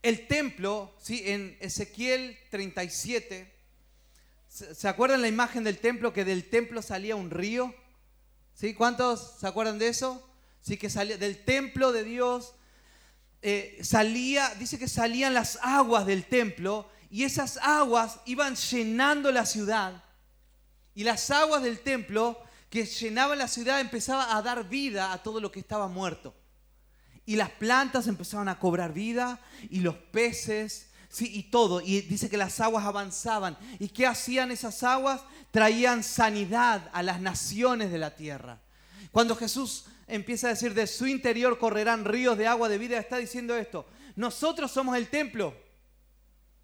El 0.00 0.26
templo, 0.26 0.94
¿sí? 0.98 1.24
en 1.26 1.58
Ezequiel 1.60 2.38
37, 2.48 3.52
¿se 4.48 4.88
acuerdan 4.88 5.20
la 5.20 5.28
imagen 5.28 5.62
del 5.62 5.76
templo 5.76 6.14
que 6.14 6.24
del 6.24 6.48
templo 6.48 6.80
salía 6.80 7.16
un 7.16 7.28
río? 7.28 7.74
¿Sí? 8.54 8.74
¿Cuántos 8.74 9.36
se 9.40 9.46
acuerdan 9.46 9.78
de 9.78 9.88
eso? 9.88 10.26
Sí, 10.60 10.76
que 10.76 10.88
salía 10.88 11.18
del 11.18 11.44
templo 11.44 11.92
de 11.92 12.04
Dios 12.04 12.54
eh, 13.46 13.78
salía, 13.82 14.54
dice 14.58 14.78
que 14.78 14.88
salían 14.88 15.34
las 15.34 15.58
aguas 15.60 16.06
del 16.06 16.24
templo 16.24 16.88
y 17.10 17.24
esas 17.24 17.58
aguas 17.58 18.20
iban 18.24 18.56
llenando 18.56 19.30
la 19.30 19.44
ciudad 19.44 20.02
y 20.94 21.04
las 21.04 21.30
aguas 21.30 21.62
del 21.62 21.80
templo 21.80 22.42
que 22.70 22.86
llenaban 22.86 23.36
la 23.36 23.48
ciudad 23.48 23.80
empezaban 23.80 24.34
a 24.34 24.40
dar 24.40 24.66
vida 24.66 25.12
a 25.12 25.22
todo 25.22 25.40
lo 25.40 25.52
que 25.52 25.60
estaba 25.60 25.88
muerto. 25.88 26.34
Y 27.26 27.36
las 27.36 27.50
plantas 27.50 28.06
empezaban 28.06 28.48
a 28.48 28.58
cobrar 28.58 28.94
vida 28.94 29.38
y 29.68 29.80
los 29.80 29.96
peces, 29.96 30.88
sí, 31.14 31.30
y 31.32 31.44
todo. 31.44 31.80
Y 31.80 32.00
dice 32.02 32.28
que 32.28 32.36
las 32.36 32.60
aguas 32.60 32.84
avanzaban. 32.84 33.56
¿Y 33.78 33.88
qué 33.88 34.06
hacían 34.06 34.50
esas 34.50 34.82
aguas? 34.82 35.22
Traían 35.50 36.02
sanidad 36.02 36.90
a 36.92 37.02
las 37.02 37.20
naciones 37.20 37.92
de 37.92 37.98
la 37.98 38.16
tierra. 38.16 38.60
Cuando 39.12 39.36
Jesús 39.36 39.84
empieza 40.08 40.48
a 40.48 40.50
decir, 40.50 40.74
de 40.74 40.88
su 40.88 41.06
interior 41.06 41.58
correrán 41.58 42.04
ríos 42.04 42.36
de 42.36 42.48
agua 42.48 42.68
de 42.68 42.78
vida, 42.78 42.98
está 42.98 43.18
diciendo 43.18 43.56
esto. 43.56 43.86
Nosotros 44.16 44.72
somos 44.72 44.96
el 44.96 45.08
templo. 45.08 45.54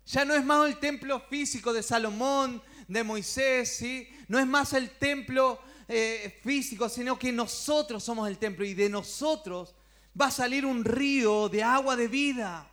Ya 0.07 0.24
no 0.24 0.34
es 0.34 0.44
más 0.44 0.66
el 0.68 0.78
templo 0.78 1.20
físico 1.20 1.72
de 1.72 1.84
Salomón, 1.84 2.61
de 2.88 3.05
Moisés, 3.05 3.76
¿sí? 3.76 4.09
No 4.26 4.40
es 4.40 4.46
más 4.46 4.72
el 4.72 4.90
templo 4.90 5.61
eh, 5.86 6.40
físico, 6.42 6.88
sino 6.88 7.16
que 7.16 7.30
nosotros 7.30 8.03
somos 8.03 8.28
el 8.28 8.38
templo 8.38 8.64
y 8.64 8.74
de 8.74 8.88
nosotros 8.88 9.76
va 10.20 10.26
a 10.26 10.30
salir 10.32 10.66
un 10.66 10.84
río 10.84 11.48
de 11.48 11.62
agua 11.62 11.94
de 11.94 12.09
vida. 12.09 12.68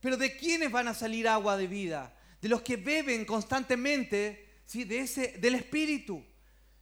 Pero 0.00 0.16
¿de 0.16 0.36
quiénes 0.36 0.70
van 0.70 0.88
a 0.88 0.94
salir 0.94 1.26
agua 1.28 1.56
de 1.56 1.66
vida? 1.66 2.14
De 2.40 2.48
los 2.48 2.62
que 2.62 2.76
beben 2.76 3.24
constantemente 3.24 4.60
¿sí? 4.64 4.84
de 4.84 5.00
ese, 5.00 5.38
del 5.38 5.56
Espíritu. 5.56 6.24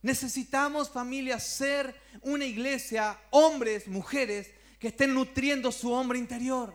Necesitamos, 0.03 0.91
familia, 0.91 1.41
ser 1.41 1.99
una 2.21 2.45
iglesia, 2.45 3.19
hombres, 3.31 3.89
mujeres, 3.89 4.51
que 4.79 4.89
estén 4.89 5.15
nutriendo 5.15 5.73
su 5.73 5.91
hombre 5.91 6.19
interior. 6.19 6.75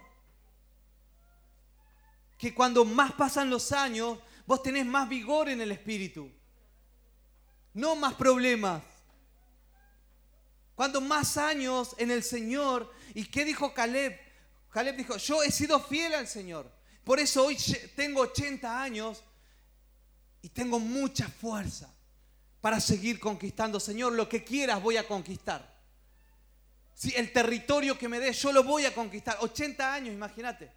Que 2.37 2.53
cuando 2.53 2.83
más 2.83 3.13
pasan 3.13 3.49
los 3.49 3.71
años, 3.71 4.17
vos 4.45 4.63
tenés 4.63 4.85
más 4.85 5.07
vigor 5.07 5.47
en 5.47 5.61
el 5.61 5.71
espíritu. 5.71 6.31
No 7.73 7.95
más 7.95 8.15
problemas. 8.15 8.81
Cuando 10.75 10.99
más 10.99 11.37
años 11.37 11.95
en 11.99 12.09
el 12.09 12.23
Señor. 12.23 12.91
¿Y 13.13 13.25
qué 13.25 13.45
dijo 13.45 13.73
Caleb? 13.73 14.19
Caleb 14.72 14.95
dijo, 14.95 15.17
yo 15.17 15.43
he 15.43 15.51
sido 15.51 15.80
fiel 15.82 16.15
al 16.15 16.28
Señor. 16.28 16.72
Por 17.03 17.19
eso 17.19 17.45
hoy 17.45 17.57
tengo 17.95 18.22
80 18.22 18.82
años 18.82 19.24
y 20.41 20.49
tengo 20.49 20.80
mucha 20.80 21.28
fuerza 21.28 21.93
para 22.61 22.80
seguir 22.80 23.19
conquistando. 23.19 23.80
Señor, 23.80 24.13
lo 24.13 24.30
que 24.30 24.43
quieras 24.43 24.82
voy 24.82 24.97
a 24.97 25.07
conquistar. 25.07 25.69
Si 26.93 27.13
el 27.15 27.34
territorio 27.34 27.97
que 27.97 28.07
me 28.07 28.19
des, 28.19 28.41
yo 28.41 28.51
lo 28.53 28.63
voy 28.63 28.86
a 28.86 28.93
conquistar. 28.93 29.38
80 29.41 29.93
años, 29.93 30.13
imagínate. 30.13 30.72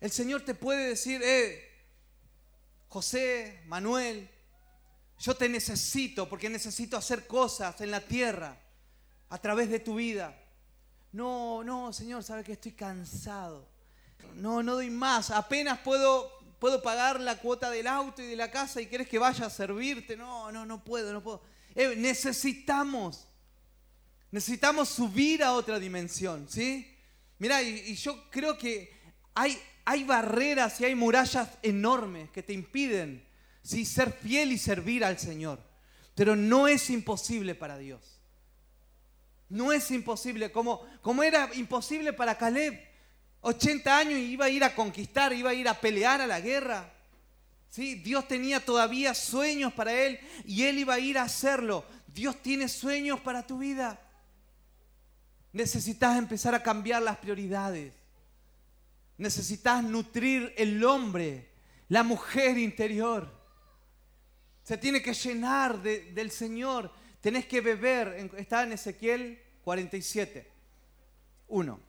El 0.00 0.10
Señor 0.10 0.42
te 0.44 0.54
puede 0.54 0.88
decir, 0.88 1.20
eh, 1.22 1.70
José, 2.88 3.62
Manuel, 3.66 4.28
yo 5.20 5.36
te 5.36 5.48
necesito 5.48 6.28
porque 6.28 6.48
necesito 6.48 6.96
hacer 6.96 7.26
cosas 7.26 7.80
en 7.80 7.90
la 7.90 8.00
tierra 8.00 8.58
a 9.28 9.38
través 9.38 9.70
de 9.70 9.78
tu 9.78 9.94
vida. 9.94 10.41
No, 11.12 11.62
no, 11.62 11.92
Señor, 11.92 12.22
sabe 12.22 12.42
que 12.42 12.52
estoy 12.52 12.72
cansado. 12.72 13.68
No, 14.34 14.62
no 14.62 14.74
doy 14.74 14.90
más. 14.90 15.30
Apenas 15.30 15.78
puedo, 15.80 16.30
puedo 16.58 16.82
pagar 16.82 17.20
la 17.20 17.38
cuota 17.38 17.70
del 17.70 17.86
auto 17.86 18.22
y 18.22 18.26
de 18.26 18.36
la 18.36 18.50
casa 18.50 18.80
y 18.80 18.86
quieres 18.86 19.08
que 19.08 19.18
vaya 19.18 19.46
a 19.46 19.50
servirte. 19.50 20.16
No, 20.16 20.50
no, 20.50 20.64
no 20.64 20.82
puedo, 20.82 21.12
no 21.12 21.22
puedo. 21.22 21.42
Eh, 21.74 21.94
necesitamos, 21.96 23.28
necesitamos 24.30 24.88
subir 24.88 25.42
a 25.42 25.52
otra 25.52 25.78
dimensión, 25.78 26.46
¿sí? 26.48 26.88
Mira, 27.38 27.62
y 27.62 27.94
yo 27.96 28.30
creo 28.30 28.56
que 28.56 28.92
hay, 29.34 29.60
hay 29.84 30.04
barreras 30.04 30.80
y 30.80 30.84
hay 30.84 30.94
murallas 30.94 31.48
enormes 31.62 32.30
que 32.30 32.42
te 32.42 32.52
impiden 32.52 33.26
¿sí? 33.62 33.84
ser 33.84 34.12
fiel 34.12 34.52
y 34.52 34.58
servir 34.58 35.04
al 35.04 35.18
Señor. 35.18 35.60
Pero 36.14 36.36
no 36.36 36.68
es 36.68 36.90
imposible 36.90 37.54
para 37.54 37.78
Dios. 37.78 38.20
No 39.52 39.70
es 39.70 39.90
imposible, 39.90 40.50
como, 40.50 40.80
como 41.02 41.22
era 41.22 41.50
imposible 41.52 42.14
para 42.14 42.38
Caleb. 42.38 42.88
80 43.42 43.98
años 43.98 44.18
y 44.18 44.32
iba 44.32 44.46
a 44.46 44.48
ir 44.48 44.64
a 44.64 44.74
conquistar, 44.74 45.30
iba 45.34 45.50
a 45.50 45.54
ir 45.54 45.68
a 45.68 45.78
pelear 45.78 46.22
a 46.22 46.26
la 46.26 46.40
guerra. 46.40 46.90
¿Sí? 47.68 47.96
Dios 47.96 48.26
tenía 48.26 48.64
todavía 48.64 49.12
sueños 49.12 49.74
para 49.74 49.92
él 49.92 50.18
y 50.46 50.62
él 50.62 50.78
iba 50.78 50.94
a 50.94 50.98
ir 50.98 51.18
a 51.18 51.24
hacerlo. 51.24 51.84
Dios 52.06 52.40
tiene 52.40 52.66
sueños 52.66 53.20
para 53.20 53.46
tu 53.46 53.58
vida. 53.58 54.00
Necesitas 55.52 56.16
empezar 56.16 56.54
a 56.54 56.62
cambiar 56.62 57.02
las 57.02 57.18
prioridades. 57.18 57.92
Necesitas 59.18 59.84
nutrir 59.84 60.54
el 60.56 60.82
hombre, 60.82 61.50
la 61.90 62.02
mujer 62.02 62.56
interior. 62.56 63.30
Se 64.62 64.78
tiene 64.78 65.02
que 65.02 65.12
llenar 65.12 65.82
del 65.82 66.30
Señor. 66.30 66.90
Tenés 67.20 67.44
que 67.44 67.60
beber. 67.60 68.30
Está 68.38 68.62
en 68.62 68.72
Ezequiel 68.72 69.41
47, 69.62 70.50
1. 71.48 71.80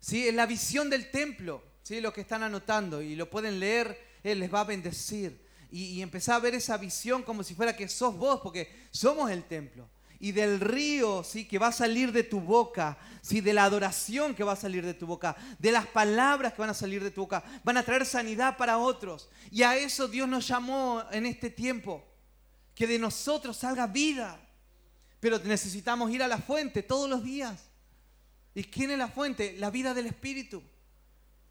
¿Sí? 0.00 0.28
En 0.28 0.36
la 0.36 0.46
visión 0.46 0.90
del 0.90 1.10
templo, 1.10 1.62
¿sí? 1.82 2.00
lo 2.00 2.12
que 2.12 2.22
están 2.22 2.42
anotando 2.42 3.02
y 3.02 3.14
lo 3.14 3.30
pueden 3.30 3.60
leer, 3.60 3.98
Él 4.22 4.40
les 4.40 4.52
va 4.52 4.60
a 4.60 4.64
bendecir. 4.64 5.40
Y, 5.70 5.84
y 5.84 6.02
empezar 6.02 6.34
a 6.36 6.40
ver 6.40 6.54
esa 6.54 6.76
visión 6.76 7.22
como 7.22 7.42
si 7.42 7.54
fuera 7.54 7.76
que 7.76 7.88
sos 7.88 8.16
vos, 8.16 8.40
porque 8.42 8.88
somos 8.90 9.30
el 9.30 9.44
templo 9.44 9.88
y 10.22 10.30
del 10.30 10.60
río, 10.60 11.24
¿sí? 11.24 11.44
que 11.46 11.58
va 11.58 11.66
a 11.66 11.72
salir 11.72 12.12
de 12.12 12.22
tu 12.22 12.40
boca, 12.40 12.96
¿sí? 13.22 13.40
de 13.40 13.52
la 13.52 13.64
adoración 13.64 14.36
que 14.36 14.44
va 14.44 14.52
a 14.52 14.56
salir 14.56 14.86
de 14.86 14.94
tu 14.94 15.04
boca, 15.04 15.34
de 15.58 15.72
las 15.72 15.84
palabras 15.88 16.52
que 16.52 16.60
van 16.60 16.70
a 16.70 16.74
salir 16.74 17.02
de 17.02 17.10
tu 17.10 17.22
boca, 17.22 17.42
van 17.64 17.76
a 17.76 17.82
traer 17.82 18.06
sanidad 18.06 18.56
para 18.56 18.78
otros. 18.78 19.28
Y 19.50 19.64
a 19.64 19.76
eso 19.76 20.06
Dios 20.06 20.28
nos 20.28 20.46
llamó 20.46 21.02
en 21.10 21.26
este 21.26 21.50
tiempo, 21.50 22.04
que 22.72 22.86
de 22.86 23.00
nosotros 23.00 23.56
salga 23.56 23.88
vida. 23.88 24.40
Pero 25.22 25.38
necesitamos 25.38 26.10
ir 26.10 26.20
a 26.20 26.26
la 26.26 26.38
fuente 26.38 26.82
todos 26.82 27.08
los 27.08 27.22
días. 27.22 27.56
¿Y 28.56 28.64
quién 28.64 28.90
es 28.90 28.98
la 28.98 29.06
fuente? 29.06 29.54
La 29.56 29.70
vida 29.70 29.94
del 29.94 30.06
Espíritu. 30.06 30.60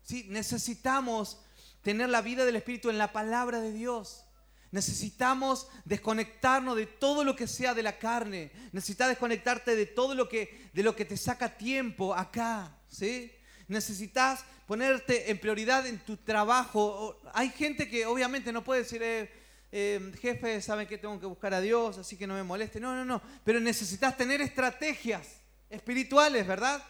¿Sí? 0.01 0.25
Necesitamos 0.27 1.39
tener 1.81 2.09
la 2.09 2.19
vida 2.19 2.43
del 2.43 2.57
Espíritu 2.57 2.89
en 2.89 2.97
la 2.97 3.13
palabra 3.13 3.61
de 3.61 3.71
Dios. 3.71 4.25
Necesitamos 4.71 5.69
desconectarnos 5.85 6.75
de 6.75 6.85
todo 6.85 7.23
lo 7.23 7.37
que 7.37 7.47
sea 7.47 7.73
de 7.73 7.81
la 7.81 7.97
carne. 7.97 8.51
Necesitas 8.73 9.07
desconectarte 9.07 9.73
de 9.73 9.85
todo 9.85 10.15
lo 10.15 10.27
que, 10.27 10.69
de 10.73 10.83
lo 10.83 10.93
que 10.93 11.05
te 11.05 11.15
saca 11.15 11.57
tiempo 11.57 12.13
acá. 12.13 12.77
¿sí? 12.89 13.31
Necesitas 13.69 14.43
ponerte 14.67 15.31
en 15.31 15.39
prioridad 15.39 15.87
en 15.87 15.97
tu 15.99 16.17
trabajo. 16.17 17.21
Hay 17.33 17.51
gente 17.51 17.87
que 17.87 18.05
obviamente 18.05 18.51
no 18.51 18.65
puede 18.65 18.81
decir, 18.81 19.01
eh, 19.01 19.31
eh, 19.71 20.11
jefe, 20.19 20.61
saben 20.61 20.87
que 20.87 20.97
tengo 20.97 21.19
que 21.19 21.25
buscar 21.25 21.53
a 21.53 21.61
Dios, 21.61 21.97
así 21.97 22.17
que 22.17 22.27
no 22.27 22.33
me 22.33 22.43
moleste. 22.43 22.79
No, 22.79 22.93
no, 22.93 23.05
no. 23.05 23.21
Pero 23.43 23.59
necesitas 23.59 24.17
tener 24.17 24.41
estrategias 24.41 25.41
espirituales, 25.69 26.45
¿verdad? 26.45 26.83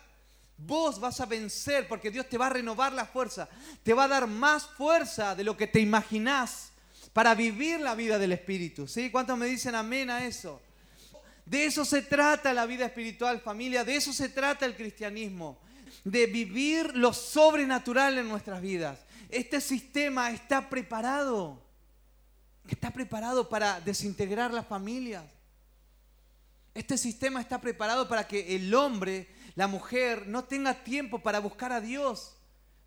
Vos 0.57 0.99
vas 0.99 1.19
a 1.21 1.25
vencer 1.25 1.88
porque 1.88 2.11
Dios 2.11 2.27
te 2.27 2.38
va 2.38 2.47
a 2.47 2.51
renovar 2.51 2.93
la 2.93 3.05
fuerza, 3.05 3.47
te 3.84 3.93
va 3.93 4.05
a 4.05 4.07
dar 4.07 4.27
más 4.27 4.65
fuerza 4.65 5.36
de 5.36 5.43
lo 5.43 5.57
que 5.57 5.67
te 5.67 5.79
imaginás 5.79 6.71
para 7.13 7.36
vivir 7.36 7.79
la 7.79 7.95
vida 7.95 8.17
del 8.17 8.32
Espíritu. 8.32 8.88
¿Sí? 8.88 9.09
¿Cuántos 9.09 9.38
me 9.38 9.45
dicen 9.45 9.75
amén 9.75 10.09
a 10.09 10.25
eso? 10.25 10.61
De 11.45 11.65
eso 11.65 11.84
se 11.84 12.01
trata 12.01 12.53
la 12.53 12.65
vida 12.65 12.86
espiritual, 12.86 13.41
familia, 13.41 13.84
de 13.84 13.95
eso 13.95 14.13
se 14.13 14.29
trata 14.29 14.65
el 14.65 14.75
cristianismo, 14.75 15.59
de 16.03 16.27
vivir 16.27 16.95
lo 16.95 17.13
sobrenatural 17.13 18.17
en 18.17 18.29
nuestras 18.29 18.61
vidas. 18.61 18.99
Este 19.29 19.59
sistema 19.59 20.32
está 20.32 20.69
preparado, 20.69 21.61
está 22.68 22.91
preparado 22.91 23.49
para 23.49 23.82
desintegrar 23.82 24.53
las 24.53 24.68
familias. 24.68 25.24
Este 26.74 26.97
sistema 26.97 27.41
está 27.41 27.59
preparado 27.59 28.07
para 28.07 28.28
que 28.28 28.55
el 28.55 28.74
hombre 28.74 29.28
la 29.55 29.68
mujer 29.68 30.28
no 30.28 30.45
tenga 30.45 30.84
tiempo 30.84 31.20
para 31.20 31.39
buscar 31.39 31.72
a 31.72 31.82
Dios, 31.82 32.38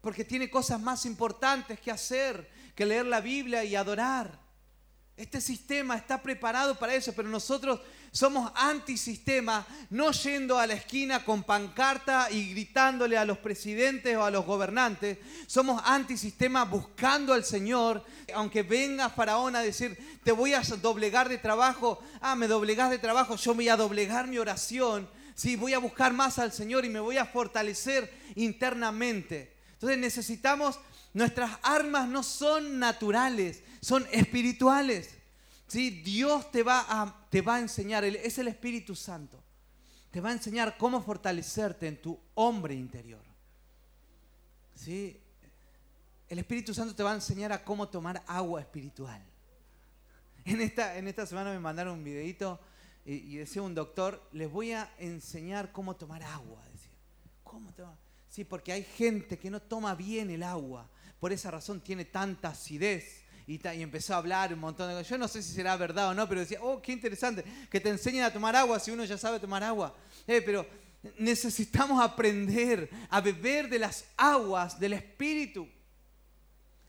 porque 0.01 0.25
tiene 0.25 0.49
cosas 0.49 0.81
más 0.81 1.05
importantes 1.05 1.79
que 1.79 1.91
hacer 1.91 2.51
que 2.75 2.87
leer 2.87 3.07
la 3.07 3.21
Biblia 3.21 3.65
y 3.65 3.77
adorar. 3.77 4.39
Este 5.17 5.41
sistema 5.41 5.97
está 5.97 6.23
preparado 6.23 6.77
para 6.77 6.95
eso, 6.95 7.13
pero 7.15 7.29
nosotros 7.29 7.81
somos 8.15 8.51
antisistema, 8.55 9.67
no 9.91 10.11
yendo 10.13 10.59
a 10.59 10.67
la 10.67 10.73
esquina 10.73 11.23
con 11.23 11.43
pancarta 11.43 12.31
y 12.31 12.53
gritándole 12.53 13.19
a 13.19 13.27
los 13.27 13.37
presidentes 13.37 14.17
o 14.17 14.25
a 14.25 14.31
los 14.31 14.47
gobernantes. 14.47 15.19
Somos 15.47 15.83
antisistema 15.85 16.65
buscando 16.65 17.35
al 17.35 17.45
Señor, 17.45 18.03
aunque 18.35 18.63
venga 18.63 19.11
Faraón 19.11 19.55
a 19.55 19.61
decir, 19.61 20.19
te 20.25 20.33
voy 20.33 20.55
a 20.55 20.63
doblegar 20.81 21.29
de 21.29 21.37
trabajo, 21.37 22.03
ah, 22.23 22.35
me 22.35 22.49
doblegas 22.49 22.89
de 22.89 22.99
trabajo, 22.99 23.37
yo 23.37 23.55
voy 23.55 23.69
a 23.69 23.77
doblegar 23.77 24.29
mi 24.29 24.39
oración 24.39 25.07
Sí, 25.35 25.57
voy 25.57 25.75
a 25.75 25.79
buscar 25.79 26.13
más 26.13 26.39
al 26.39 26.53
Señor 26.53 26.85
y 26.85 26.89
me 26.89 27.01
voy 27.01 27.19
a 27.19 27.27
fortalecer 27.27 28.13
internamente. 28.37 29.53
Entonces 29.73 29.99
necesitamos, 29.99 30.79
nuestras 31.13 31.59
armas 31.63 32.09
no 32.09 32.23
son 32.23 32.79
naturales, 32.79 33.63
son 33.81 34.07
espirituales. 34.13 35.11
¿Sí? 35.67 35.91
Dios 36.03 36.51
te 36.51 36.63
va, 36.63 36.85
a, 36.89 37.29
te 37.31 37.41
va 37.41 37.57
a 37.57 37.61
enseñar, 37.61 38.05
es 38.05 38.39
el 38.39 38.49
Espíritu 38.49 38.95
Santo. 38.95 39.43
Te 40.11 40.21
va 40.21 40.29
a 40.29 40.33
enseñar 40.33 40.77
cómo 40.77 41.03
fortalecerte 41.03 41.89
en 41.89 42.01
tu 42.01 42.19
hombre 42.35 42.75
interior. 42.75 43.25
¿Sí? 44.75 45.21
El 46.29 46.39
Espíritu 46.39 46.73
Santo 46.75 46.95
te 46.95 47.03
va 47.03 47.13
a 47.13 47.15
enseñar 47.15 47.53
a 47.53 47.65
cómo 47.65 47.89
tomar 47.89 48.23
agua 48.27 48.61
espiritual. 48.61 49.23
En 50.45 50.61
esta, 50.61 50.99
en 50.99 51.09
esta 51.09 51.27
semana 51.27 51.51
me 51.51 51.59
mandaron 51.59 51.95
un 51.95 52.05
videito 52.05 52.61
y, 53.07 53.37
decía 53.37 53.63
un 53.63 53.75
doctor, 53.75 54.23
les 54.33 54.51
voy 54.51 54.73
a 54.73 54.91
enseñar 54.99 55.73
cómo 55.73 55.97
tomar 55.97 56.23
agua. 56.23 56.63
¿cómo 57.43 57.73
tomar? 57.73 57.97
Sí, 58.29 58.45
porque 58.45 58.73
hay 58.73 58.83
gente 58.83 59.39
que 59.39 59.51
no 59.51 59.63
toma 59.63 59.95
bien 59.95 60.31
el 60.31 60.43
agua. 60.43 60.91
Por 61.21 61.33
esa 61.33 61.51
razón 61.51 61.81
tiene 61.81 62.05
tanta 62.05 62.49
acidez. 62.49 63.24
Y, 63.47 63.61
empezó 63.65 64.15
a 64.15 64.19
hablar 64.19 64.53
un 64.53 64.61
montón 64.61 64.89
de 64.89 64.95
cosas. 64.95 65.09
Yo 65.09 65.19
no 65.19 65.29
sé 65.29 65.43
si 65.43 65.53
será 65.53 65.77
verdad 65.77 66.09
o 66.09 66.15
no, 66.15 66.29
pero 66.29 66.41
decía, 66.41 66.59
oh, 66.63 66.81
qué 66.81 66.93
interesante, 66.93 67.45
que 67.71 67.81
te 67.81 67.91
enseñen 67.91 68.25
a 68.25 68.33
tomar 68.33 68.57
agua 68.57 68.79
si 68.81 68.91
uno 68.91 69.05
ya 69.05 69.19
sabe 69.19 69.39
tomar 69.39 69.63
agua. 69.63 69.95
Eh, 70.27 70.41
pero 70.41 70.67
necesitamos 71.19 72.03
aprender 72.03 72.89
a 73.11 73.21
beber 73.21 73.69
de 73.69 73.79
las 73.79 74.07
aguas 74.17 74.81
del 74.81 74.95
Espíritu. 74.95 75.69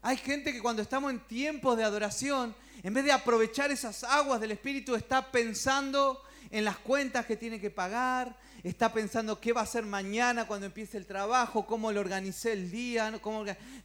Hay 0.01 0.17
gente 0.17 0.53
que 0.53 0.61
cuando 0.61 0.81
estamos 0.81 1.11
en 1.11 1.19
tiempos 1.19 1.75
de 1.75 1.83
adoración 1.83 2.55
en 2.85 2.93
vez 2.93 3.03
de 3.03 3.11
aprovechar 3.11 3.71
esas 3.71 4.03
aguas 4.03 4.39
del 4.39 4.51
Espíritu, 4.51 4.93
está 4.93 5.31
pensando 5.31 6.21
en 6.51 6.63
las 6.63 6.77
cuentas 6.77 7.25
que 7.25 7.35
tiene 7.35 7.59
que 7.59 7.71
pagar, 7.71 8.37
está 8.61 8.93
pensando 8.93 9.39
qué 9.39 9.53
va 9.53 9.61
a 9.61 9.63
hacer 9.63 9.83
mañana 9.83 10.45
cuando 10.45 10.67
empiece 10.67 10.95
el 10.97 11.07
trabajo, 11.07 11.65
cómo 11.65 11.91
le 11.91 11.99
organicé 11.99 12.53
el 12.53 12.69
día. 12.69 13.11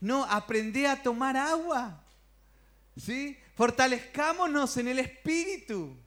No 0.01 0.25
aprende 0.25 0.85
a 0.85 1.01
tomar 1.01 1.35
agua. 1.35 2.00
¿Sí? 2.95 3.37
Fortalezcámonos 3.55 4.77
en 4.77 4.87
el 4.89 4.99
Espíritu. 4.99 5.97